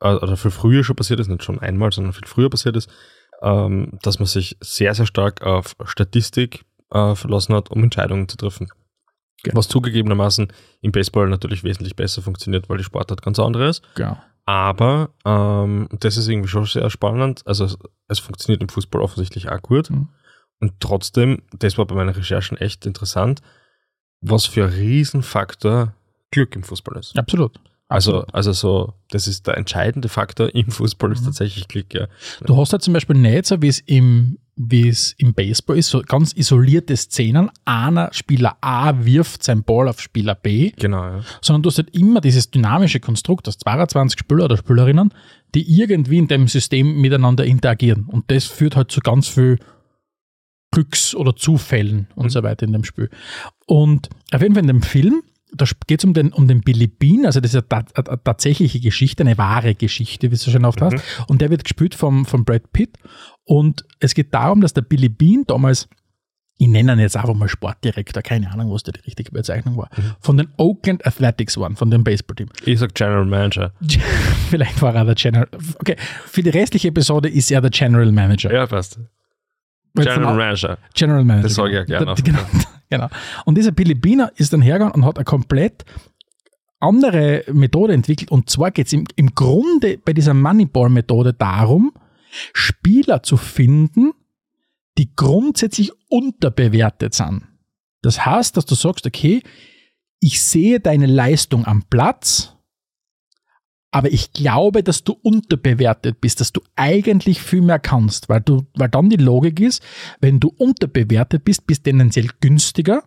äh, 0.00 0.14
oder 0.14 0.36
viel 0.36 0.50
früher 0.50 0.84
schon 0.84 0.96
passiert 0.96 1.20
ist, 1.20 1.28
nicht 1.28 1.44
schon 1.44 1.60
einmal, 1.60 1.92
sondern 1.92 2.12
viel 2.12 2.26
früher 2.26 2.50
passiert 2.50 2.76
ist, 2.76 2.90
ähm, 3.42 3.98
dass 4.02 4.18
man 4.18 4.26
sich 4.26 4.56
sehr, 4.60 4.94
sehr 4.94 5.06
stark 5.06 5.42
auf 5.42 5.76
Statistik 5.84 6.64
äh, 6.90 7.14
verlassen 7.14 7.54
hat, 7.54 7.70
um 7.70 7.82
Entscheidungen 7.82 8.28
zu 8.28 8.36
treffen. 8.36 8.68
Genau. 9.42 9.56
Was 9.56 9.68
zugegebenermaßen 9.68 10.52
im 10.82 10.92
Baseball 10.92 11.28
natürlich 11.28 11.64
wesentlich 11.64 11.96
besser 11.96 12.22
funktioniert, 12.22 12.68
weil 12.68 12.78
die 12.78 12.84
Sportart 12.84 13.22
ganz 13.22 13.38
andere 13.38 13.68
ist. 13.68 13.82
Genau. 13.96 14.16
Aber 14.44 15.10
ähm, 15.24 15.88
das 16.00 16.16
ist 16.16 16.28
irgendwie 16.28 16.48
schon 16.48 16.64
sehr 16.66 16.90
spannend. 16.90 17.42
Also 17.46 17.64
es, 17.64 17.78
es 18.08 18.18
funktioniert 18.18 18.62
im 18.62 18.68
Fußball 18.68 19.00
offensichtlich 19.00 19.48
auch 19.50 19.62
gut. 19.62 19.90
Mhm. 19.90 20.08
Und 20.60 20.74
trotzdem, 20.80 21.42
das 21.58 21.78
war 21.78 21.86
bei 21.86 21.94
meinen 21.94 22.10
Recherchen 22.10 22.56
echt 22.56 22.86
interessant, 22.86 23.40
was 24.20 24.46
für 24.46 24.64
ein 24.64 24.70
Riesenfaktor 24.72 25.94
Glück 26.30 26.54
im 26.56 26.62
Fußball 26.62 26.98
ist. 26.98 27.18
Absolut. 27.18 27.58
Also, 27.88 28.24
also 28.32 28.52
so, 28.52 28.94
das 29.10 29.26
ist 29.26 29.46
der 29.46 29.58
entscheidende 29.58 30.08
Faktor 30.08 30.54
im 30.54 30.70
Fußball 30.70 31.12
ist 31.12 31.20
Mhm. 31.20 31.26
tatsächlich 31.26 31.68
Glück, 31.68 31.92
ja. 31.92 32.06
Du 32.46 32.56
hast 32.56 32.72
halt 32.72 32.82
zum 32.82 32.94
Beispiel 32.94 33.16
nicht 33.16 33.44
so, 33.46 33.60
wie 33.60 33.68
es 33.68 33.80
im, 33.80 34.38
wie 34.54 34.88
es 34.88 35.14
im 35.18 35.32
Baseball 35.34 35.78
ist, 35.78 35.88
so 35.88 36.02
ganz 36.02 36.32
isolierte 36.34 36.94
Szenen. 36.96 37.50
Einer 37.64 38.10
Spieler 38.12 38.58
A 38.60 39.04
wirft 39.04 39.42
sein 39.42 39.62
Ball 39.64 39.88
auf 39.88 40.00
Spieler 40.00 40.34
B, 40.34 40.72
Genau, 40.76 41.02
ja. 41.04 41.20
sondern 41.40 41.62
du 41.62 41.70
hast 41.70 41.78
halt 41.78 41.94
immer 41.96 42.20
dieses 42.20 42.50
dynamische 42.50 43.00
Konstrukt 43.00 43.48
aus 43.48 43.56
22 43.58 44.18
Spieler 44.20 44.44
oder 44.44 44.56
Spielerinnen, 44.58 45.14
die 45.54 45.80
irgendwie 45.80 46.18
in 46.18 46.28
dem 46.28 46.48
System 46.48 47.00
miteinander 47.00 47.44
interagieren. 47.46 48.04
Und 48.06 48.30
das 48.30 48.44
führt 48.44 48.76
halt 48.76 48.90
zu 48.90 49.00
ganz 49.00 49.28
viel 49.28 49.58
Glücks- 50.74 51.14
oder 51.14 51.36
Zufällen 51.36 52.08
und 52.14 52.30
so 52.30 52.42
weiter 52.42 52.64
in 52.66 52.72
dem 52.72 52.84
Spiel. 52.84 53.10
Und 53.66 54.08
auf 54.32 54.40
jeden 54.40 54.54
Fall 54.54 54.62
in 54.64 54.68
dem 54.68 54.82
Film, 54.82 55.22
da 55.54 55.66
geht 55.86 56.00
es 56.00 56.04
um 56.06 56.14
den, 56.14 56.32
um 56.32 56.48
den 56.48 56.62
Billy 56.62 56.86
Bean, 56.86 57.26
also 57.26 57.40
das 57.40 57.52
ist 57.52 57.56
eine, 57.70 57.84
ta- 57.84 58.02
eine 58.10 58.22
tatsächliche 58.24 58.80
Geschichte, 58.80 59.22
eine 59.22 59.36
wahre 59.36 59.74
Geschichte, 59.74 60.30
wie 60.30 60.34
es 60.34 60.42
so 60.42 60.50
schön 60.50 60.64
oft 60.64 60.80
heißt. 60.80 60.96
Und 61.28 61.42
der 61.42 61.50
wird 61.50 61.64
gespielt 61.64 61.94
vom, 61.94 62.24
vom 62.24 62.46
Brad 62.46 62.72
Pitt. 62.72 62.96
Und 63.44 63.84
es 64.00 64.14
geht 64.14 64.32
darum, 64.34 64.60
dass 64.60 64.72
der 64.72 64.82
Billy 64.82 65.08
Bean 65.08 65.44
damals, 65.46 65.88
ich 66.58 66.68
nenne 66.68 66.92
ihn 66.92 66.98
jetzt 67.00 67.16
einfach 67.16 67.34
mal 67.34 67.48
Sportdirektor, 67.48 68.22
keine 68.22 68.50
Ahnung, 68.52 68.70
was 68.72 68.82
da 68.84 68.92
die 68.92 69.00
richtige 69.00 69.32
Bezeichnung 69.32 69.76
war, 69.76 69.90
von 70.20 70.36
den 70.36 70.48
Oakland 70.58 71.04
Athletics 71.06 71.58
waren, 71.58 71.74
von 71.74 71.90
dem 71.90 72.04
Baseballteam. 72.04 72.48
Ich 72.64 72.78
sag 72.78 72.94
General 72.94 73.24
Manager. 73.24 73.72
Vielleicht 74.50 74.80
war 74.80 74.94
er 74.94 75.04
der 75.04 75.14
General. 75.16 75.48
Okay, 75.80 75.96
für 76.26 76.42
die 76.42 76.50
restliche 76.50 76.88
Episode 76.88 77.28
ist 77.28 77.50
er 77.50 77.60
der 77.60 77.70
General 77.70 78.12
Manager. 78.12 78.52
Ja, 78.52 78.66
passt. 78.66 79.00
General 79.94 80.34
Manager. 80.36 80.78
General 80.94 81.24
Manager. 81.24 81.42
Das 81.48 81.54
sag 81.54 81.66
ich 81.68 81.74
ja 81.74 81.84
gerne 81.84 82.06
Da- 82.06 82.12
auch. 82.12 82.16
Genau, 82.24 83.08
genau. 83.08 83.08
Und 83.46 83.56
dieser 83.58 83.72
Billy 83.72 83.94
Biener 83.94 84.30
ist 84.36 84.52
dann 84.52 84.60
hergegangen 84.62 84.94
und 84.94 85.04
hat 85.06 85.16
eine 85.16 85.24
komplett 85.24 85.84
andere 86.78 87.44
Methode 87.52 87.92
entwickelt. 87.94 88.30
Und 88.30 88.50
zwar 88.50 88.70
geht 88.70 88.86
es 88.88 88.92
im, 88.92 89.06
im 89.16 89.34
Grunde 89.34 89.98
bei 90.04 90.12
dieser 90.12 90.34
Moneyball-Methode 90.34 91.32
darum, 91.32 91.92
Spieler 92.52 93.22
zu 93.22 93.36
finden, 93.36 94.12
die 94.98 95.14
grundsätzlich 95.14 95.92
unterbewertet 96.08 97.14
sind. 97.14 97.42
Das 98.02 98.26
heißt, 98.26 98.56
dass 98.56 98.66
du 98.66 98.74
sagst, 98.74 99.06
okay, 99.06 99.42
ich 100.20 100.42
sehe 100.42 100.80
deine 100.80 101.06
Leistung 101.06 101.66
am 101.66 101.84
Platz, 101.84 102.56
aber 103.90 104.10
ich 104.10 104.32
glaube, 104.32 104.82
dass 104.82 105.04
du 105.04 105.12
unterbewertet 105.12 106.20
bist, 106.20 106.40
dass 106.40 106.52
du 106.52 106.62
eigentlich 106.76 107.42
viel 107.42 107.60
mehr 107.60 107.78
kannst, 107.78 108.28
weil 108.28 108.40
du, 108.40 108.66
weil 108.74 108.88
dann 108.88 109.10
die 109.10 109.16
Logik 109.16 109.60
ist, 109.60 109.82
wenn 110.20 110.40
du 110.40 110.48
unterbewertet 110.48 111.44
bist, 111.44 111.66
bist 111.66 111.84
tendenziell 111.84 112.28
günstiger. 112.40 113.04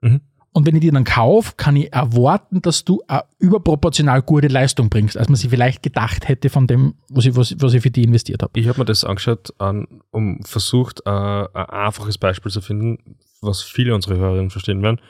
Mhm. 0.00 0.20
Und 0.58 0.66
wenn 0.66 0.74
ich 0.74 0.80
die 0.80 0.90
dann 0.90 1.04
kaufe, 1.04 1.52
kann 1.56 1.76
ich 1.76 1.92
erwarten, 1.92 2.60
dass 2.60 2.84
du 2.84 3.00
eine 3.06 3.22
überproportional 3.38 4.22
gute 4.22 4.48
Leistung 4.48 4.90
bringst, 4.90 5.16
als 5.16 5.28
man 5.28 5.36
sich 5.36 5.50
vielleicht 5.50 5.84
gedacht 5.84 6.26
hätte 6.26 6.50
von 6.50 6.66
dem, 6.66 6.94
was 7.08 7.26
ich, 7.26 7.36
was, 7.36 7.54
was 7.60 7.74
ich 7.74 7.82
für 7.82 7.92
die 7.92 8.02
investiert 8.02 8.42
habe. 8.42 8.58
Ich 8.58 8.66
habe 8.66 8.80
mir 8.80 8.84
das 8.84 9.04
angeschaut, 9.04 9.54
an, 9.58 9.86
um 10.10 10.42
versucht, 10.42 11.02
äh, 11.06 11.10
ein 11.10 11.48
einfaches 11.54 12.18
Beispiel 12.18 12.50
zu 12.50 12.60
finden, 12.60 13.20
was 13.40 13.62
viele 13.62 13.94
unserer 13.94 14.16
Hörerinnen 14.16 14.50
verstehen 14.50 14.82
werden. 14.82 15.00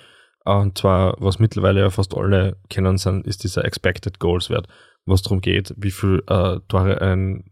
Und 0.45 0.77
zwar, 0.77 1.17
was 1.19 1.39
mittlerweile 1.39 1.81
ja 1.81 1.89
fast 1.89 2.15
alle 2.15 2.59
kennen, 2.69 2.99
sind, 2.99 3.27
ist 3.27 3.43
dieser 3.43 3.65
Expected 3.65 4.19
Goals 4.19 4.51
Wert, 4.51 4.69
was 5.07 5.23
darum 5.23 5.41
geht, 5.41 5.73
wie 5.79 5.93
viel 5.93 6.23
äh, 6.27 6.61
Tore 6.69 7.01
ein, 7.01 7.51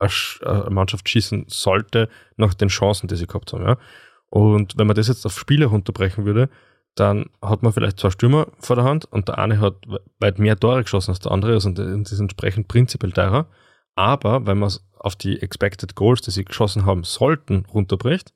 äh, 0.00 0.08
eine 0.42 0.70
Mannschaft 0.70 1.08
schießen 1.08 1.44
sollte 1.46 2.08
nach 2.36 2.54
den 2.54 2.70
Chancen, 2.70 3.06
die 3.06 3.14
sie 3.14 3.28
gehabt 3.28 3.52
haben. 3.52 3.62
Ja? 3.64 3.78
Und 4.30 4.76
wenn 4.76 4.88
man 4.88 4.96
das 4.96 5.06
jetzt 5.06 5.24
auf 5.26 5.38
Spiele 5.38 5.66
runterbrechen 5.66 6.24
würde, 6.24 6.50
dann 6.94 7.26
hat 7.42 7.62
man 7.62 7.72
vielleicht 7.72 7.98
zwei 7.98 8.10
Stürmer 8.10 8.46
vor 8.60 8.76
der 8.76 8.84
Hand 8.84 9.04
und 9.06 9.28
der 9.28 9.38
eine 9.38 9.60
hat 9.60 9.74
we- 9.86 10.00
weit 10.20 10.38
mehr 10.38 10.56
Tore 10.58 10.82
geschossen 10.82 11.10
als 11.10 11.18
der 11.20 11.32
andere 11.32 11.52
also 11.54 11.68
und 11.68 11.78
das 11.78 12.12
ist 12.12 12.20
entsprechend 12.20 12.68
prinzipiell 12.68 13.12
teurer. 13.12 13.46
Aber 13.96 14.46
wenn 14.46 14.58
man 14.58 14.68
es 14.68 14.84
auf 14.98 15.16
die 15.16 15.40
Expected 15.42 15.94
Goals, 15.94 16.22
die 16.22 16.30
sie 16.30 16.44
geschossen 16.44 16.86
haben 16.86 17.04
sollten, 17.04 17.64
runterbricht, 17.72 18.32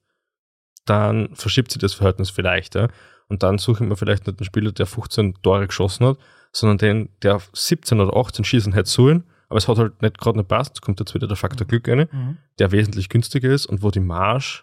dann 0.86 1.34
verschiebt 1.34 1.70
sich 1.70 1.80
das 1.80 1.94
Verhältnis 1.94 2.30
vielleicht. 2.30 2.74
Ja? 2.74 2.88
Und 3.28 3.42
dann 3.42 3.58
suchen 3.58 3.88
wir 3.88 3.96
vielleicht 3.96 4.26
nicht 4.26 4.40
den 4.40 4.44
Spieler, 4.44 4.72
der 4.72 4.86
15 4.86 5.34
Tore 5.42 5.66
geschossen 5.66 6.06
hat, 6.06 6.18
sondern 6.52 6.78
den, 6.78 7.08
der 7.22 7.36
auf 7.36 7.50
17 7.52 8.00
oder 8.00 8.16
18 8.16 8.44
schießen 8.44 8.72
hätte 8.72 8.88
sollen, 8.88 9.24
aber 9.48 9.58
es 9.58 9.68
hat 9.68 9.78
halt 9.78 10.00
nicht 10.02 10.18
gerade 10.18 10.38
nicht 10.38 10.48
passt, 10.48 10.80
kommt 10.82 10.98
jetzt 11.00 11.14
wieder 11.14 11.26
der 11.26 11.36
Faktor 11.36 11.66
Glück 11.66 11.88
rein, 11.88 12.38
der 12.58 12.72
wesentlich 12.72 13.08
günstiger 13.08 13.50
ist 13.50 13.66
und 13.66 13.82
wo 13.82 13.90
die 13.90 14.00
Marge, 14.00 14.62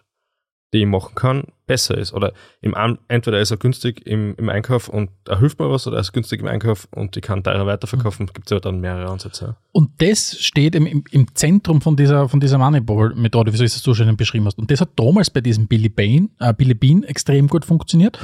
die 0.72 0.80
ich 0.80 0.86
machen 0.86 1.14
kann, 1.14 1.44
besser 1.66 1.96
ist. 1.96 2.12
Oder 2.12 2.32
im, 2.60 2.74
entweder 3.08 3.40
ist 3.40 3.50
er 3.50 3.56
günstig 3.56 4.06
im, 4.06 4.34
im 4.36 4.48
Einkauf 4.48 4.88
und 4.88 5.10
er 5.26 5.38
hilft 5.38 5.58
mir 5.58 5.70
was, 5.70 5.86
oder 5.86 5.96
er 5.96 6.00
ist 6.00 6.12
günstig 6.12 6.40
im 6.40 6.46
Einkauf 6.46 6.88
und 6.94 7.16
ich 7.16 7.22
kann 7.22 7.42
teurer 7.42 7.66
weiterverkaufen. 7.66 8.26
Gibt 8.26 8.46
es 8.46 8.50
ja 8.50 8.60
dann 8.60 8.80
mehrere 8.80 9.10
Ansätze. 9.10 9.56
Und 9.72 9.90
das 9.98 10.38
steht 10.38 10.74
im, 10.74 11.04
im, 11.10 11.34
Zentrum 11.34 11.80
von 11.80 11.96
dieser, 11.96 12.28
von 12.28 12.40
dieser 12.40 12.58
Moneyball-Methode, 12.58 13.52
wie 13.52 13.58
du 13.58 13.64
es 13.64 13.78
so 13.78 13.94
schön 13.94 14.16
beschrieben 14.16 14.46
hast. 14.46 14.58
Und 14.58 14.70
das 14.70 14.80
hat 14.80 14.90
damals 14.96 15.30
bei 15.30 15.40
diesem 15.40 15.68
Billy 15.68 15.88
Bean, 15.88 16.30
äh, 16.40 16.52
Billy 16.52 16.74
Bean 16.74 17.04
extrem 17.04 17.48
gut 17.48 17.64
funktioniert. 17.64 18.18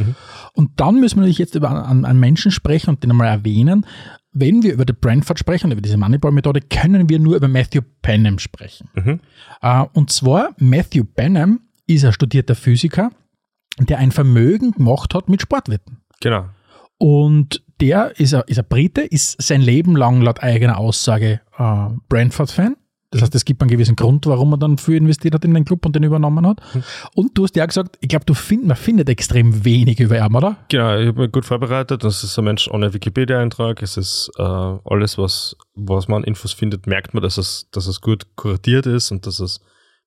Und 0.55 0.81
dann 0.81 1.01
müssen 1.01 1.17
wir 1.17 1.23
natürlich 1.23 1.39
jetzt 1.39 1.55
über 1.55 1.71
einen, 1.87 2.05
einen 2.05 2.21
Menschen 2.21 2.51
sprechen 2.51 2.91
und 2.91 3.03
den 3.03 3.11
einmal 3.11 3.29
erwähnen. 3.29 3.87
Wenn 4.33 4.63
wir 4.63 4.73
über 4.73 4.87
die 4.87 4.95
Brentford 4.95 5.39
sprechen 5.39 5.67
und 5.67 5.73
über 5.73 5.83
diese 5.83 5.99
Moneyball-Methode, 5.99 6.63
können 6.63 7.09
wir 7.09 7.19
nur 7.19 7.37
über 7.37 7.49
Matthew 7.49 7.83
Benham 8.01 8.39
sprechen. 8.39 8.89
Mhm. 8.95 9.21
Äh, 9.61 9.85
und 9.93 10.11
zwar, 10.11 10.55
Matthew 10.59 11.05
Benham 11.05 11.61
ist 11.87 12.05
ein 12.05 12.13
studierter 12.13 12.55
Physiker, 12.55 13.11
der 13.79 13.99
ein 13.99 14.13
Vermögen 14.13 14.73
gemacht 14.73 15.15
hat 15.15 15.29
mit 15.29 15.43
Sportwetten. 15.43 16.03
Genau. 16.21 16.47
Und 16.99 17.63
der 17.81 18.19
ist 18.21 18.33
ein, 18.35 18.43
ist 18.47 18.59
ein 18.59 18.67
Brite, 18.69 19.01
ist 19.01 19.41
sein 19.43 19.61
Leben 19.61 19.97
lang 19.97 20.21
laut 20.21 20.43
eigener 20.43 20.79
Aussage 20.79 21.41
äh, 21.59 21.89
Brentford-Fan. 22.09 22.77
Das 23.13 23.21
heißt, 23.21 23.35
es 23.35 23.45
gibt 23.45 23.61
einen 23.61 23.69
gewissen 23.69 23.95
Grund, 23.95 24.25
warum 24.27 24.55
er 24.55 24.57
dann 24.57 24.79
viel 24.79 24.97
investiert 24.97 25.35
hat 25.35 25.45
in 25.45 25.53
den 25.53 25.67
Club 25.67 25.85
und 25.85 25.95
den 25.95 26.03
übernommen 26.03 26.47
hat. 26.47 26.63
Und 27.15 27.37
du 27.37 27.43
hast 27.43 27.55
ja 27.57 27.67
gesagt, 27.67 27.99
ich 28.01 28.09
glaube, 28.09 28.25
du 28.25 28.33
find, 28.33 28.67
man 28.67 28.77
findet 28.77 29.11
extrem 29.11 29.67
wenig 29.67 30.01
über 30.01 30.17
ihn, 30.19 30.35
oder? 30.35 30.57
Genau, 30.69 30.97
ich 30.97 31.09
habe 31.09 31.21
mich 31.21 31.33
gut 31.33 31.45
vorbereitet. 31.45 32.05
Das 32.05 32.25
ist 32.25 32.39
ein 32.39 32.45
Mensch 32.47 32.69
ohne 32.69 32.95
Wikipedia-Eintrag. 32.95 33.83
Es 33.83 33.99
ist 33.99 34.31
äh, 34.39 34.43
alles, 34.43 35.19
was, 35.19 35.57
was 35.75 36.09
man 36.09 36.23
an 36.23 36.25
Infos 36.25 36.53
findet, 36.53 36.87
merkt 36.87 37.13
man, 37.13 37.23
dass 37.23 37.37
es, 37.37 37.69
dass 37.71 37.87
es 37.87 38.01
gut 38.01 38.35
kuratiert 38.35 38.87
ist 38.87 39.11
und 39.11 39.27
dass 39.27 39.41
es 39.41 39.61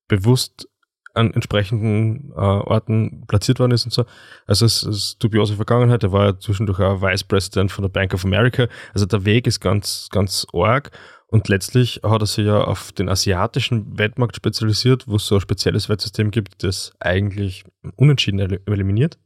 bewusst 0.08 0.68
an 1.16 1.32
entsprechenden 1.34 2.30
äh, 2.32 2.34
Orten 2.40 3.24
platziert 3.26 3.58
worden 3.58 3.72
ist 3.72 3.84
und 3.84 3.92
so. 3.92 4.04
Also 4.46 4.66
es 4.66 4.82
ist 4.82 5.16
dubiose 5.22 5.56
Vergangenheit. 5.56 6.02
Er 6.02 6.12
war 6.12 6.24
ja 6.26 6.38
zwischendurch 6.38 6.80
auch 6.80 7.02
Vice 7.02 7.24
President 7.24 7.72
von 7.72 7.82
der 7.82 7.88
Bank 7.88 8.14
of 8.14 8.24
America. 8.24 8.68
Also 8.94 9.06
der 9.06 9.24
Weg 9.24 9.46
ist 9.46 9.60
ganz, 9.60 10.08
ganz 10.10 10.46
arg. 10.52 10.90
Und 11.28 11.48
letztlich 11.48 12.00
hat 12.04 12.22
er 12.22 12.26
sich 12.26 12.46
ja 12.46 12.62
auf 12.62 12.92
den 12.92 13.08
asiatischen 13.08 13.98
Wettmarkt 13.98 14.36
spezialisiert, 14.36 15.08
wo 15.08 15.16
es 15.16 15.26
so 15.26 15.34
ein 15.34 15.40
spezielles 15.40 15.88
Wettsystem 15.88 16.30
gibt, 16.30 16.62
das 16.62 16.92
eigentlich 17.00 17.64
unentschieden 17.96 18.38
el- 18.38 18.60
eliminiert 18.66 19.18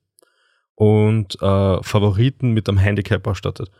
und 0.75 1.35
äh, 1.43 1.83
Favoriten 1.83 2.53
mit 2.53 2.69
einem 2.69 2.79
Handicap 2.79 3.27
ausstattet. 3.27 3.71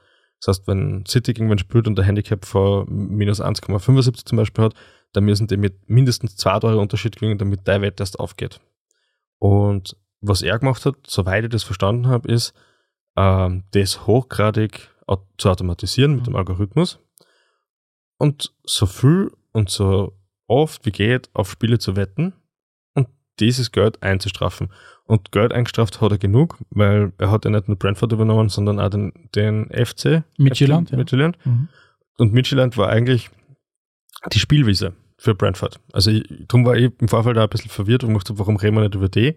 Das 0.41 0.49
heißt, 0.59 0.69
wenn 0.69 1.05
City 1.07 1.33
gegen 1.33 1.51
wen 1.51 1.59
spielt 1.59 1.87
und 1.87 1.97
der 1.97 2.05
Handicap 2.05 2.45
von 2.45 2.87
minus 2.89 3.41
1,75 3.43 4.25
zum 4.27 4.37
Beispiel 4.37 4.65
hat, 4.65 4.75
dann 5.13 5.25
müssen 5.25 5.47
die 5.47 5.57
mit 5.57 5.89
mindestens 5.89 6.37
zwei 6.37 6.59
Tore 6.59 6.79
Unterschied 6.79 7.17
gewinnen, 7.17 7.39
damit 7.39 7.67
der 7.67 7.81
Wett 7.83 8.01
erst 8.01 8.19
aufgeht. 8.21 8.61
Und 9.39 9.97
was 10.21 10.43
er 10.43 10.59
gemacht 10.59 10.85
hat, 10.85 10.97
soweit 11.07 11.45
ich 11.45 11.51
das 11.51 11.63
verstanden 11.63 12.07
habe, 12.09 12.31
ist, 12.31 12.55
ähm, 13.17 13.65
das 13.73 14.07
hochgradig 14.07 14.91
zu 15.39 15.51
automatisieren 15.51 16.15
mit 16.15 16.27
dem 16.29 16.37
Algorithmus 16.37 17.01
und 18.19 18.55
so 18.63 18.87
viel 18.87 19.33
und 19.53 19.71
so 19.71 20.13
oft 20.47 20.87
wie 20.87 20.93
geht 20.93 21.31
auf 21.33 21.51
Spiele 21.51 21.79
zu 21.79 21.97
wetten 21.97 22.33
und 22.95 23.09
dieses 23.41 23.73
Geld 23.73 24.03
einzustrafen. 24.03 24.71
Und 25.05 25.33
Geld 25.33 25.53
eingestraft 25.53 26.01
hat 26.01 26.13
er 26.13 26.19
genug, 26.19 26.59
weil 26.71 27.13
er 27.19 27.33
hat 27.33 27.45
ja 27.45 27.51
nicht 27.51 27.67
nur 27.67 27.77
Brentford 27.77 28.13
übernommen, 28.13 28.49
sondern 28.49 28.79
auch 28.79 28.91
den, 28.91 29.13
den 29.35 29.69
FC. 29.71 30.23
Midtjylland, 30.39 30.91
ja. 30.91 30.97
Midtjylland. 30.97 31.37
Mhm. 31.45 31.69
Und 32.19 32.33
Midtjylland 32.33 32.77
war 32.77 32.91
eigentlich 32.91 33.31
die 34.33 34.39
Spielwiese 34.39 34.95
für 35.21 35.35
Brentford. 35.35 35.79
Also 35.93 36.11
ich, 36.11 36.25
darum 36.49 36.65
war 36.65 36.77
ich 36.77 36.91
im 36.99 37.09
Vorfeld 37.09 37.37
auch 37.37 37.43
ein 37.43 37.51
bisschen 37.51 37.71
verwirrt 37.71 38.03
und 38.03 38.15
gedacht, 38.15 38.31
warum 38.39 38.57
reden 38.57 38.77
wir 38.77 38.83
nicht 38.83 38.95
über 38.95 39.11
die? 39.11 39.37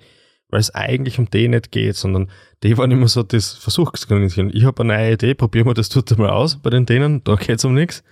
Weil 0.49 0.61
es 0.61 0.73
eigentlich 0.73 1.19
um 1.19 1.29
die 1.29 1.49
nicht 1.49 1.71
geht, 1.71 1.97
sondern 1.97 2.29
die 2.63 2.77
waren 2.77 2.89
immer 2.89 3.09
so 3.09 3.21
das 3.21 3.53
Versuchskaninchen. 3.53 4.49
Ich 4.55 4.63
habe 4.63 4.81
eine 4.81 4.93
neue 4.93 5.13
Idee, 5.13 5.33
probieren 5.33 5.65
wir 5.67 5.73
das 5.73 5.89
tut 5.89 6.17
mal 6.17 6.29
aus 6.29 6.55
bei 6.55 6.69
den 6.69 6.85
denen, 6.85 7.23
da 7.25 7.35
geht 7.35 7.57
es 7.57 7.65
um 7.65 7.73
nichts. 7.73 8.03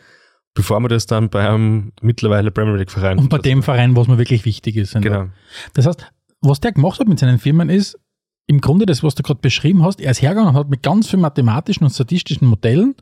Bevor 0.53 0.81
wir 0.81 0.89
das 0.89 1.05
dann 1.05 1.29
bei 1.29 1.47
einem 1.47 1.93
mittlerweile 2.01 2.51
Premier 2.51 2.75
League 2.75 2.91
Verein. 2.91 3.17
Und 3.19 3.29
bei 3.29 3.37
dem 3.37 3.63
Verein, 3.63 3.95
was 3.95 4.09
mir 4.09 4.17
wirklich 4.17 4.43
wichtig 4.43 4.75
ist. 4.75 4.93
Genau. 4.99 5.27
Das 5.73 5.85
heißt, 5.85 6.11
was 6.41 6.59
der 6.59 6.73
gemacht 6.73 6.99
hat 6.99 7.07
mit 7.07 7.19
seinen 7.19 7.39
Firmen 7.39 7.69
ist, 7.69 7.97
im 8.47 8.59
Grunde 8.59 8.85
das, 8.85 9.01
was 9.01 9.15
du 9.15 9.23
gerade 9.23 9.39
beschrieben 9.39 9.81
hast, 9.85 10.01
er 10.01 10.11
ist 10.11 10.21
hergegangen 10.21 10.49
und 10.49 10.59
hat 10.59 10.69
mit 10.69 10.83
ganz 10.83 11.07
vielen 11.07 11.21
mathematischen 11.21 11.85
und 11.85 11.91
statistischen 11.91 12.49
Modellen 12.49 12.95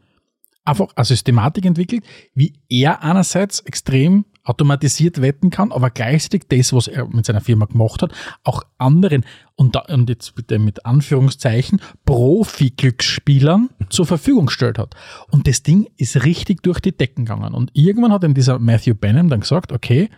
einfach 0.69 0.87
eine 0.95 1.05
Systematik 1.05 1.65
entwickelt, 1.65 2.03
wie 2.33 2.53
er 2.69 3.03
einerseits 3.03 3.59
extrem 3.61 4.25
automatisiert 4.43 5.21
wetten 5.21 5.51
kann, 5.51 5.71
aber 5.71 5.91
gleichzeitig 5.91 6.47
das, 6.49 6.73
was 6.73 6.87
er 6.87 7.07
mit 7.07 7.25
seiner 7.25 7.41
Firma 7.41 7.65
gemacht 7.65 8.01
hat, 8.01 8.13
auch 8.43 8.63
anderen, 8.79 9.23
und, 9.55 9.75
da, 9.75 9.81
und 9.81 10.09
jetzt 10.09 10.33
bitte 10.33 10.57
mit 10.57 10.85
Anführungszeichen, 10.85 11.81
Profi-Glücksspielern 12.05 13.69
zur 13.89 14.07
Verfügung 14.07 14.47
gestellt 14.47 14.79
hat. 14.79 14.95
Und 15.29 15.47
das 15.47 15.61
Ding 15.61 15.87
ist 15.97 16.23
richtig 16.23 16.63
durch 16.63 16.79
die 16.79 16.95
Decken 16.95 17.25
gegangen. 17.25 17.53
Und 17.53 17.69
irgendwann 17.73 18.11
hat 18.11 18.23
ihm 18.23 18.33
dieser 18.33 18.57
Matthew 18.57 18.95
Benham 18.95 19.29
dann 19.29 19.41
gesagt, 19.41 19.71
okay, 19.71 20.09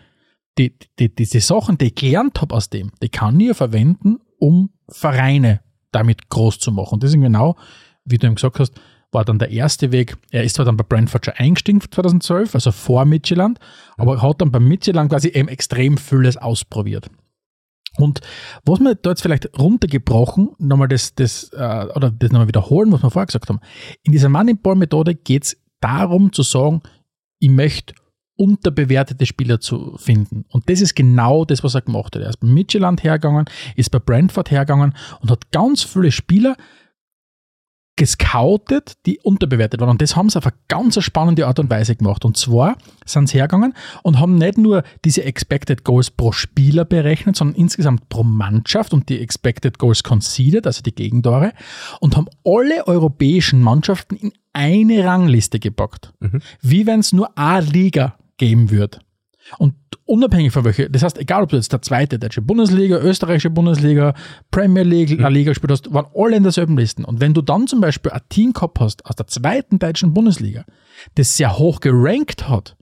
die, 0.58 0.76
die, 1.00 1.14
diese 1.14 1.42
Sachen, 1.42 1.78
die 1.78 1.88
ich 1.88 1.96
gelernt 1.96 2.42
habe 2.42 2.56
aus 2.56 2.70
dem, 2.70 2.92
die 3.02 3.10
kann 3.10 3.40
ich 3.40 3.48
ja 3.48 3.54
verwenden, 3.54 4.20
um 4.38 4.70
Vereine 4.88 5.62
damit 5.92 6.30
groß 6.30 6.60
zu 6.60 6.72
machen. 6.72 6.96
Und 6.96 7.04
das 7.04 7.14
ist 7.14 7.20
genau, 7.20 7.58
wie 8.06 8.18
du 8.18 8.28
ihm 8.28 8.36
gesagt 8.36 8.60
hast, 8.60 8.80
war 9.12 9.26
dann 9.26 9.40
der 9.40 9.52
erste 9.52 9.92
Weg. 9.92 10.18
Er 10.32 10.44
ist 10.44 10.56
zwar 10.56 10.66
dann 10.66 10.78
bei 10.78 10.84
Brentford 10.84 11.26
schon 11.26 11.34
eingestiegen 11.36 11.82
2012, 11.82 12.56
also 12.56 12.72
vor 12.72 13.06
Midtjylland, 13.06 13.60
aber 13.98 14.22
hat 14.22 14.42
dann 14.42 14.52
bei 14.52 14.60
Midtjylland 14.60 15.10
quasi 15.10 15.30
eben 15.30 15.48
extrem 15.48 15.98
vieles 15.98 16.38
ausprobiert. 16.38 17.10
Und 17.98 18.22
was 18.64 18.80
wir 18.80 18.96
da 18.96 19.10
jetzt 19.10 19.22
vielleicht 19.22 19.50
runtergebrochen, 19.60 20.52
nochmal 20.60 20.88
das, 20.88 21.14
das, 21.14 21.52
äh, 21.54 21.88
oder 21.94 22.10
das 22.10 22.32
nochmal 22.32 22.48
wiederholen, 22.48 22.92
was 22.92 23.04
wir 23.04 23.12
vorher 23.12 23.26
gesagt 23.26 23.50
haben. 23.50 23.60
In 24.04 24.14
dieser 24.14 24.30
Moneyball-Methode 24.30 25.16
geht 25.16 25.44
es 25.44 25.58
darum 25.82 26.32
zu 26.32 26.44
sagen, 26.44 26.82
ich 27.40 27.50
möchte 27.50 27.94
unterbewertete 28.38 29.26
Spieler 29.26 29.60
zu 29.60 29.98
finden. 29.98 30.46
Und 30.50 30.70
das 30.70 30.82
ist 30.82 30.96
genau 30.96 31.44
das, 31.44 31.64
was 31.64 31.76
er 31.76 31.82
gemacht 31.82 32.16
hat. 32.16 32.24
Er 32.24 32.30
ist 32.30 32.40
bei 32.40 32.48
Midtjylland 32.48 33.04
hergegangen, 33.04 33.46
ist 33.76 33.92
bei 33.92 34.00
Brentford 34.00 34.50
hergegangen 34.50 34.96
und 35.20 35.30
hat 35.30 35.52
ganz 35.52 35.84
viele 35.84 36.12
Spieler 36.12 36.56
gescoutet, 38.02 38.94
die 39.06 39.20
unterbewertet 39.20 39.80
waren. 39.80 39.92
Und 39.92 40.02
das 40.02 40.16
haben 40.16 40.28
sie 40.28 40.40
auf 40.40 40.48
eine 40.48 40.56
ganz 40.68 41.00
spannende 41.04 41.46
Art 41.46 41.60
und 41.60 41.70
Weise 41.70 41.96
gemacht. 41.96 42.26
Und 42.26 42.36
zwar 42.36 42.76
sind 43.06 43.30
sie 43.30 43.38
hergegangen 43.38 43.76
und 44.02 44.18
haben 44.18 44.40
nicht 44.40 44.58
nur 44.58 44.82
diese 45.06 45.24
Expected 45.24 45.84
Goals 45.84 46.10
pro 46.10 46.32
Spieler 46.32 46.84
berechnet, 46.84 47.36
sondern 47.36 47.58
insgesamt 47.58 48.10
pro 48.10 48.24
Mannschaft 48.24 48.92
und 48.96 49.08
die 49.08 49.20
Expected 49.20 49.78
Goals 49.78 50.02
conceded, 50.02 50.66
also 50.66 50.82
die 50.82 50.96
Gegentore, 50.96 51.54
und 52.00 52.18
haben 52.18 52.26
alle 52.44 52.88
europäischen 52.88 53.62
Mannschaften 53.62 54.16
in 54.16 54.34
eine 54.52 55.06
Rangliste 55.06 55.60
gepackt. 55.60 56.12
Mhm. 56.22 56.42
Wie 56.60 56.88
wenn 56.88 57.02
es 57.02 57.14
nur 57.14 57.38
eine 57.38 57.68
Liga 57.68 58.16
geben 58.38 58.72
würde. 58.72 58.98
Und 59.58 59.76
unabhängig 60.06 60.52
von 60.52 60.64
welcher, 60.64 60.90
das 60.90 61.04
heißt, 61.04 61.18
egal 61.18 61.44
ob 61.44 61.50
du 61.50 61.56
jetzt 61.56 61.72
der 61.72 61.82
zweite 61.82 62.20
deutsche 62.20 62.42
Bundesliga, 62.42 62.98
österreichische 63.00 63.50
Bundesliga, 63.50 64.14
Premier 64.52 64.84
League, 64.84 65.20
La 65.20 65.30
Liga 65.30 65.52
gespielt 65.52 65.72
hast, 65.72 65.94
waren 65.94 66.08
alle 66.16 66.38
in 66.38 66.44
derselben 66.44 66.78
Listen. 66.78 67.06
Und 67.06 67.20
wenn 67.20 67.34
du 67.34 67.42
dann 67.42 67.68
zum 67.68 67.82
Beispiel 67.82 68.12
ein 68.12 68.22
Team 68.30 68.54
gehabt 68.54 68.80
hast 68.80 69.06
aus 69.06 69.16
der 69.16 69.28
zweiten 69.28 69.80
deutschen 69.80 70.14
Bundesliga, 70.14 70.66
das 71.16 71.38
sehr 71.38 71.58
hoch 71.58 71.80
gerankt 71.80 72.50
hat, 72.50 72.78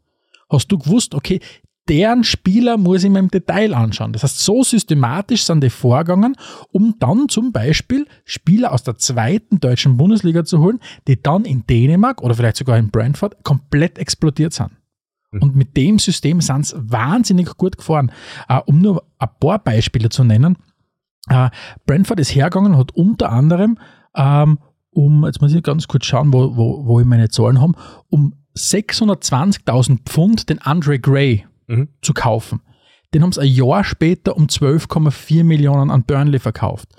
hast 0.50 0.72
du 0.72 0.78
gewusst, 0.78 1.14
okay, 1.16 1.40
deren 1.88 2.24
Spieler 2.24 2.78
muss 2.78 3.04
ich 3.04 3.10
mir 3.10 3.20
im 3.20 3.30
Detail 3.30 3.74
anschauen. 3.74 4.14
Das 4.14 4.24
heißt, 4.24 4.40
so 4.40 4.64
systematisch 4.64 5.44
sind 5.44 5.64
die 5.64 5.72
vorgegangen, 5.72 6.36
um 6.72 6.96
dann 7.00 7.30
zum 7.30 7.52
Beispiel 7.52 8.06
Spieler 8.26 8.72
aus 8.72 8.84
der 8.84 8.98
zweiten 8.98 9.60
deutschen 9.60 9.98
Bundesliga 9.98 10.46
zu 10.46 10.60
holen, 10.60 10.80
die 11.08 11.22
dann 11.22 11.46
in 11.46 11.66
Dänemark 11.66 12.22
oder 12.22 12.36
vielleicht 12.36 12.58
sogar 12.58 12.78
in 12.78 12.92
Brentford 12.92 13.44
komplett 13.44 13.98
explodiert 13.98 14.54
sind. 14.54 14.70
Mhm. 15.32 15.42
Und 15.42 15.56
mit 15.56 15.78
dem 15.78 16.00
System 16.00 16.42
sind 16.42 16.68
sie 16.68 16.76
wahnsinnig 16.78 17.56
gut 17.58 17.78
gefahren. 17.78 18.12
Uh, 18.50 18.60
um 18.66 18.82
nur 18.82 19.04
ein 19.18 19.30
paar 19.40 19.60
Beispiele 19.60 20.10
zu 20.10 20.24
nennen. 20.24 20.58
Uh, 21.32 21.50
Brentford 21.86 22.20
ist 22.20 22.34
hergegangen 22.34 22.74
und 22.74 22.80
hat 22.80 22.96
unter 22.96 23.32
anderem 23.32 23.78
um, 24.14 24.58
um, 24.92 25.26
jetzt 25.26 25.42
muss 25.42 25.54
ich 25.54 25.62
ganz 25.62 25.88
kurz 25.88 26.06
schauen, 26.06 26.34
wo, 26.34 26.56
wo, 26.58 26.86
wo 26.86 27.00
ich 27.00 27.06
meine 27.06 27.30
Zahlen 27.30 27.62
habe, 27.62 27.74
um 28.10 28.34
620.000 28.58 30.00
Pfund 30.06 30.50
den 30.50 30.60
Andre 30.60 31.00
Gray 31.00 31.46
mhm. 31.68 31.90
zu 32.02 32.14
kaufen. 32.14 32.62
Den 33.14 33.24
haben 33.24 33.32
sie 33.32 33.42
ein 33.42 33.48
Jahr 33.48 33.84
später 33.84 34.36
um 34.36 34.48
12,4 34.48 35.44
Millionen 35.44 35.92
an 35.92 36.04
Burnley 36.04 36.40
verkauft. 36.40 36.90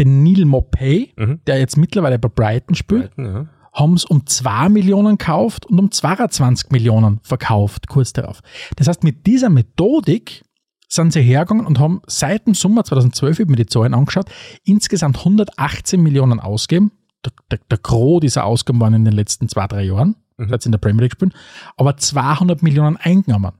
Den 0.00 0.22
Neil 0.22 0.44
Mopay, 0.44 1.12
mhm. 1.16 1.40
der 1.46 1.58
jetzt 1.58 1.76
mittlerweile 1.76 2.18
bei 2.18 2.28
Brighton 2.28 2.74
spielt, 2.74 3.14
Brighton, 3.16 3.34
ja 3.34 3.48
haben 3.76 3.94
es 3.94 4.06
um 4.06 4.26
2 4.26 4.70
Millionen 4.70 5.18
gekauft 5.18 5.66
und 5.66 5.78
um 5.78 5.90
22 5.90 6.70
Millionen 6.70 7.20
verkauft, 7.22 7.88
kurz 7.88 8.12
darauf. 8.14 8.40
Das 8.76 8.88
heißt, 8.88 9.04
mit 9.04 9.26
dieser 9.26 9.50
Methodik 9.50 10.42
sind 10.88 11.12
sie 11.12 11.20
hergegangen 11.20 11.66
und 11.66 11.78
haben 11.78 12.00
seit 12.06 12.46
dem 12.46 12.54
Sommer 12.54 12.84
2012, 12.84 13.38
ich 13.38 13.40
habe 13.44 13.50
mir 13.50 13.56
die 13.56 13.66
Zahlen 13.66 13.92
angeschaut, 13.92 14.26
insgesamt 14.64 15.18
118 15.18 16.00
Millionen 16.00 16.40
ausgegeben. 16.40 16.92
Der, 17.24 17.32
der, 17.50 17.58
der 17.70 17.78
Gros 17.78 18.20
dieser 18.20 18.44
Ausgaben 18.44 18.80
waren 18.80 18.94
in 18.94 19.04
den 19.04 19.14
letzten 19.14 19.48
zwei, 19.48 19.66
drei 19.66 19.82
Jahren, 19.84 20.16
mhm. 20.38 20.48
seit 20.48 20.62
sie 20.62 20.68
in 20.68 20.72
der 20.72 20.78
Premier 20.78 21.02
League 21.02 21.12
spielen, 21.12 21.34
aber 21.76 21.96
200 21.96 22.62
Millionen 22.62 22.96
eingenommen. 22.96 23.52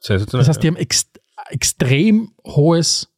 Das 0.00 0.48
heißt, 0.48 0.62
die 0.62 0.68
haben 0.68 0.76
ex, 0.76 1.10
extrem 1.48 2.32
hohes 2.44 3.08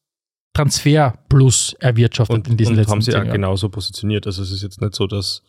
Transfer 0.55 1.19
plus 1.29 1.75
erwirtschaftet 1.81 2.37
und, 2.37 2.49
in 2.49 2.57
diesen 2.57 2.73
und 2.73 2.77
letzten 2.77 2.93
haben 2.93 3.03
sie 3.03 3.11
Jahren. 3.11 3.29
auch 3.29 3.33
genauso 3.33 3.69
positioniert. 3.69 4.27
Also 4.27 4.43
es 4.43 4.53
ist 4.53 4.63
jetzt 4.63 4.81
nicht 4.81 4.95
so, 4.95 5.07
dass 5.07 5.43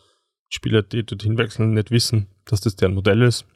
Spieler, 0.48 0.82
die 0.82 1.04
dorthin 1.04 1.38
wechseln, 1.38 1.74
nicht 1.74 1.90
wissen, 1.90 2.28
dass 2.44 2.60
das 2.60 2.76
deren 2.76 2.94
Modell 2.94 3.22
ist. 3.22 3.46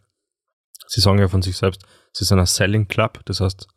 Sie 0.87 1.01
sagen 1.01 1.19
ja 1.19 1.29
von 1.29 1.43
sich 1.43 1.57
selbst, 1.57 1.83
sie 2.13 2.25
sind 2.25 2.39
ein 2.39 2.47
Selling 2.47 2.89
Club, 2.89 3.21
das 3.27 3.41
heißt, 3.41 3.69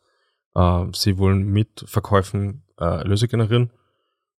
äh, 0.56 0.86
sie 0.94 1.18
wollen 1.18 1.44
mit 1.44 1.84
Verkäufen 1.86 2.64
äh, 2.80 2.86
Erlöse 2.86 3.28
generieren 3.28 3.72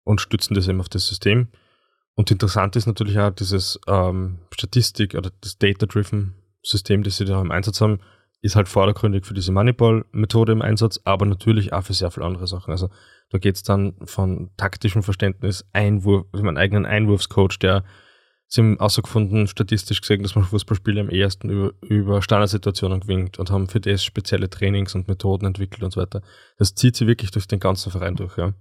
und 0.03 0.21
stützen 0.21 0.55
das 0.55 0.69
eben 0.69 0.81
auf 0.81 0.89
das 0.89 1.07
System. 1.07 1.49
Und 2.15 2.31
interessant 2.31 2.77
ist 2.77 2.87
natürlich 2.87 3.19
auch 3.19 3.31
dieses 3.31 3.79
ähm, 3.87 4.39
Statistik- 4.53 5.15
oder 5.15 5.31
das 5.41 5.59
Data-Driven 5.59 6.35
System, 6.63 7.03
das 7.03 7.17
sie 7.17 7.25
da 7.25 7.41
im 7.41 7.51
Einsatz 7.51 7.81
haben, 7.81 8.01
ist 8.41 8.57
halt 8.57 8.69
vordergründig 8.69 9.25
für 9.25 9.35
diese 9.35 9.53
Moneyball-Methode 9.53 10.53
im 10.53 10.63
Einsatz, 10.63 11.01
aber 11.05 11.27
natürlich 11.27 11.73
auch 11.73 11.83
für 11.83 11.95
sehr 11.95 12.11
viele 12.11 12.27
andere 12.27 12.47
Sachen. 12.47 12.71
Also 12.71 12.91
da 13.31 13.39
geht 13.39 13.57
es 13.57 13.63
dann 13.63 13.95
von 14.05 14.51
taktischem 14.57 15.03
Verständnis, 15.03 15.65
Einwurf, 15.73 16.27
also 16.33 16.45
meinen 16.45 16.59
eigenen 16.59 16.87
Einwurfscoach, 16.87 17.59
der 17.59 17.85
Sie 18.55 18.61
haben 18.61 18.79
außergefunden, 18.79 19.49
statistisch 19.49 20.01
gesehen, 20.01 20.23
dass 20.23 20.37
man 20.37 20.45
Fußballspiele 20.45 21.01
am 21.01 21.11
ehesten 21.11 21.51
über, 21.51 21.73
über 21.81 22.23
Standardsituationen 22.23 23.01
gewinnt 23.01 23.41
und 23.41 23.51
haben 23.51 23.67
für 23.67 23.81
das 23.81 24.05
spezielle 24.05 24.49
Trainings 24.49 24.95
und 24.95 25.09
Methoden 25.09 25.47
entwickelt 25.47 25.83
und 25.83 25.93
so 25.93 26.01
weiter. 26.01 26.23
Das 26.57 26.77
zieht 26.77 26.95
sie 26.95 27.09
wirklich 27.09 27.33
durch 27.33 27.49
den 27.49 27.59
ganzen 27.59 27.91
Verein 27.91 28.15
durch, 28.15 28.39
ja. 28.39 28.53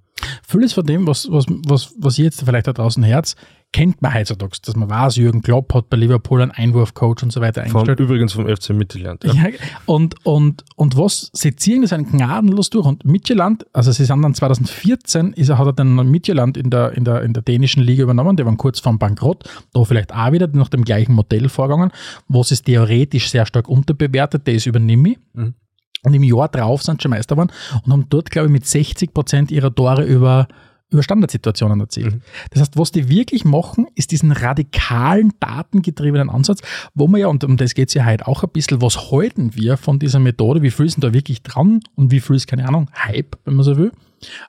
Vieles 0.47 0.73
von 0.73 0.83
dem, 0.83 1.05
was, 1.05 1.29
was, 1.29 1.45
was, 1.47 1.93
was 1.99 2.17
jetzt 2.17 2.41
vielleicht 2.43 2.65
da 2.65 2.73
draußen 2.73 3.03
Herz, 3.03 3.35
kennt 3.73 4.01
man 4.01 4.13
heutzutage, 4.13 4.57
dass 4.63 4.75
man 4.75 4.89
weiß, 4.89 5.17
Jürgen 5.17 5.41
Klopp 5.41 5.73
hat 5.73 5.89
bei 5.89 5.97
Liverpool 5.97 6.41
einen 6.41 6.51
Einwurfcoach 6.51 7.23
und 7.23 7.33
so 7.33 7.41
weiter 7.41 7.63
eingestellt. 7.63 7.97
Von, 7.97 8.05
übrigens 8.05 8.31
vom 8.31 8.47
FC 8.47 8.69
Mittelland. 8.69 9.23
Ja. 9.25 9.33
ja. 9.33 9.49
und, 9.85 10.15
und, 10.25 10.63
und 10.75 10.95
was, 10.95 11.29
sie 11.33 11.55
ziehen 11.55 11.81
das 11.81 11.91
einen 11.91 12.09
gnadenlos 12.09 12.69
durch 12.69 12.85
und 12.85 13.03
Mittelland, 13.03 13.65
also 13.73 13.91
sie 13.91 14.05
sind 14.05 14.21
dann 14.21 14.33
2014, 14.33 15.33
ist, 15.33 15.49
hat 15.49 15.65
er 15.65 15.73
dann 15.73 15.95
Mittelland 16.09 16.55
in 16.55 16.69
der, 16.69 16.93
in, 16.93 17.03
der, 17.03 17.23
in 17.23 17.33
der 17.33 17.43
dänischen 17.43 17.83
Liga 17.83 18.03
übernommen, 18.03 18.37
die 18.37 18.45
waren 18.45 18.57
kurz 18.57 18.79
vorm 18.79 18.99
Bankrott, 18.99 19.43
da 19.73 19.83
vielleicht 19.83 20.13
auch 20.13 20.31
wieder 20.31 20.47
nach 20.53 20.69
dem 20.69 20.85
gleichen 20.85 21.13
Modell 21.13 21.49
vorgegangen, 21.49 21.91
was 22.27 22.51
ist 22.51 22.65
theoretisch 22.65 23.29
sehr 23.29 23.45
stark 23.45 23.67
unterbewertet, 23.67 24.47
der 24.47 24.53
ist 24.53 24.67
über 24.67 24.79
Nimi. 24.79 25.17
Mhm. 25.33 25.55
Und 26.03 26.13
im 26.13 26.23
Jahr 26.23 26.49
drauf 26.49 26.83
sind 26.83 26.99
sie 26.99 27.03
schon 27.03 27.11
Meister 27.11 27.35
geworden 27.35 27.51
und 27.85 27.91
haben 27.91 28.05
dort, 28.09 28.29
glaube 28.29 28.47
ich, 28.47 28.51
mit 28.51 28.65
60 28.67 29.13
Prozent 29.13 29.51
ihrer 29.51 29.73
Tore 29.73 30.03
über, 30.03 30.47
über 30.93 31.03
Standardsituationen 31.03 31.79
erzielt. 31.79 32.15
Mhm. 32.15 32.21
Das 32.51 32.61
heißt, 32.61 32.77
was 32.77 32.91
die 32.91 33.09
wirklich 33.09 33.45
machen, 33.45 33.87
ist 33.95 34.11
diesen 34.11 34.31
radikalen, 34.31 35.33
datengetriebenen 35.39 36.29
Ansatz, 36.29 36.61
wo 36.93 37.07
man 37.07 37.21
ja, 37.21 37.27
und 37.27 37.43
um 37.43 37.57
das 37.57 37.73
geht 37.73 37.89
es 37.89 37.93
ja 37.93 38.05
heute 38.05 38.27
auch 38.27 38.43
ein 38.43 38.49
bisschen, 38.51 38.81
was 38.81 39.11
halten 39.11 39.55
wir 39.55 39.77
von 39.77 39.99
dieser 39.99 40.19
Methode, 40.19 40.61
wie 40.61 40.71
viel 40.71 40.89
sind 40.89 41.03
da 41.03 41.13
wirklich 41.13 41.43
dran 41.43 41.81
und 41.95 42.11
wie 42.11 42.19
viel 42.19 42.35
ist, 42.35 42.47
keine 42.47 42.67
Ahnung, 42.67 42.89
Hype, 42.93 43.37
wenn 43.45 43.55
man 43.55 43.63
so 43.63 43.77
will. 43.77 43.91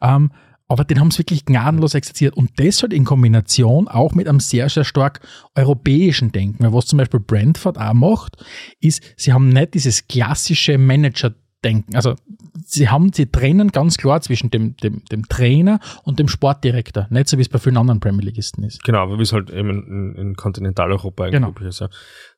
Ähm, 0.01 0.31
aber 0.67 0.85
den 0.85 0.99
haben 0.99 1.11
sie 1.11 1.19
wirklich 1.19 1.45
gnadenlos 1.45 1.95
exerziert 1.95 2.37
und 2.37 2.51
das 2.57 2.83
halt 2.83 2.93
in 2.93 3.05
Kombination 3.05 3.87
auch 3.87 4.15
mit 4.15 4.27
einem 4.27 4.41
sehr, 4.41 4.69
sehr 4.69 4.85
stark 4.85 5.21
europäischen 5.55 6.33
Denken. 6.33 6.65
Weil 6.65 6.73
was 6.73 6.87
zum 6.87 6.97
Beispiel 6.97 7.21
Brentford 7.21 7.79
auch 7.79 7.93
macht, 7.93 8.43
ist, 8.81 9.03
sie 9.17 9.33
haben 9.33 9.51
nicht 9.51 9.75
dieses 9.75 10.09
klassische 10.09 10.79
Manager- 10.79 11.35
denken. 11.65 11.97
Also 11.97 12.15
sie 12.65 12.89
haben, 12.89 13.13
sie 13.13 13.27
trennen 13.27 13.73
ganz 13.73 13.97
klar 13.97 14.21
zwischen 14.21 14.51
dem, 14.51 14.77
dem, 14.77 15.05
dem 15.07 15.29
Trainer 15.29 15.81
und 16.05 16.19
dem 16.19 16.29
Sportdirektor. 16.29 17.07
Nicht 17.11 17.29
so 17.29 17.39
wie 17.39 17.43
es 17.43 17.49
bei 17.49 17.59
vielen 17.59 17.77
anderen 17.77 18.01
Premier 18.01 18.23
Leagueisten 18.23 18.63
ist. 18.65 18.85
Genau, 18.85 18.99
aber 18.99 19.19
wie 19.19 19.23
es 19.23 19.33
halt 19.33 19.51
eben 19.51 19.71
in, 19.71 20.15
in 20.15 20.37
Kontinentaleuropa 20.37 21.25
eigentlich 21.25 21.41
genau. 21.41 21.69
ist. 21.69 21.81
Ja. 21.81 21.89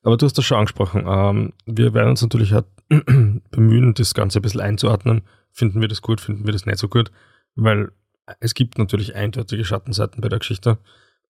Aber 0.03 0.17
du 0.17 0.25
hast 0.25 0.37
das 0.37 0.45
schon 0.45 0.57
angesprochen. 0.57 1.05
Ähm, 1.07 1.53
wir 1.65 1.93
werden 1.93 2.09
uns 2.09 2.21
natürlich 2.21 2.53
halt 2.53 2.65
bemühen, 3.51 3.93
das 3.93 4.13
Ganze 4.13 4.39
ein 4.39 4.41
bisschen 4.41 4.61
einzuordnen. 4.61 5.23
Finden 5.51 5.81
wir 5.81 5.87
das 5.87 6.01
gut, 6.01 6.21
finden 6.21 6.45
wir 6.45 6.53
das 6.53 6.65
nicht 6.65 6.79
so 6.79 6.87
gut? 6.87 7.11
Weil 7.55 7.91
es 8.39 8.53
gibt 8.53 8.77
natürlich 8.77 9.15
eindeutige 9.15 9.65
Schattenseiten 9.65 10.21
bei 10.21 10.29
der 10.29 10.39
Geschichte. 10.39 10.77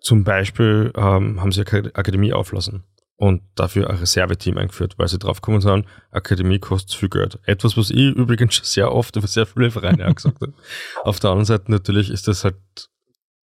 Zum 0.00 0.24
Beispiel 0.24 0.92
ähm, 0.96 1.40
haben 1.40 1.52
sie 1.52 1.62
Akademie 1.62 2.32
auflassen 2.32 2.84
und 3.18 3.42
dafür 3.56 3.90
ein 3.90 3.96
Reserveteam 3.96 4.56
eingeführt, 4.58 4.94
weil 4.96 5.08
sie 5.08 5.18
drauf 5.18 5.40
gekommen 5.40 5.60
sind, 5.60 5.86
Akademie 6.12 6.60
kostet 6.60 6.96
viel 6.96 7.08
Geld. 7.08 7.38
Etwas, 7.44 7.76
was 7.76 7.90
ich 7.90 8.14
übrigens 8.14 8.54
schon 8.54 8.64
sehr 8.64 8.92
oft 8.92 9.16
über 9.16 9.26
sehr 9.26 9.44
viele 9.44 9.72
Vereine 9.72 10.08
auch 10.08 10.14
gesagt 10.14 10.40
habe. 10.40 10.54
Auf 11.04 11.18
der 11.18 11.30
anderen 11.30 11.44
Seite 11.44 11.70
natürlich 11.70 12.10
ist 12.10 12.28
das 12.28 12.44
halt 12.44 12.56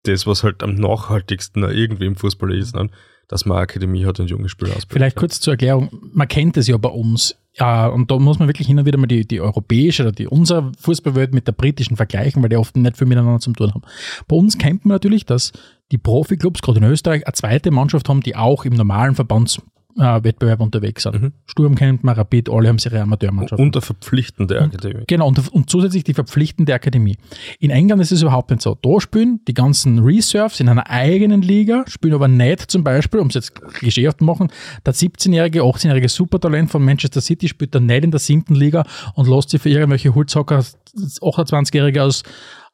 das, 0.03 0.27
was 0.27 0.43
halt 0.43 0.61
am 0.61 0.75
nachhaltigsten 0.75 1.63
irgendwie 1.63 2.05
im 2.05 2.15
Fußball 2.15 2.53
ist, 2.53 2.75
ne? 2.75 2.89
Dass 3.27 3.45
man 3.45 3.57
Akademie 3.57 4.05
hat 4.05 4.19
und 4.19 4.29
junge 4.29 4.49
Spieler 4.49 4.71
ausbildet. 4.75 4.93
Vielleicht 4.93 5.15
kurz 5.15 5.39
zur 5.39 5.53
Erklärung, 5.53 5.89
man 6.13 6.27
kennt 6.27 6.57
es 6.57 6.67
ja 6.67 6.77
bei 6.77 6.89
uns. 6.89 7.35
Ja, 7.57 7.87
und 7.87 8.11
da 8.11 8.19
muss 8.19 8.37
man 8.37 8.49
wirklich 8.49 8.67
hin 8.67 8.77
und 8.77 8.85
wieder 8.85 8.97
mal 8.97 9.07
die, 9.07 9.25
die 9.25 9.39
europäische 9.39 10.03
oder 10.03 10.11
die 10.11 10.27
unsere 10.27 10.73
Fußballwelt 10.77 11.33
mit 11.33 11.47
der 11.47 11.53
britischen 11.53 11.95
vergleichen, 11.95 12.41
weil 12.41 12.49
die 12.49 12.57
oft 12.57 12.75
nicht 12.75 12.97
viel 12.97 13.07
miteinander 13.07 13.39
zu 13.39 13.53
tun 13.53 13.73
haben. 13.73 13.83
Bei 14.27 14.35
uns 14.35 14.57
kennt 14.57 14.83
man 14.83 14.95
natürlich, 14.95 15.25
dass 15.25 15.53
die 15.91 15.97
Profiklubs, 15.97 16.61
gerade 16.61 16.79
in 16.79 16.83
Österreich, 16.83 17.25
eine 17.25 17.33
zweite 17.33 17.71
Mannschaft 17.71 18.09
haben, 18.09 18.21
die 18.21 18.35
auch 18.35 18.65
im 18.65 18.73
normalen 18.73 19.15
Verbands 19.15 19.61
äh, 19.97 20.23
Wettbewerb 20.23 20.59
unterwegs 20.59 21.03
sind. 21.03 21.21
Mhm. 21.21 21.33
Sturm 21.45 21.75
kennt 21.75 22.03
man, 22.03 22.15
Rapid, 22.15 22.49
alle 22.49 22.69
haben 22.69 22.77
ihre 22.83 23.01
Amateurmannschaften. 23.01 23.65
Und 23.65 23.75
eine 23.75 23.81
verpflichtende 23.81 24.61
Akademie. 24.61 25.03
Genau, 25.07 25.27
und, 25.27 25.51
und 25.51 25.69
zusätzlich 25.69 26.03
die 26.03 26.13
verpflichtende 26.13 26.73
Akademie. 26.73 27.17
In 27.59 27.69
England 27.69 28.01
ist 28.01 28.11
es 28.11 28.21
überhaupt 28.21 28.49
nicht 28.49 28.61
so. 28.61 28.77
Da 28.81 28.99
spielen 28.99 29.41
die 29.47 29.53
ganzen 29.53 29.99
Reserves 29.99 30.59
in 30.59 30.69
einer 30.69 30.89
eigenen 30.89 31.41
Liga, 31.41 31.83
spielen 31.87 32.13
aber 32.13 32.27
nicht 32.27 32.71
zum 32.71 32.83
Beispiel, 32.83 33.19
um 33.19 33.27
es 33.27 33.35
jetzt 33.35 33.55
klischeehaft 33.55 34.19
zu 34.19 34.25
machen, 34.25 34.49
der 34.85 34.93
17-jährige, 34.93 35.61
18-jährige 35.61 36.09
Supertalent 36.09 36.71
von 36.71 36.83
Manchester 36.83 37.21
City 37.21 37.47
spielt 37.47 37.73
dann 37.75 37.85
nicht 37.85 38.03
in 38.03 38.11
der 38.11 38.19
siebten 38.19 38.55
Liga 38.55 38.85
und 39.13 39.29
lässt 39.29 39.49
sich 39.49 39.61
für 39.61 39.69
irgendwelche 39.69 40.13
Holzhocker 40.13 40.63
28-Jährige 40.95 42.03
aus, 42.03 42.23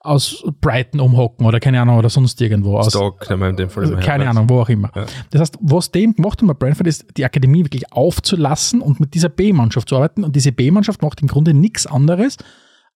aus 0.03 0.43
Brighton 0.61 0.99
umhocken 0.99 1.45
oder 1.45 1.59
keine 1.59 1.81
Ahnung, 1.81 1.97
oder 1.97 2.09
sonst 2.09 2.41
irgendwo. 2.41 2.77
Aus, 2.77 2.89
Stock, 2.89 3.29
in 3.29 3.55
dem 3.55 3.69
Fall 3.69 3.83
also 3.83 3.95
keine. 3.97 4.29
Ahnung, 4.29 4.49
wo 4.49 4.61
auch 4.61 4.69
immer. 4.69 4.91
Ja. 4.95 5.05
Das 5.29 5.41
heißt, 5.41 5.57
was 5.61 5.91
dem 5.91 6.15
gemacht 6.15 6.41
hat 6.41 6.47
bei 6.47 6.53
Brentford 6.53 6.87
ist, 6.87 7.05
die 7.17 7.25
Akademie 7.25 7.63
wirklich 7.63 7.91
aufzulassen 7.91 8.81
und 8.81 8.99
mit 8.99 9.13
dieser 9.13 9.29
B-Mannschaft 9.29 9.89
zu 9.89 9.95
arbeiten. 9.95 10.23
Und 10.23 10.35
diese 10.35 10.51
B-Mannschaft 10.51 11.01
macht 11.01 11.21
im 11.21 11.27
Grunde 11.27 11.53
nichts 11.53 11.85
anderes, 11.85 12.37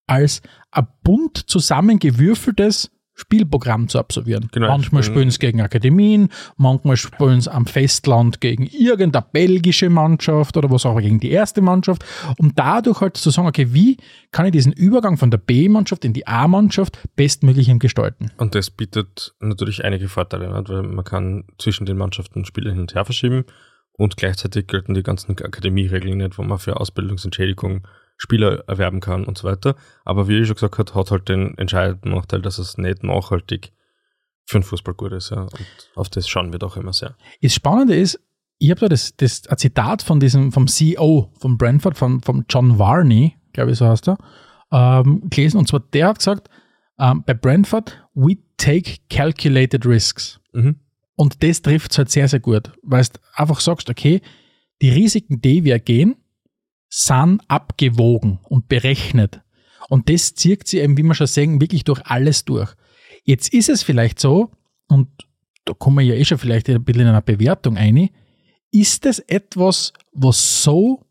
als 0.07 0.41
ein 0.71 0.87
bunt 1.03 1.37
zusammengewürfeltes 1.37 2.91
Spielprogramm 3.15 3.87
zu 3.87 3.97
absolvieren. 3.97 4.49
Genau. 4.51 4.67
Manchmal 4.67 5.01
Mhm. 5.01 5.05
spielen 5.05 5.31
sie 5.31 5.39
gegen 5.39 5.61
Akademien, 5.61 6.29
manchmal 6.57 6.97
spielen 6.97 7.39
sie 7.39 7.51
am 7.51 7.65
Festland 7.65 8.41
gegen 8.41 8.67
irgendeine 8.67 9.25
belgische 9.31 9.89
Mannschaft 9.89 10.57
oder 10.57 10.69
was 10.69 10.85
auch 10.85 10.91
immer, 10.91 11.01
gegen 11.01 11.19
die 11.21 11.31
erste 11.31 11.61
Mannschaft, 11.61 12.03
um 12.37 12.53
dadurch 12.55 12.99
halt 12.99 13.15
zu 13.17 13.29
sagen, 13.29 13.47
okay, 13.47 13.67
wie 13.73 13.97
kann 14.31 14.45
ich 14.45 14.51
diesen 14.51 14.73
Übergang 14.73 15.17
von 15.17 15.31
der 15.31 15.37
B-Mannschaft 15.37 16.03
in 16.03 16.11
die 16.13 16.27
A-Mannschaft 16.27 16.99
bestmöglich 17.15 17.71
gestalten? 17.79 18.31
Und 18.37 18.53
das 18.53 18.69
bietet 18.69 19.33
natürlich 19.39 19.83
einige 19.85 20.09
Vorteile, 20.09 20.53
nicht? 20.53 20.69
weil 20.69 20.83
man 20.83 21.05
kann 21.05 21.45
zwischen 21.57 21.85
den 21.85 21.97
Mannschaften 21.97 22.43
Spiele 22.45 22.71
hin 22.71 22.81
und 22.81 22.95
her 22.95 23.05
verschieben 23.05 23.45
und 23.93 24.17
gleichzeitig 24.17 24.67
gelten 24.67 24.93
die 24.93 25.03
ganzen 25.03 25.31
Akademieregeln 25.31 26.17
nicht, 26.17 26.37
wo 26.37 26.43
man 26.43 26.59
für 26.59 26.79
Ausbildungsentschädigung 26.81 27.87
Spieler 28.17 28.63
erwerben 28.67 28.99
kann 28.99 29.25
und 29.25 29.37
so 29.37 29.47
weiter. 29.47 29.75
Aber 30.03 30.27
wie 30.27 30.39
ich 30.39 30.47
schon 30.47 30.55
gesagt 30.55 30.77
habe, 30.77 30.93
hat 30.93 31.11
halt 31.11 31.29
den 31.29 31.57
entscheidenden 31.57 32.11
Nachteil, 32.11 32.41
dass 32.41 32.57
es 32.57 32.77
nicht 32.77 33.03
nachhaltig 33.03 33.71
für 34.45 34.59
den 34.59 34.63
Fußball 34.63 34.93
gut 34.93 35.11
ist. 35.11 35.31
Ja. 35.31 35.41
Und 35.41 35.91
auf 35.95 36.09
das 36.09 36.27
schauen 36.27 36.51
wir 36.51 36.59
doch 36.59 36.77
immer 36.77 36.93
sehr. 36.93 37.15
Das 37.41 37.53
Spannende 37.53 37.95
ist, 37.95 38.19
ich 38.57 38.69
habe 38.69 38.79
da 38.79 38.87
das, 38.87 39.15
das 39.17 39.47
ein 39.47 39.57
Zitat 39.57 40.01
von 40.01 40.19
diesem, 40.19 40.51
vom 40.51 40.67
CEO 40.67 41.31
von 41.39 41.57
Brentford, 41.57 41.97
von, 41.97 42.21
von 42.21 42.45
John 42.49 42.79
Varney, 42.79 43.35
glaube 43.53 43.71
ich, 43.71 43.77
so 43.77 43.87
heißt 43.87 44.07
er, 44.07 44.17
ähm, 44.71 45.29
gelesen. 45.29 45.57
Und 45.57 45.67
zwar 45.67 45.81
der 45.81 46.07
hat 46.07 46.19
gesagt, 46.19 46.49
ähm, 46.99 47.23
bei 47.25 47.33
Brentford, 47.33 48.01
we 48.13 48.37
take 48.57 48.97
calculated 49.09 49.85
risks. 49.85 50.39
Mhm. 50.53 50.79
Und 51.15 51.43
das 51.43 51.61
trifft 51.61 51.91
es 51.91 51.97
halt 51.97 52.09
sehr, 52.09 52.27
sehr 52.27 52.39
gut, 52.39 52.71
weil 52.81 53.03
du 53.03 53.19
einfach 53.33 53.59
sagst, 53.59 53.89
okay, 53.89 54.21
die 54.81 54.89
Risiken, 54.89 55.41
die 55.41 55.63
wir 55.63 55.79
gehen, 55.79 56.15
sind 56.97 57.41
abgewogen 57.49 58.39
und 58.43 58.69
berechnet. 58.69 59.41
Und 59.89 60.09
das 60.09 60.33
zieht 60.33 60.65
sie 60.65 60.79
eben, 60.79 60.97
wie 60.97 61.03
wir 61.03 61.13
schon 61.13 61.27
sehen, 61.27 61.59
wirklich 61.59 61.83
durch 61.83 62.01
alles 62.05 62.45
durch. 62.45 62.73
Jetzt 63.25 63.53
ist 63.53 63.67
es 63.67 63.83
vielleicht 63.83 64.17
so, 64.17 64.51
und 64.87 65.09
da 65.65 65.73
kommen 65.73 65.97
wir 65.97 66.05
ja 66.05 66.15
eh 66.15 66.23
schon 66.23 66.37
vielleicht 66.37 66.69
ein 66.69 66.85
bisschen 66.85 67.01
in 67.01 67.09
einer 67.09 67.21
Bewertung 67.21 67.75
ein, 67.75 68.09
ist 68.71 69.05
es 69.05 69.19
etwas, 69.19 69.91
was 70.13 70.63
so 70.63 71.05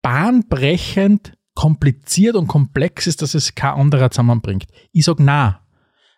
bahnbrechend 0.00 1.34
kompliziert 1.54 2.34
und 2.34 2.46
komplex 2.46 3.06
ist, 3.06 3.20
dass 3.20 3.34
es 3.34 3.54
kein 3.54 3.74
anderer 3.74 4.10
zusammenbringt? 4.10 4.64
Ich 4.92 5.04
sage 5.04 5.22
na. 5.22 5.61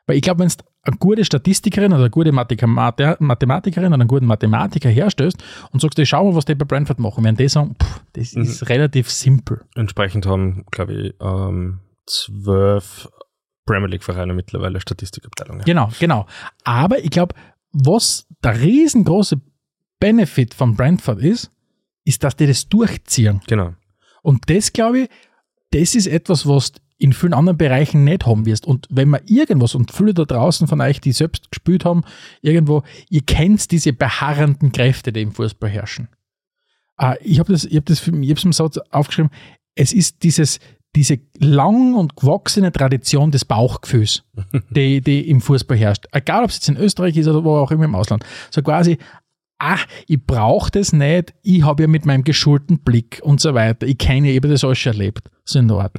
Weil 0.07 0.17
ich 0.17 0.23
glaube, 0.23 0.41
wenn 0.41 0.49
du 0.49 0.55
eine 0.83 0.97
gute 0.99 1.25
Statistikerin 1.25 1.93
oder 1.93 2.03
eine 2.03 2.11
gute 2.11 2.31
Mathematik- 2.31 2.67
Mathe- 2.69 3.17
Mathematikerin 3.19 3.87
oder 3.93 4.01
einen 4.01 4.09
guten 4.09 4.27
Mathematiker 4.27 4.91
herstellst 4.91 5.43
und 5.73 5.81
sagst, 5.81 5.97
hey, 5.97 6.05
schau 6.05 6.25
mal, 6.25 6.35
was 6.37 6.45
die 6.45 6.55
bei 6.55 6.67
Brentford 6.67 6.99
machen, 6.99 7.25
werden 7.25 7.37
die 7.37 7.49
sagen, 7.49 7.75
pff, 7.83 8.03
das 8.13 8.35
ist 8.35 8.69
relativ 8.69 9.11
simpel. 9.11 9.65
Entsprechend 9.75 10.27
haben, 10.27 10.67
glaube 10.71 10.93
ich, 10.93 11.15
ähm, 11.21 11.81
zwölf 12.07 13.09
Premier 13.65 13.89
League-Vereine 13.89 14.35
mittlerweile 14.35 14.79
Statistikabteilungen. 14.81 15.65
Genau, 15.65 15.89
genau. 15.99 16.27
Aber 16.65 16.99
ich 16.99 17.09
glaube, 17.11 17.35
was 17.73 18.27
der 18.43 18.61
riesengroße 18.61 19.41
Benefit 19.99 20.53
von 20.53 20.77
Brentford 20.77 21.21
ist, 21.21 21.51
ist, 22.05 22.23
dass 22.23 22.37
die 22.37 22.47
das 22.47 22.69
durchziehen. 22.69 23.41
Genau. 23.47 23.73
Und 24.21 24.51
das, 24.51 24.71
glaube 24.73 25.01
ich, 25.01 25.09
das 25.75 25.95
ist 25.95 26.07
etwas, 26.07 26.47
was 26.47 26.73
du 26.73 26.81
in 26.99 27.13
vielen 27.13 27.35
anderen 27.35 27.59
Bereichen 27.59 28.05
nicht 28.05 28.25
haben 28.25 28.47
wirst. 28.47 28.67
Und 28.67 28.87
wenn 28.91 29.09
man 29.09 29.21
irgendwas, 29.27 29.75
und 29.75 29.91
viele 29.91 30.15
da 30.15 30.25
draußen 30.25 30.69
von 30.69 30.81
euch, 30.81 31.01
die 31.01 31.13
selbst 31.13 31.51
gespielt 31.51 31.85
haben, 31.85 32.05
irgendwo, 32.41 32.83
ihr 33.11 33.23
kennt 33.23 33.71
diese 33.73 33.93
beharrenden 33.93 34.71
Kräfte, 34.71 35.13
die 35.13 35.23
im 35.23 35.33
Fußball 35.33 35.69
herrschen. 35.69 36.09
Äh, 36.99 37.17
ich 37.23 37.41
habe 37.41 37.53
das, 37.53 37.65
ich 37.65 37.77
hab 37.77 37.87
das 37.87 37.99
für 37.99 38.17
ich 38.17 38.31
hab's 38.31 38.45
im 38.45 38.53
Satz 38.53 38.79
aufgeschrieben, 38.91 39.31
es 39.75 39.93
ist 39.93 40.23
dieses, 40.23 40.61
diese 40.95 41.19
lang 41.39 41.95
und 41.95 42.17
gewachsene 42.17 42.71
Tradition 42.71 43.33
des 43.33 43.45
Bauchgefühls, 43.45 44.23
die, 44.71 45.01
die 45.01 45.29
im 45.29 45.41
Fußball 45.41 45.77
herrscht. 45.77 46.07
Egal, 46.13 46.45
ob 46.45 46.51
es 46.51 46.57
jetzt 46.57 46.69
in 46.69 46.77
Österreich 46.77 47.17
ist 47.17 47.27
oder 47.27 47.43
wo 47.43 47.57
auch 47.57 47.73
immer 47.73 47.87
im 47.87 47.97
Ausland. 47.97 48.25
So 48.51 48.63
quasi, 48.63 48.99
ah, 49.59 49.79
ich 50.07 50.25
brauche 50.25 50.71
das 50.71 50.93
nicht, 50.93 51.35
ich 51.43 51.65
habe 51.65 51.85
ja 51.85 51.89
mit 51.89 52.07
meinem 52.07 52.25
geschulten 52.25 52.81
Blick 52.81 53.21
und 53.23 53.41
so 53.41 53.55
weiter, 53.55 53.87
ich 53.87 53.99
kenne, 53.99 54.31
ich 54.31 54.37
habe 54.37 54.49
das 54.49 54.65
alles 54.65 54.79
schon 54.79 54.93
erlebt, 54.93 55.31
so 55.45 55.59
in 55.59 55.69
der 55.69 55.79
Art. 55.79 55.97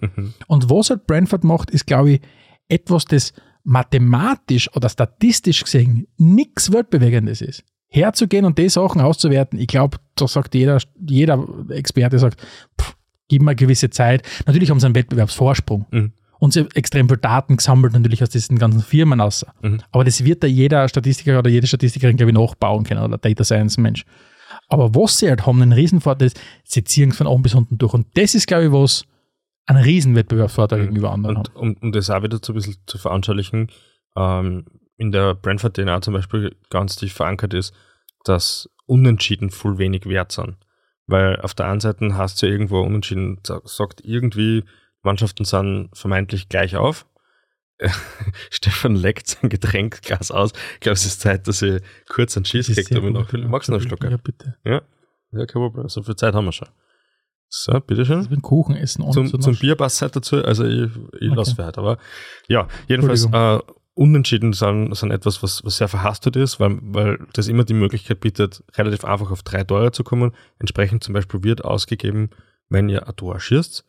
Und 0.47 0.69
was 0.69 0.89
halt 0.89 1.07
Brentford 1.07 1.43
macht, 1.43 1.71
ist, 1.71 1.87
glaube 1.87 2.11
ich, 2.11 2.21
etwas, 2.67 3.05
das 3.05 3.33
mathematisch 3.63 4.73
oder 4.75 4.89
statistisch 4.89 5.63
gesehen 5.63 6.07
nichts 6.17 6.71
Weltbewegendes 6.71 7.41
ist. 7.41 7.63
Herzugehen 7.87 8.45
und 8.45 8.57
die 8.57 8.69
Sachen 8.69 9.01
auszuwerten, 9.01 9.59
ich 9.59 9.67
glaube, 9.67 9.97
da 10.15 10.27
sagt 10.27 10.53
jeder, 10.53 10.79
jeder 11.07 11.45
Experte 11.69 12.19
sagt, 12.19 12.41
pff, 12.79 12.95
gib 13.27 13.41
mir 13.41 13.51
eine 13.51 13.55
gewisse 13.55 13.89
Zeit. 13.89 14.23
Natürlich 14.45 14.69
haben 14.69 14.79
sie 14.79 14.85
einen 14.85 14.95
Wettbewerbsvorsprung. 14.95 15.85
Mhm. 15.91 16.13
Und 16.39 16.53
sie 16.53 16.61
haben 16.61 16.69
extrem 16.75 17.07
viel 17.07 17.17
Daten 17.17 17.57
gesammelt, 17.57 17.93
natürlich 17.93 18.21
aus 18.21 18.29
diesen 18.29 18.57
ganzen 18.57 18.81
Firmen 18.81 19.21
aus. 19.21 19.45
Mhm. 19.61 19.81
Aber 19.91 20.03
das 20.03 20.23
wird 20.23 20.43
da 20.43 20.47
jeder 20.47 20.87
Statistiker 20.89 21.39
oder 21.39 21.49
jede 21.49 21.67
Statistikerin, 21.67 22.17
glaube 22.17 22.31
ich, 22.31 22.37
nachbauen 22.37 22.83
können 22.83 23.03
oder 23.03 23.17
Data 23.17 23.43
Science 23.43 23.77
Mensch. 23.77 24.05
Aber 24.67 24.93
was 24.95 25.19
sie 25.19 25.29
halt 25.29 25.45
haben, 25.45 25.61
einen 25.61 25.73
Riesenvorteil 25.73 26.27
ist, 26.27 26.39
sie 26.63 26.83
ziehen 26.83 27.09
es 27.11 27.17
von 27.17 27.27
oben 27.27 27.43
bis 27.43 27.53
unten 27.55 27.77
durch. 27.77 27.93
Und 27.93 28.07
das 28.17 28.35
ist, 28.35 28.47
glaube 28.47 28.65
ich, 28.65 28.71
was 28.71 29.05
einen 29.65 29.83
Riesenwettbewerbsvorteil 29.83 30.81
gegenüber 30.81 31.11
anderen 31.11 31.37
hat. 31.39 31.55
Und 31.55 31.77
um, 31.77 31.77
um 31.81 31.91
das 31.91 32.09
auch 32.09 32.21
wieder 32.23 32.39
so 32.43 32.53
ein 32.53 32.55
bisschen 32.55 32.75
zu 32.85 32.97
veranschaulichen, 32.97 33.69
ähm, 34.15 34.65
in 34.97 35.11
der 35.11 35.35
Brentford 35.35 35.75
DNA 35.75 36.01
zum 36.01 36.13
Beispiel 36.13 36.55
ganz 36.69 36.95
tief 36.95 37.13
verankert 37.13 37.53
ist, 37.53 37.73
dass 38.23 38.69
Unentschieden 38.85 39.49
voll 39.49 39.77
wenig 39.77 40.05
wert 40.05 40.31
sind. 40.31 40.57
Weil 41.07 41.39
auf 41.41 41.53
der 41.53 41.67
einen 41.67 41.79
Seite 41.79 42.15
hast 42.17 42.41
du 42.41 42.45
ja 42.45 42.51
irgendwo 42.51 42.81
Unentschieden, 42.81 43.39
sa- 43.45 43.61
sagt 43.65 44.01
irgendwie, 44.03 44.63
Mannschaften 45.05 45.45
sind 45.45 45.89
vermeintlich 45.93 46.49
gleich 46.49 46.75
auf. 46.75 47.05
Stefan 48.49 48.95
leckt 48.95 49.27
sein 49.27 49.49
Getränkglas 49.49 50.31
aus. 50.31 50.51
Ich 50.75 50.79
glaube, 50.81 50.93
es 50.93 51.05
ist 51.05 51.21
Zeit, 51.21 51.47
dass 51.47 51.61
ich 51.61 51.81
kurz 52.07 52.37
einen 52.37 52.45
kriege. 52.45 52.83
damit 52.89 53.13
noch- 53.13 53.31
Magst 53.49 53.67
du 53.67 53.73
noch 53.73 53.79
einen 53.79 53.87
Schluck? 53.87 54.03
Ja, 54.03 54.17
bitte. 54.17 54.55
Ja, 54.63 54.81
ja, 55.31 55.45
kein 55.45 55.61
Problem. 55.61 55.89
So 55.89 56.01
viel 56.01 56.15
Zeit 56.15 56.33
haben 56.33 56.45
wir 56.45 56.51
schon. 56.53 56.69
So, 57.49 57.79
bitteschön 57.79 58.21
Ich 58.21 58.29
will 58.31 58.39
Kuchen 58.41 58.75
essen. 58.75 59.01
ohne 59.03 59.11
zum, 59.13 59.27
zu 59.27 59.37
zum. 59.37 59.55
Bier 59.57 59.75
passt 59.75 60.01
halt 60.01 60.15
dazu, 60.15 60.43
also 60.43 60.65
ich, 60.65 60.89
ich 61.19 61.29
Okay. 61.29 61.35
lasse 61.35 61.55
für 61.55 61.65
heute. 61.65 61.79
Aber 61.79 61.97
ja, 62.47 62.67
jedenfalls 62.87 63.25
äh, 63.31 63.59
Unentschieden 63.93 64.51
sind, 64.51 64.93
sind 64.95 65.11
etwas, 65.11 65.41
was, 65.43 65.63
was 65.63 65.77
sehr 65.77 65.87
verhastet 65.87 66.35
ist, 66.35 66.59
weil, 66.59 66.79
weil 66.81 67.19
das 67.33 67.47
immer 67.47 67.63
die 67.63 67.73
Möglichkeit 67.73 68.19
bietet, 68.19 68.61
relativ 68.75 69.05
einfach 69.05 69.31
auf 69.31 69.41
drei 69.43 69.63
Tore 69.63 69.91
zu 69.93 70.03
kommen. 70.03 70.33
Entsprechend 70.59 71.03
zum 71.03 71.13
Beispiel 71.13 71.43
wird 71.43 71.63
ausgegeben, 71.63 72.29
wenn 72.67 72.89
ihr 72.89 73.07
ein 73.07 73.15
Tor 73.15 73.39
schießt, 73.39 73.85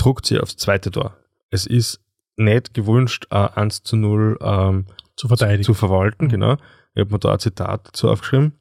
druckt 0.00 0.30
ihr 0.30 0.42
aufs 0.42 0.56
zweite 0.56 0.90
Tor. 0.90 1.16
Es 1.50 1.66
ist 1.66 2.00
nicht 2.36 2.74
gewünscht, 2.74 3.26
äh, 3.30 3.48
1 3.54 3.82
zu 3.82 3.96
0 3.96 4.38
ähm, 4.40 4.86
zu 5.16 5.28
verteidigen. 5.28 5.64
zu 5.64 5.74
verwalten, 5.74 6.26
Mhm. 6.26 6.30
genau. 6.30 6.52
Ich 6.94 7.00
habe 7.00 7.12
mir 7.12 7.18
da 7.18 7.32
ein 7.34 7.38
Zitat 7.38 7.88
dazu 7.88 8.08
aufgeschrieben. 8.08 8.52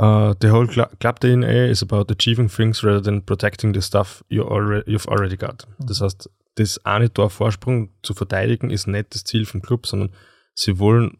Uh, 0.00 0.32
the 0.40 0.50
whole 0.50 0.68
cl 0.68 0.86
club 1.00 1.18
DNA 1.18 1.66
is 1.66 1.82
about 1.82 2.06
achieving 2.12 2.48
things 2.48 2.84
rather 2.84 3.02
than 3.02 3.24
protecting 3.24 3.74
the 3.74 3.82
stuff 3.82 4.22
you 4.28 4.44
already, 4.44 4.88
you've 4.88 5.08
already 5.08 5.36
got. 5.36 5.66
Das 5.80 6.00
heißt, 6.00 6.30
das 6.54 6.84
eine 6.84 7.12
Tor 7.12 7.30
Vorsprung 7.30 7.90
zu 8.02 8.14
verteidigen 8.14 8.70
ist 8.70 8.86
nicht 8.86 9.12
das 9.14 9.24
Ziel 9.24 9.44
vom 9.44 9.60
Club, 9.60 9.86
sondern 9.88 10.10
sie 10.54 10.78
wollen 10.78 11.18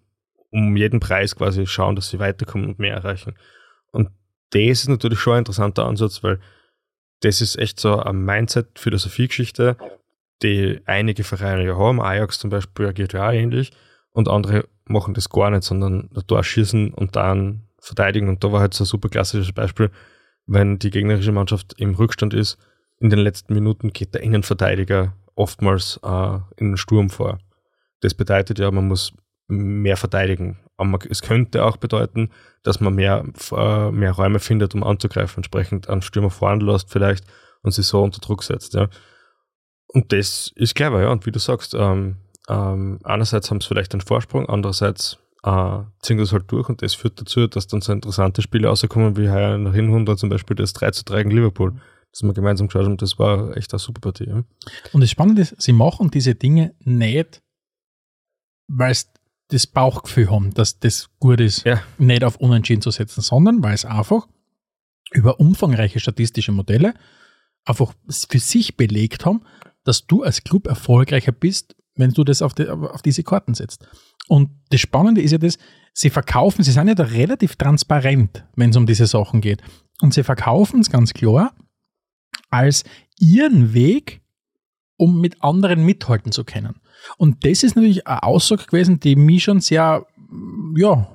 um 0.51 0.77
jeden 0.77 1.01
Preis 1.01 1.35
quasi 1.35 1.67
schauen, 1.67 1.97
dass 1.97 2.11
sie 2.11 2.21
weiterkommen 2.21 2.69
und 2.69 2.79
mehr 2.79 2.95
erreichen. 2.95 3.35
Und 3.91 4.11
das 4.51 4.61
ist 4.63 4.89
natürlich 4.89 5.19
schon 5.19 5.35
ein 5.35 5.39
interessanter 5.41 5.85
Ansatz, 5.85 6.23
weil 6.23 6.39
das 7.21 7.41
ist 7.41 7.59
echt 7.59 7.81
so 7.81 7.99
eine 7.99 8.19
Mindset-Philosophie-Geschichte, 8.19 9.77
die 10.43 10.81
einige 10.87 11.25
Vereine 11.25 11.65
ja 11.65 11.77
haben. 11.77 12.01
Ajax 12.01 12.39
zum 12.39 12.51
Beispiel 12.51 12.87
agiert 12.87 13.13
ja 13.13 13.29
auch 13.29 13.33
ähnlich 13.33 13.73
und 14.11 14.29
andere 14.29 14.69
machen 14.85 15.15
das 15.15 15.29
gar 15.29 15.51
nicht, 15.51 15.65
sondern 15.65 16.11
Tor 16.27 16.45
schießen 16.45 16.95
und 16.95 17.17
dann 17.17 17.69
verteidigen. 17.81 18.29
Und 18.29 18.43
da 18.45 18.53
war 18.53 18.61
halt 18.61 18.75
so 18.75 18.85
ein 18.85 18.87
super 18.87 19.09
klassisches 19.09 19.53
Beispiel, 19.53 19.91
wenn 20.47 20.79
die 20.79 20.91
gegnerische 20.91 21.33
Mannschaft 21.33 21.75
im 21.79 21.95
Rückstand 21.95 22.35
ist, 22.35 22.59
in 23.01 23.11
den 23.11 23.19
letzten 23.21 23.55
Minuten 23.55 23.93
geht 23.93 24.15
der 24.15 24.23
Innenverteidiger 24.23 25.15
oftmals 25.35 26.01
äh, 26.03 26.39
in 26.57 26.71
den 26.71 26.77
Sturm 26.77 27.11
vor. 27.11 27.39
Das 28.01 28.15
bedeutet 28.15 28.59
ja, 28.59 28.71
man 28.71 28.89
muss 28.89 29.13
mehr 29.47 29.97
verteidigen 29.97 30.59
Aber 30.79 30.89
man, 30.89 31.01
es 31.11 31.23
könnte 31.23 31.65
auch 31.65 31.77
bedeuten, 31.77 32.31
dass 32.63 32.81
man 32.81 32.95
mehr, 32.95 33.25
äh, 33.53 33.91
mehr 33.91 34.13
Räume 34.13 34.39
findet, 34.39 34.75
um 34.75 34.85
anzugreifen, 34.85 35.39
entsprechend 35.39 35.89
einen 35.91 36.03
Stürmer 36.03 36.31
fahren 36.31 36.61
lässt 36.61 36.91
vielleicht 36.91 37.25
und 37.63 37.73
sie 37.73 37.83
so 37.83 38.03
unter 38.03 38.21
Druck 38.21 38.43
setzt. 38.45 38.75
Ja. 38.75 38.89
Und 39.89 40.13
das 40.13 40.53
ist 40.55 40.75
clever, 40.75 41.03
ja. 41.03 41.11
Und 41.11 41.27
wie 41.27 41.33
du 41.33 41.39
sagst, 41.39 41.75
ähm, 41.75 42.17
ähm, 42.49 43.01
einerseits 43.05 43.51
haben 43.51 43.61
sie 43.61 43.69
vielleicht 43.69 43.93
einen 43.93 44.01
Vorsprung, 44.01 44.49
andererseits 44.49 45.19
äh, 45.43 45.81
ziehen 46.01 46.19
das 46.19 46.33
halt 46.33 46.51
durch 46.51 46.69
und 46.69 46.83
das 46.83 46.95
führt 46.95 47.21
dazu, 47.21 47.47
dass 47.47 47.67
dann 47.67 47.81
so 47.81 47.93
interessante 47.93 48.43
Spiele 48.43 48.69
rauskommen, 48.69 49.17
wie 49.17 49.31
heuer 49.31 49.55
in 49.55 49.65
der 49.65 49.73
Hinrunde 49.73 50.17
zum 50.17 50.29
Beispiel 50.29 50.57
das 50.57 50.73
3 50.73 50.93
zu 50.93 51.05
3 51.05 51.25
gegen 51.25 51.35
Liverpool, 51.35 51.81
das 52.13 52.23
wir 52.23 52.33
gemeinsam 52.33 52.69
geschaut 52.69 52.85
haben. 52.85 52.97
Das 52.97 53.19
war 53.19 53.57
echt 53.57 53.73
eine 53.73 53.79
super 53.79 54.01
Partie. 54.01 54.29
Ja. 54.29 54.45
Und 54.93 55.01
das 55.01 55.11
Spannende 55.11 55.43
ist, 55.43 55.61
sie 55.61 55.73
machen 55.73 56.11
diese 56.11 56.35
Dinge 56.35 56.75
nicht, 56.81 57.43
weil 58.69 58.95
sie 58.95 59.07
das 59.49 59.67
Bauchgefühl 59.67 60.31
haben, 60.31 60.53
dass 60.55 60.79
das 60.79 61.09
gut 61.19 61.41
ist, 61.41 61.65
Ja. 61.65 61.83
nicht 61.99 62.25
auf 62.25 62.37
Unentschieden 62.37 62.83
zu 62.83 62.91
setzen, 62.91 63.21
sondern 63.23 63.63
weil 63.63 63.75
es 63.75 63.85
einfach 63.85 64.27
über 65.13 65.41
umfangreiche 65.41 66.01
statistische 66.01 66.53
Modelle 66.53 66.95
einfach 67.65 67.93
für 68.09 68.39
sich 68.39 68.77
belegt 68.77 69.25
haben, 69.25 69.43
dass 69.85 70.07
du 70.07 70.23
als 70.23 70.45
Club 70.45 70.67
erfolgreicher 70.67 71.33
bist, 71.33 71.75
wenn 71.95 72.11
du 72.13 72.25
das 72.25 72.43
auf, 72.43 72.55
die, 72.55 72.69
auf 72.69 73.01
diese 73.03 73.23
Karten 73.23 73.55
setzt. 73.55 73.89
Und 74.29 74.51
das 74.71 74.81
Spannende 74.81 75.23
ist 75.23 75.33
ja 75.33 75.39
das, 75.39 75.59
sie 75.95 76.11
verkaufen, 76.11 76.63
sie 76.63 76.71
sind 76.73 76.87
ja 76.89 76.95
da 76.95 77.05
relativ 77.05 77.57
transparent, 77.57 78.45
wenn 78.55 78.71
es 78.71 78.77
um 78.77 78.87
diese 78.87 79.07
Sachen 79.07 79.41
geht. 79.41 79.63
Und 80.03 80.13
sie 80.15 80.23
verkaufen 80.23 80.81
es 80.81 80.91
ganz 80.91 81.15
klar 81.15 81.55
als 82.51 82.85
ihren 83.19 83.73
Weg, 83.75 84.21
um 84.99 85.21
mit 85.21 85.43
anderen 85.43 85.83
mithalten 85.85 86.33
zu 86.33 86.45
können. 86.45 86.75
Und 87.17 87.47
das 87.47 87.63
ist 87.63 87.77
natürlich 87.77 88.07
eine 88.07 88.23
Aussage 88.23 88.67
gewesen, 88.67 89.01
die 89.01 89.17
mich 89.17 89.45
schon 89.45 89.61
sehr, 89.61 90.05
ja, 90.77 91.09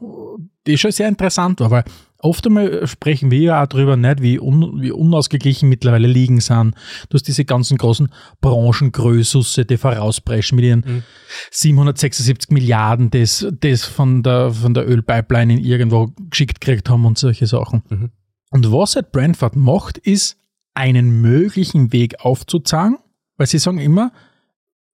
die 0.66 0.78
schon 0.78 0.92
sehr 0.92 1.10
interessant 1.10 1.60
war, 1.60 1.70
weil 1.70 1.84
oft 2.20 2.48
einmal 2.48 2.88
sprechen 2.88 3.30
wir 3.30 3.40
ja 3.40 3.64
auch 3.64 3.68
darüber 3.68 3.98
nicht, 3.98 4.22
wie, 4.22 4.40
un, 4.40 4.82
wie 4.82 4.92
unausgeglichen 4.92 5.68
mittlerweile 5.68 6.08
Ligen 6.08 6.40
sind. 6.40 6.74
Du 7.10 7.16
hast 7.16 7.28
diese 7.28 7.44
ganzen 7.44 7.78
großen 7.78 8.10
Branchengrößusse, 8.40 9.66
die 9.66 9.78
vorauspreschen 9.78 10.56
mit 10.56 10.66
ihren 10.66 10.84
Mhm. 10.86 11.04
776 11.52 12.50
Milliarden, 12.52 13.12
das, 13.12 13.46
das 13.60 13.84
von 13.84 14.24
der, 14.24 14.52
von 14.52 14.74
der 14.74 14.88
Ölpipeline 14.88 15.54
in 15.54 15.60
irgendwo 15.60 16.14
geschickt 16.30 16.62
gekriegt 16.62 16.90
haben 16.90 17.06
und 17.06 17.18
solche 17.18 17.46
Sachen. 17.46 17.84
Mhm. 17.90 18.12
Und 18.50 18.72
was 18.72 18.96
halt 18.96 19.12
Brentford 19.12 19.56
macht, 19.56 19.98
ist, 19.98 20.38
einen 20.76 21.22
möglichen 21.22 21.92
Weg 21.94 22.22
aufzuzeigen, 22.22 22.98
weil 23.38 23.48
sie 23.48 23.60
sagen 23.60 23.80
immer, 23.80 24.12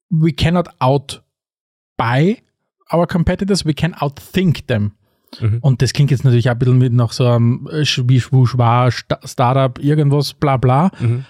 we 0.09 0.31
cannot 0.31 0.69
outbuy 0.79 2.37
our 2.91 3.07
competitors, 3.07 3.65
we 3.65 3.73
can 3.73 3.93
outthink 3.93 4.67
them. 4.67 4.93
Mhm. 5.39 5.59
Und 5.61 5.81
das 5.81 5.93
klingt 5.93 6.11
jetzt 6.11 6.23
natürlich 6.23 6.49
auch 6.49 6.53
ein 6.53 6.59
bisschen 6.59 6.77
mit 6.77 6.93
nach 6.93 7.11
so 7.11 7.25
einem 7.25 7.67
Schwischwuschwar, 7.83 8.91
Startup, 8.91 9.77
irgendwas, 9.79 10.33
bla 10.33 10.57
bla. 10.57 10.91
Mhm. 10.99 11.25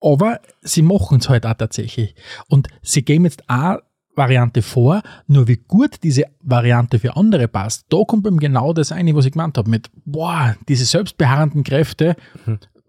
Aber 0.00 0.40
sie 0.62 0.82
machen 0.82 1.18
es 1.18 1.28
halt 1.28 1.44
auch 1.44 1.54
tatsächlich. 1.54 2.14
Und 2.48 2.68
sie 2.82 3.02
geben 3.02 3.24
jetzt 3.24 3.42
auch 3.48 3.78
Variante 4.14 4.62
vor, 4.62 5.02
nur 5.26 5.46
wie 5.46 5.56
gut 5.56 6.02
diese 6.02 6.24
Variante 6.40 6.98
für 6.98 7.16
andere 7.16 7.48
passt, 7.48 7.86
da 7.88 8.02
kommt 8.04 8.26
eben 8.26 8.40
genau 8.40 8.72
das 8.72 8.90
eine, 8.90 9.14
was 9.14 9.26
ich 9.26 9.32
gemeint 9.32 9.56
habe, 9.56 9.70
mit, 9.70 9.90
boah, 10.04 10.56
diese 10.68 10.84
selbstbeharrenden 10.84 11.62
Kräfte, 11.62 12.16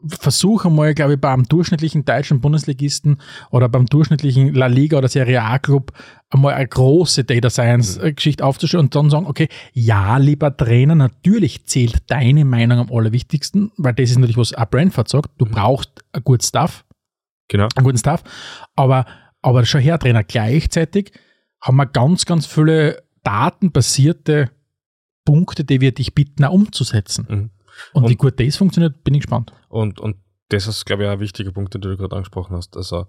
versuche 0.07 0.69
mal, 0.69 0.93
glaube 0.93 1.13
ich, 1.13 1.19
beim 1.19 1.43
durchschnittlichen 1.43 2.05
deutschen 2.05 2.39
Bundesligisten 2.39 3.19
oder 3.51 3.67
beim 3.67 3.85
durchschnittlichen 3.85 4.53
La 4.53 4.67
Liga 4.67 4.97
oder 4.97 5.07
Serie 5.07 5.43
A 5.43 5.59
Club 5.59 5.91
einmal 6.29 6.53
eine 6.53 6.67
große 6.67 7.23
Data 7.23 7.49
Science 7.49 7.97
äh, 7.97 8.13
Geschichte 8.13 8.45
aufzustellen 8.45 8.85
und 8.85 8.95
dann 8.95 9.09
sagen, 9.09 9.25
okay, 9.25 9.49
ja, 9.73 10.17
lieber 10.17 10.55
Trainer, 10.55 10.95
natürlich 10.95 11.65
zählt 11.65 12.09
deine 12.09 12.45
Meinung 12.45 12.79
am 12.79 12.91
allerwichtigsten, 12.91 13.71
weil 13.77 13.93
das 13.93 14.11
ist 14.11 14.17
natürlich, 14.17 14.37
was 14.37 14.53
auch 14.53 14.69
Brentford 14.69 15.09
sagt, 15.09 15.31
du 15.37 15.45
brauchst 15.45 15.91
ein 16.13 16.23
gutes 16.23 16.49
Stuff, 16.49 16.85
Genau. 17.47 17.67
einen 17.75 17.83
guten 17.83 17.97
Stuff, 17.97 18.23
aber, 18.75 19.05
aber 19.41 19.65
schon 19.65 19.81
her, 19.81 19.97
Trainer, 19.97 20.23
gleichzeitig 20.23 21.11
haben 21.61 21.77
wir 21.77 21.87
ganz, 21.87 22.25
ganz 22.25 22.45
viele 22.45 23.03
datenbasierte 23.23 24.51
Punkte, 25.25 25.63
die 25.63 25.81
wir 25.81 25.91
dich 25.91 26.13
bitten, 26.13 26.45
auch 26.45 26.53
umzusetzen. 26.53 27.27
Mhm. 27.29 27.49
Und, 27.93 28.03
Und- 28.03 28.09
wie 28.09 28.15
gut 28.15 28.39
das 28.39 28.57
funktioniert, 28.57 29.03
bin 29.03 29.13
ich 29.13 29.21
gespannt. 29.21 29.53
Und, 29.67 29.99
und 29.99 30.17
das 30.49 30.67
ist, 30.67 30.86
glaube 30.86 31.03
ich, 31.03 31.09
auch 31.09 31.13
ein 31.13 31.19
wichtiger 31.19 31.51
Punkt, 31.51 31.73
den 31.73 31.82
du 31.82 31.95
gerade 31.95 32.15
angesprochen 32.15 32.55
hast. 32.55 32.75
Also 32.75 33.05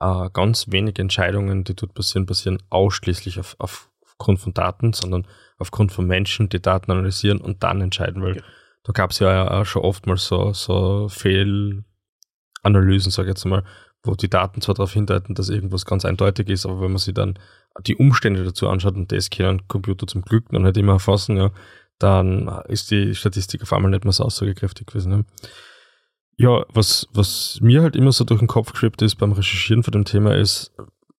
äh, 0.00 0.30
ganz 0.32 0.66
wenige 0.70 1.02
Entscheidungen, 1.02 1.64
die 1.64 1.74
dort 1.74 1.94
passieren, 1.94 2.26
passieren 2.26 2.58
ausschließlich 2.70 3.38
auf, 3.40 3.56
auf, 3.58 3.90
aufgrund 4.04 4.40
von 4.40 4.54
Daten, 4.54 4.92
sondern 4.92 5.26
aufgrund 5.58 5.92
von 5.92 6.06
Menschen, 6.06 6.48
die 6.48 6.62
Daten 6.62 6.90
analysieren 6.90 7.40
und 7.40 7.62
dann 7.62 7.80
entscheiden. 7.80 8.22
Weil 8.22 8.42
da 8.84 8.92
gab 8.92 9.10
es 9.10 9.18
ja 9.18 9.60
auch 9.60 9.66
schon 9.66 9.82
oftmals 9.82 10.26
so, 10.26 10.52
so 10.52 11.08
Fehlanalysen, 11.08 13.10
sage 13.10 13.28
ich 13.28 13.32
jetzt 13.32 13.44
mal, 13.44 13.64
wo 14.04 14.14
die 14.14 14.30
Daten 14.30 14.60
zwar 14.60 14.76
darauf 14.76 14.92
hindeuten, 14.92 15.34
dass 15.34 15.48
irgendwas 15.48 15.84
ganz 15.84 16.04
eindeutig 16.04 16.48
ist, 16.48 16.64
aber 16.64 16.80
wenn 16.80 16.92
man 16.92 16.98
sich 16.98 17.14
dann 17.14 17.38
die 17.86 17.96
Umstände 17.96 18.44
dazu 18.44 18.68
anschaut, 18.68 18.94
und 18.94 19.12
das 19.12 19.28
können 19.28 19.66
Computer 19.68 20.06
zum 20.06 20.22
Glück 20.22 20.52
noch 20.52 20.60
nicht 20.60 20.76
immer 20.76 20.94
erfassen, 20.94 21.36
ja, 21.36 21.50
dann 21.98 22.48
ist 22.68 22.90
die 22.90 23.14
Statistik 23.14 23.62
auf 23.62 23.72
einmal 23.72 23.90
nicht 23.90 24.04
mehr 24.04 24.12
so 24.12 24.24
aussagekräftig 24.24 24.86
gewesen. 24.86 25.10
Ne? 25.10 25.24
Ja, 26.36 26.64
was, 26.68 27.08
was 27.12 27.58
mir 27.60 27.82
halt 27.82 27.96
immer 27.96 28.12
so 28.12 28.24
durch 28.24 28.38
den 28.38 28.48
Kopf 28.48 28.72
geschwebt 28.72 29.02
ist 29.02 29.16
beim 29.16 29.32
Recherchieren 29.32 29.82
von 29.82 29.92
dem 29.92 30.04
Thema 30.04 30.36
ist, 30.36 30.72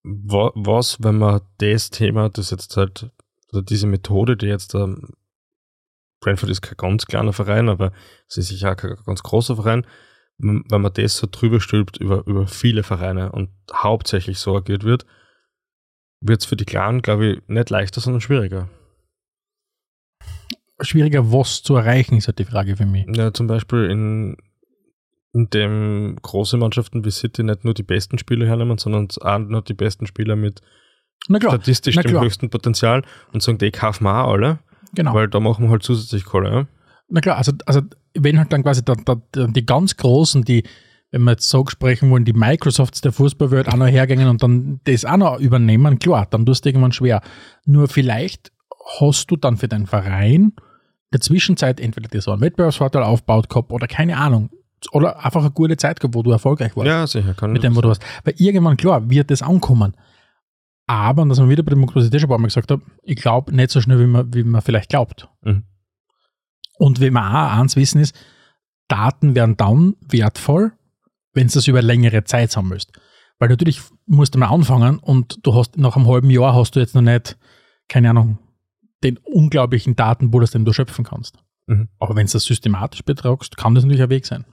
wa, 0.04 0.52
was, 0.56 1.04
wenn 1.04 1.18
man 1.18 1.42
das 1.58 1.90
Thema, 1.90 2.30
das 2.30 2.52
jetzt 2.52 2.78
halt, 2.78 3.12
oder 3.52 3.62
diese 3.62 3.88
Methode, 3.88 4.38
die 4.38 4.48
jetzt, 4.48 4.76
ähm, 4.76 5.10
Brentford 6.22 6.50
ist 6.50 6.62
kein 6.62 6.78
ganz 6.78 7.06
kleiner 7.06 7.34
Verein, 7.34 7.70
aber 7.70 7.92
es 8.28 8.38
ist 8.38 8.48
sicher 8.48 8.72
auch 8.72 8.78
kein 8.78 8.96
ganz 9.06 9.24
großer 9.24 9.58
Verein, 9.58 9.86
wenn 10.38 10.82
man 10.82 10.94
das 10.94 11.18
so 11.18 11.28
drüber 11.30 11.60
stülpt 11.60 11.98
über, 11.98 12.26
über 12.26 12.48
viele 12.48 12.84
Vereine 12.84 13.34
und 13.34 13.50
hauptsächlich 13.74 14.40
so 14.40 14.56
agiert 14.56 14.86
wird, 14.86 15.06
wird 16.22 16.42
es 16.42 16.46
für 16.46 16.56
die 16.56 16.66
Kleinen, 16.66 17.02
glaube 17.02 17.26
ich, 17.28 17.48
nicht 17.48 17.70
leichter, 17.70 18.00
sondern 18.00 18.22
schwieriger. 18.22 18.70
Schwieriger, 20.82 21.32
was 21.32 21.62
zu 21.64 21.76
erreichen, 21.76 22.16
ist 22.16 22.28
halt 22.28 22.40
die 22.40 22.46
Frage 22.46 22.76
für 22.76 22.86
mich. 22.86 23.06
Ja, 23.16 23.34
zum 23.34 23.48
Beispiel 23.48 23.86
in, 23.86 24.38
in 25.34 25.50
dem 25.50 26.18
große 26.22 26.58
Mannschaften 26.58 27.04
wie 27.06 27.12
City 27.12 27.44
nicht 27.44 27.66
nur 27.66 27.74
die 27.74 27.84
besten 27.84 28.18
Spieler 28.18 28.46
hernehmen, 28.46 28.78
sondern 28.78 29.08
auch 29.22 29.40
nur 29.40 29.62
die 29.62 29.74
besten 29.74 30.08
Spieler 30.08 30.36
mit 30.36 30.62
statistisch 31.26 31.96
na 31.96 32.02
dem 32.02 32.12
klar. 32.12 32.24
höchsten 32.24 32.50
Potenzial 32.50 33.04
und 33.34 33.44
sagen, 33.44 33.58
die 33.58 33.72
kaufen 33.72 34.06
wir 34.06 34.24
auch 34.24 34.34
alle, 34.34 34.60
genau. 34.94 35.14
weil 35.14 35.28
da 35.28 35.40
machen 35.40 35.66
wir 35.66 35.72
halt 35.72 35.84
zusätzlich 35.84 36.26
Kohle. 36.26 36.52
Ja? 36.52 36.68
Na 37.10 37.22
klar, 37.22 37.38
also, 37.38 37.52
also 37.66 37.82
wenn 38.16 38.38
halt 38.38 38.54
dann 38.54 38.64
quasi 38.64 38.84
da, 38.84 38.96
da, 38.96 39.22
die 39.48 39.66
ganz 39.66 39.98
Großen, 39.98 40.44
die, 40.44 40.64
wenn 41.12 41.24
wir 41.24 41.32
jetzt 41.32 41.50
so 41.50 41.66
sprechen 41.68 42.10
wollen, 42.10 42.26
die 42.26 42.34
Microsofts 42.34 43.02
der 43.02 43.12
Fußballwelt 43.12 43.68
auch 43.68 43.78
noch 43.78 43.88
hergehen 43.88 44.28
und 44.28 44.42
dann 44.42 44.80
das 44.86 45.06
auch 45.06 45.18
noch 45.18 45.40
übernehmen, 45.40 46.00
klar, 46.00 46.28
dann 46.30 46.46
tust 46.46 46.66
du 46.66 46.70
irgendwann 46.70 46.92
schwer. 46.92 47.22
Nur 47.66 47.88
vielleicht 47.88 48.52
hast 49.00 49.30
du 49.30 49.36
dann 49.36 49.58
für 49.58 49.68
deinen 49.68 49.88
Verein 49.88 50.54
in 50.54 50.69
der 51.12 51.22
Zwischenzeit 51.22 51.80
entweder 51.80 52.08
dir 52.08 52.22
so 52.22 52.32
einen 52.32 52.42
Wettbewerbsvorteil 52.42 53.04
aufbaut 53.04 53.50
gehabt 53.50 53.72
oder 53.72 53.88
keine 53.88 54.18
Ahnung. 54.18 54.50
Oder 54.92 55.24
einfach 55.26 55.42
eine 55.42 55.52
gute 55.52 55.76
Zeit 55.76 56.00
gehabt, 56.00 56.16
wo 56.16 56.24
du 56.24 56.32
erfolgreich 56.32 56.76
warst. 56.76 56.88
Ja, 56.88 57.06
sicher, 57.06 57.34
kann 57.34 57.52
mit 57.52 57.64
dem, 57.64 57.76
wo 57.76 57.82
du 57.82 57.90
hast. 57.90 58.02
Weil 58.24 58.36
irgendwann, 58.38 58.78
klar, 58.78 59.10
wird 59.10 59.30
das 59.30 59.42
ankommen. 59.42 59.96
Aber, 60.88 61.22
und 61.22 61.30
dass 61.30 61.40
man 61.40 61.50
wieder 61.50 61.64
bei 61.64 61.72
dem 61.72 61.86
dir 61.86 61.92
schon 61.92 62.04
ein 62.04 62.28
paar 62.28 62.38
Mal 62.38 62.48
gesagt 62.48 62.72
habe, 62.72 62.82
ich 63.04 63.18
glaube 63.18 63.54
nicht 63.54 63.72
so 63.72 63.82
schnell, 63.82 64.00
wie 64.00 64.08
man, 64.08 64.34
wie 64.34 64.44
man 64.44 64.62
vielleicht 64.62 64.90
glaubt. 64.90 65.28
Mhm. 65.44 65.64
Und 66.78 67.00
wenn 67.02 67.14
wir 67.14 67.22
auch 67.22 67.60
eins 67.60 67.76
wissen 67.76 68.00
ist, 68.00 68.16
Daten 68.88 69.36
werden 69.36 69.58
dann 69.58 69.96
wertvoll, 70.02 70.72
wenn 71.34 71.48
du 71.48 71.54
das 71.54 71.68
über 71.68 71.82
längere 71.82 72.24
Zeit 72.24 72.52
sammelst. 72.52 72.92
Weil 73.38 73.50
natürlich 73.50 73.82
musst 74.08 74.34
du 74.34 74.40
mal 74.40 74.48
anfangen 74.48 74.98
und 74.98 75.46
du 75.46 75.54
hast 75.54 75.78
nach 75.78 75.96
einem 75.96 76.08
halben 76.08 76.30
Jahr 76.30 76.56
hast 76.56 76.76
du 76.76 76.80
jetzt 76.80 76.96
noch 76.96 77.02
nicht, 77.02 77.38
keine 77.88 78.10
Ahnung, 78.10 78.40
den 79.04 79.18
unglaublichen 79.18 79.96
Datenpool, 79.96 80.44
aus 80.44 80.52
dem 80.52 80.66
du 80.66 80.74
schöpfen 80.74 81.06
kannst. 81.06 81.38
Mhm. 81.68 81.90
Aber 82.00 82.16
wenn 82.16 82.26
du 82.26 82.34
das 82.34 82.44
systematisch 82.44 83.04
betragst, 83.04 83.58
kann 83.58 83.76
das 83.76 83.84
natürlich 83.84 84.04
ein 84.04 84.10
Weg 84.10 84.26
sein. 84.26 84.46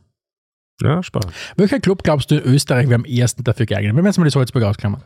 Ja, 0.82 1.02
spannend. 1.02 1.32
Welcher 1.56 1.80
Club 1.80 2.02
glaubst 2.02 2.30
du 2.30 2.36
in 2.36 2.44
Österreich 2.44 2.86
wäre 2.88 2.96
am 2.96 3.04
ersten 3.04 3.44
dafür 3.44 3.66
geeignet? 3.66 3.96
Wenn 3.96 4.04
wir 4.04 4.08
jetzt 4.08 4.18
mal 4.18 4.24
die 4.24 4.30
Salzburg 4.30 4.62
ausklammern. 4.62 5.02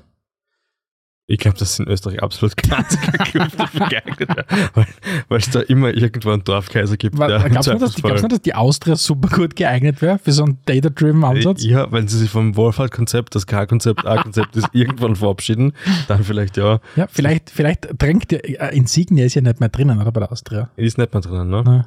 Ich 1.27 1.39
glaube, 1.39 1.57
dass 1.59 1.79
in 1.79 1.87
Österreich 1.87 2.21
absolut 2.23 2.57
ganz 2.57 3.01
kein 3.01 3.27
Club 3.27 3.57
dafür 3.57 3.89
geeignet 3.89 4.29
wäre, 4.29 4.47
weil 4.75 4.87
weil 5.29 5.39
es 5.39 5.49
da 5.51 5.61
immer 5.61 5.95
irgendwo 5.95 6.31
einen 6.31 6.43
Dorfkaiser 6.43 6.97
gibt, 6.97 7.17
Glaubst 7.17 7.69
du 7.69 7.73
nicht, 7.73 7.83
dass 7.83 7.95
die, 7.95 8.03
nicht, 8.03 8.47
dass 8.47 8.55
Austria 8.55 8.97
super 8.97 9.29
gut 9.29 9.55
geeignet 9.55 10.03
wäre 10.03 10.19
für 10.19 10.33
so 10.33 10.43
einen 10.43 10.59
data-driven 10.67 11.23
Ansatz? 11.23 11.63
Ja, 11.63 11.91
wenn 11.93 12.09
sie 12.09 12.19
sich 12.19 12.31
vom 12.31 12.57
Wohlfahrtkonzept, 12.57 13.35
das 13.35 13.47
K-Konzept, 13.47 14.05
A-Konzept 14.07 14.57
ist, 14.57 14.69
irgendwann 14.73 15.15
verabschieden, 15.15 15.73
dann 16.09 16.25
vielleicht 16.25 16.57
ja. 16.57 16.81
Ja, 16.97 17.07
vielleicht, 17.07 17.51
vielleicht 17.51 17.89
drängt 17.97 18.33
der 18.33 18.73
äh, 18.73 18.77
Insignia 18.77 19.25
ist 19.25 19.35
ja 19.35 19.41
nicht 19.41 19.61
mehr 19.61 19.69
drinnen, 19.69 20.01
oder 20.01 20.11
bei 20.11 20.21
der 20.21 20.33
Austria. 20.33 20.71
Ist 20.77 20.99
nicht 20.99 21.13
mehr 21.13 21.23
drin, 21.23 21.49
ne? 21.49 21.63
Ne? 21.63 21.87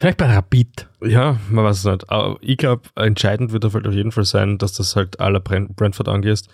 Vielleicht 0.00 0.16
bei 0.16 0.34
Rapid. 0.34 0.86
Ja, 1.02 1.38
man 1.50 1.66
weiß 1.66 1.78
es 1.80 1.84
nicht. 1.84 2.08
Aber 2.08 2.38
ich 2.40 2.56
glaube, 2.56 2.88
entscheidend 2.96 3.52
wird 3.52 3.66
auf 3.66 3.74
jeden 3.92 4.12
Fall 4.12 4.24
sein, 4.24 4.56
dass 4.56 4.72
das 4.72 4.96
halt 4.96 5.20
aller 5.20 5.40
Brent 5.40 5.76
Brentford 5.76 6.08
angehst 6.08 6.48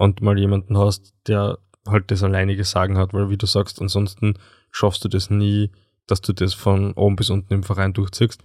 und 0.00 0.22
mal 0.22 0.38
jemanden 0.38 0.78
hast, 0.78 1.12
der 1.26 1.58
halt 1.86 2.10
das 2.10 2.22
alleinige 2.22 2.64
Sagen 2.64 2.96
hat, 2.96 3.12
weil 3.12 3.28
wie 3.28 3.36
du 3.36 3.44
sagst, 3.44 3.82
ansonsten 3.82 4.34
schaffst 4.70 5.04
du 5.04 5.08
das 5.08 5.28
nie, 5.28 5.72
dass 6.06 6.22
du 6.22 6.32
das 6.32 6.54
von 6.54 6.94
oben 6.94 7.16
bis 7.16 7.28
unten 7.28 7.52
im 7.52 7.62
Verein 7.62 7.92
durchziehst. 7.92 8.42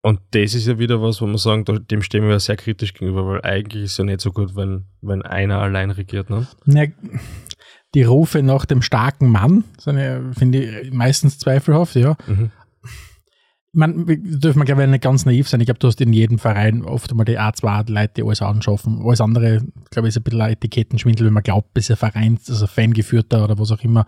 Und 0.00 0.20
das 0.30 0.54
ist 0.54 0.66
ja 0.66 0.78
wieder 0.78 1.02
was, 1.02 1.20
wo 1.20 1.26
man 1.26 1.36
sagen, 1.36 1.64
dem 1.86 2.00
stehen 2.00 2.24
wir 2.24 2.30
ja 2.30 2.38
sehr 2.38 2.56
kritisch 2.56 2.94
gegenüber, 2.94 3.26
weil 3.26 3.42
eigentlich 3.42 3.84
ist 3.84 3.92
es 3.92 3.98
ja 3.98 4.04
nicht 4.04 4.22
so 4.22 4.32
gut, 4.32 4.56
wenn, 4.56 4.86
wenn 5.02 5.20
einer 5.20 5.58
allein 5.58 5.90
regiert. 5.90 6.30
Ne? 6.30 6.46
Ja, 6.64 6.86
die 7.94 8.04
Rufe 8.04 8.42
nach 8.42 8.64
dem 8.64 8.80
starken 8.80 9.28
Mann 9.28 9.64
sind 9.78 9.98
ja, 9.98 10.22
finde 10.32 10.62
ich, 10.62 10.92
meistens 10.92 11.38
zweifelhaft, 11.38 11.96
ja. 11.96 12.16
Mhm. 12.26 12.50
Man 13.76 14.06
dürfen 14.06 14.58
wir, 14.58 14.64
glaube 14.64 14.84
ich, 14.84 14.88
nicht 14.88 15.02
ganz 15.02 15.26
naiv 15.26 15.48
sein. 15.48 15.60
Ich 15.60 15.66
glaube, 15.66 15.78
du 15.78 15.86
hast 15.86 16.00
in 16.00 16.12
jedem 16.12 16.38
Verein 16.38 16.82
oft 16.82 17.10
einmal 17.10 17.26
die 17.26 17.38
A2 17.38 17.90
Leute, 17.90 18.14
die 18.16 18.22
alles 18.22 18.40
anschaffen. 18.40 19.02
Alles 19.04 19.20
andere, 19.20 19.62
glaube 19.90 20.08
ich, 20.08 20.14
ist 20.14 20.16
ein 20.16 20.22
bisschen 20.22 20.40
ein 20.40 20.52
Etikettenschwindel, 20.52 21.26
wenn 21.26 21.34
man 21.34 21.42
glaubt, 21.42 21.74
bis 21.74 21.90
ein 21.90 21.96
Verein, 21.96 22.38
also 22.48 22.66
Fangeführter 22.66 23.44
oder 23.44 23.58
was 23.58 23.70
auch 23.72 23.82
immer, 23.82 24.06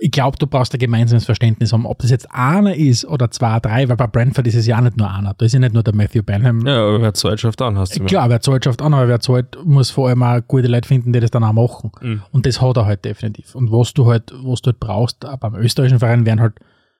ich 0.00 0.12
glaube, 0.12 0.38
du 0.38 0.46
brauchst 0.46 0.72
ein 0.72 0.78
gemeinsames 0.78 1.24
Verständnis 1.24 1.72
haben, 1.72 1.84
ob 1.84 1.98
das 1.98 2.10
jetzt 2.10 2.30
einer 2.30 2.74
ist 2.74 3.04
oder 3.04 3.30
zwei, 3.32 3.58
drei, 3.58 3.88
weil 3.88 3.96
bei 3.96 4.06
Brentford 4.06 4.46
ist 4.46 4.54
es 4.54 4.66
ja 4.66 4.78
auch 4.78 4.82
nicht 4.82 4.96
nur 4.96 5.10
einer. 5.10 5.34
Da 5.34 5.44
ist 5.44 5.52
ja 5.52 5.58
nicht 5.58 5.74
nur 5.74 5.82
der 5.82 5.94
Matthew 5.94 6.22
Benham. 6.22 6.64
Ja, 6.64 6.86
aber 6.86 7.02
wer 7.02 7.14
zahlt 7.14 7.40
schafft 7.40 7.60
an, 7.60 7.76
hast 7.76 7.98
du 7.98 8.04
Klar, 8.04 8.30
wer 8.30 8.40
zahlt 8.40 8.64
schafft 8.64 8.80
an, 8.80 8.94
aber 8.94 9.08
wer 9.08 9.18
zahlt, 9.18 9.58
muss 9.64 9.90
vor 9.90 10.08
allem 10.08 10.22
auch 10.22 10.40
gute 10.46 10.68
Leute 10.68 10.86
finden, 10.86 11.12
die 11.12 11.18
das 11.18 11.32
dann 11.32 11.42
auch 11.42 11.52
machen. 11.52 11.90
Mhm. 12.00 12.22
Und 12.30 12.46
das 12.46 12.62
hat 12.62 12.76
er 12.76 12.86
halt 12.86 13.04
definitiv. 13.04 13.56
Und 13.56 13.72
was 13.72 13.92
du 13.92 14.06
halt, 14.06 14.32
was 14.44 14.62
du 14.62 14.70
halt 14.70 14.78
brauchst, 14.78 15.26
beim 15.40 15.56
österreichischen 15.56 15.98
Verein 15.98 16.24
wären 16.24 16.40
halt 16.40 16.54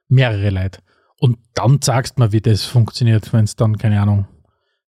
mehrere 0.08 0.50
Leute. 0.50 0.80
Und 1.20 1.38
dann 1.54 1.80
sagst 1.82 2.16
du 2.16 2.22
mal, 2.22 2.32
wie 2.32 2.40
das 2.40 2.64
funktioniert, 2.64 3.32
wenn 3.32 3.44
es 3.44 3.56
dann, 3.56 3.76
keine 3.76 4.00
Ahnung, 4.00 4.26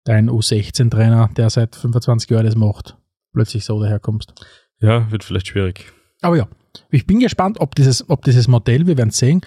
dein 0.03 0.29
U16-Trainer, 0.29 1.29
der 1.35 1.49
seit 1.49 1.75
25 1.75 2.29
Jahren 2.29 2.45
das 2.45 2.55
macht, 2.55 2.97
plötzlich 3.33 3.65
so 3.65 3.81
daherkommst. 3.81 4.33
Ja, 4.79 5.11
wird 5.11 5.23
vielleicht 5.23 5.47
schwierig. 5.47 5.91
Aber 6.21 6.37
ja, 6.37 6.47
ich 6.89 7.05
bin 7.05 7.19
gespannt, 7.19 7.59
ob 7.59 7.75
dieses, 7.75 8.09
ob 8.09 8.23
dieses 8.23 8.47
Modell, 8.47 8.87
wir 8.87 8.97
werden 8.97 9.11
sehen, 9.11 9.41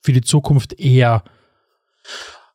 für 0.00 0.12
die 0.12 0.20
Zukunft 0.20 0.78
eher, 0.78 1.24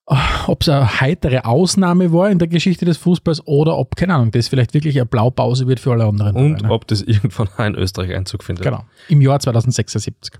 äh, 0.07 0.15
ob 0.47 0.61
es 0.61 0.69
eine 0.69 1.01
heitere 1.01 1.45
Ausnahme 1.45 2.11
war 2.13 2.29
in 2.29 2.39
der 2.39 2.47
Geschichte 2.47 2.85
des 2.85 2.97
Fußballs 2.97 3.45
oder 3.47 3.77
ob, 3.77 3.95
keine 3.95 4.15
Ahnung, 4.15 4.31
das 4.31 4.47
vielleicht 4.47 4.73
wirklich 4.73 4.97
eine 4.97 5.05
Blaupause 5.05 5.67
wird 5.67 5.79
für 5.79 5.91
alle 5.91 6.05
anderen. 6.05 6.35
Und 6.35 6.57
Vereine. 6.59 6.73
ob 6.73 6.87
das 6.87 7.01
irgendwann 7.05 7.75
in 7.75 7.75
Österreich 7.75 8.15
Einzug 8.15 8.43
findet. 8.43 8.63
Genau, 8.63 8.85
im 9.09 9.21
Jahr 9.21 9.39
2076. 9.39 10.39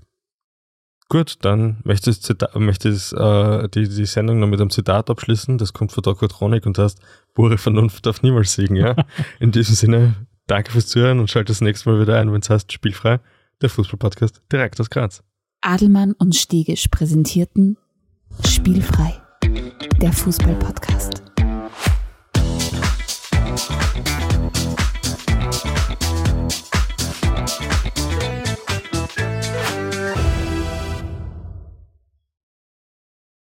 Gut, 1.08 1.36
dann 1.42 1.78
möchte 1.84 2.10
ich, 2.10 2.18
möchte 2.54 2.88
ich 2.88 3.12
äh, 3.12 3.68
die, 3.68 3.88
die 3.88 4.06
Sendung 4.06 4.40
noch 4.40 4.46
mit 4.46 4.60
einem 4.60 4.70
Zitat 4.70 5.10
abschließen. 5.10 5.58
Das 5.58 5.72
kommt 5.72 5.92
von 5.92 6.02
Dr. 6.02 6.28
Tronik 6.28 6.66
und 6.66 6.78
heißt, 6.78 6.98
pure 7.34 7.58
Vernunft 7.58 8.06
darf 8.06 8.22
niemals 8.22 8.54
siegen. 8.54 8.76
Ja? 8.76 8.96
In 9.38 9.52
diesem 9.52 9.74
Sinne, 9.74 10.14
danke 10.46 10.72
fürs 10.72 10.86
Zuhören 10.86 11.20
und 11.20 11.30
schalte 11.30 11.52
das 11.52 11.60
nächste 11.60 11.90
Mal 11.90 12.00
wieder 12.00 12.18
ein, 12.18 12.32
wenn 12.32 12.40
es 12.40 12.50
heißt 12.50 12.72
Spielfrei 12.72 13.20
der 13.60 13.70
Fußballpodcast 13.70 14.42
direkt 14.52 14.80
aus 14.80 14.90
Graz. 14.90 15.22
Adelmann 15.60 16.12
und 16.12 16.34
Stegisch 16.34 16.88
präsentierten 16.88 17.78
Spielfrei, 18.46 19.14
der 20.00 20.12
Fußballpodcast. 20.12 21.23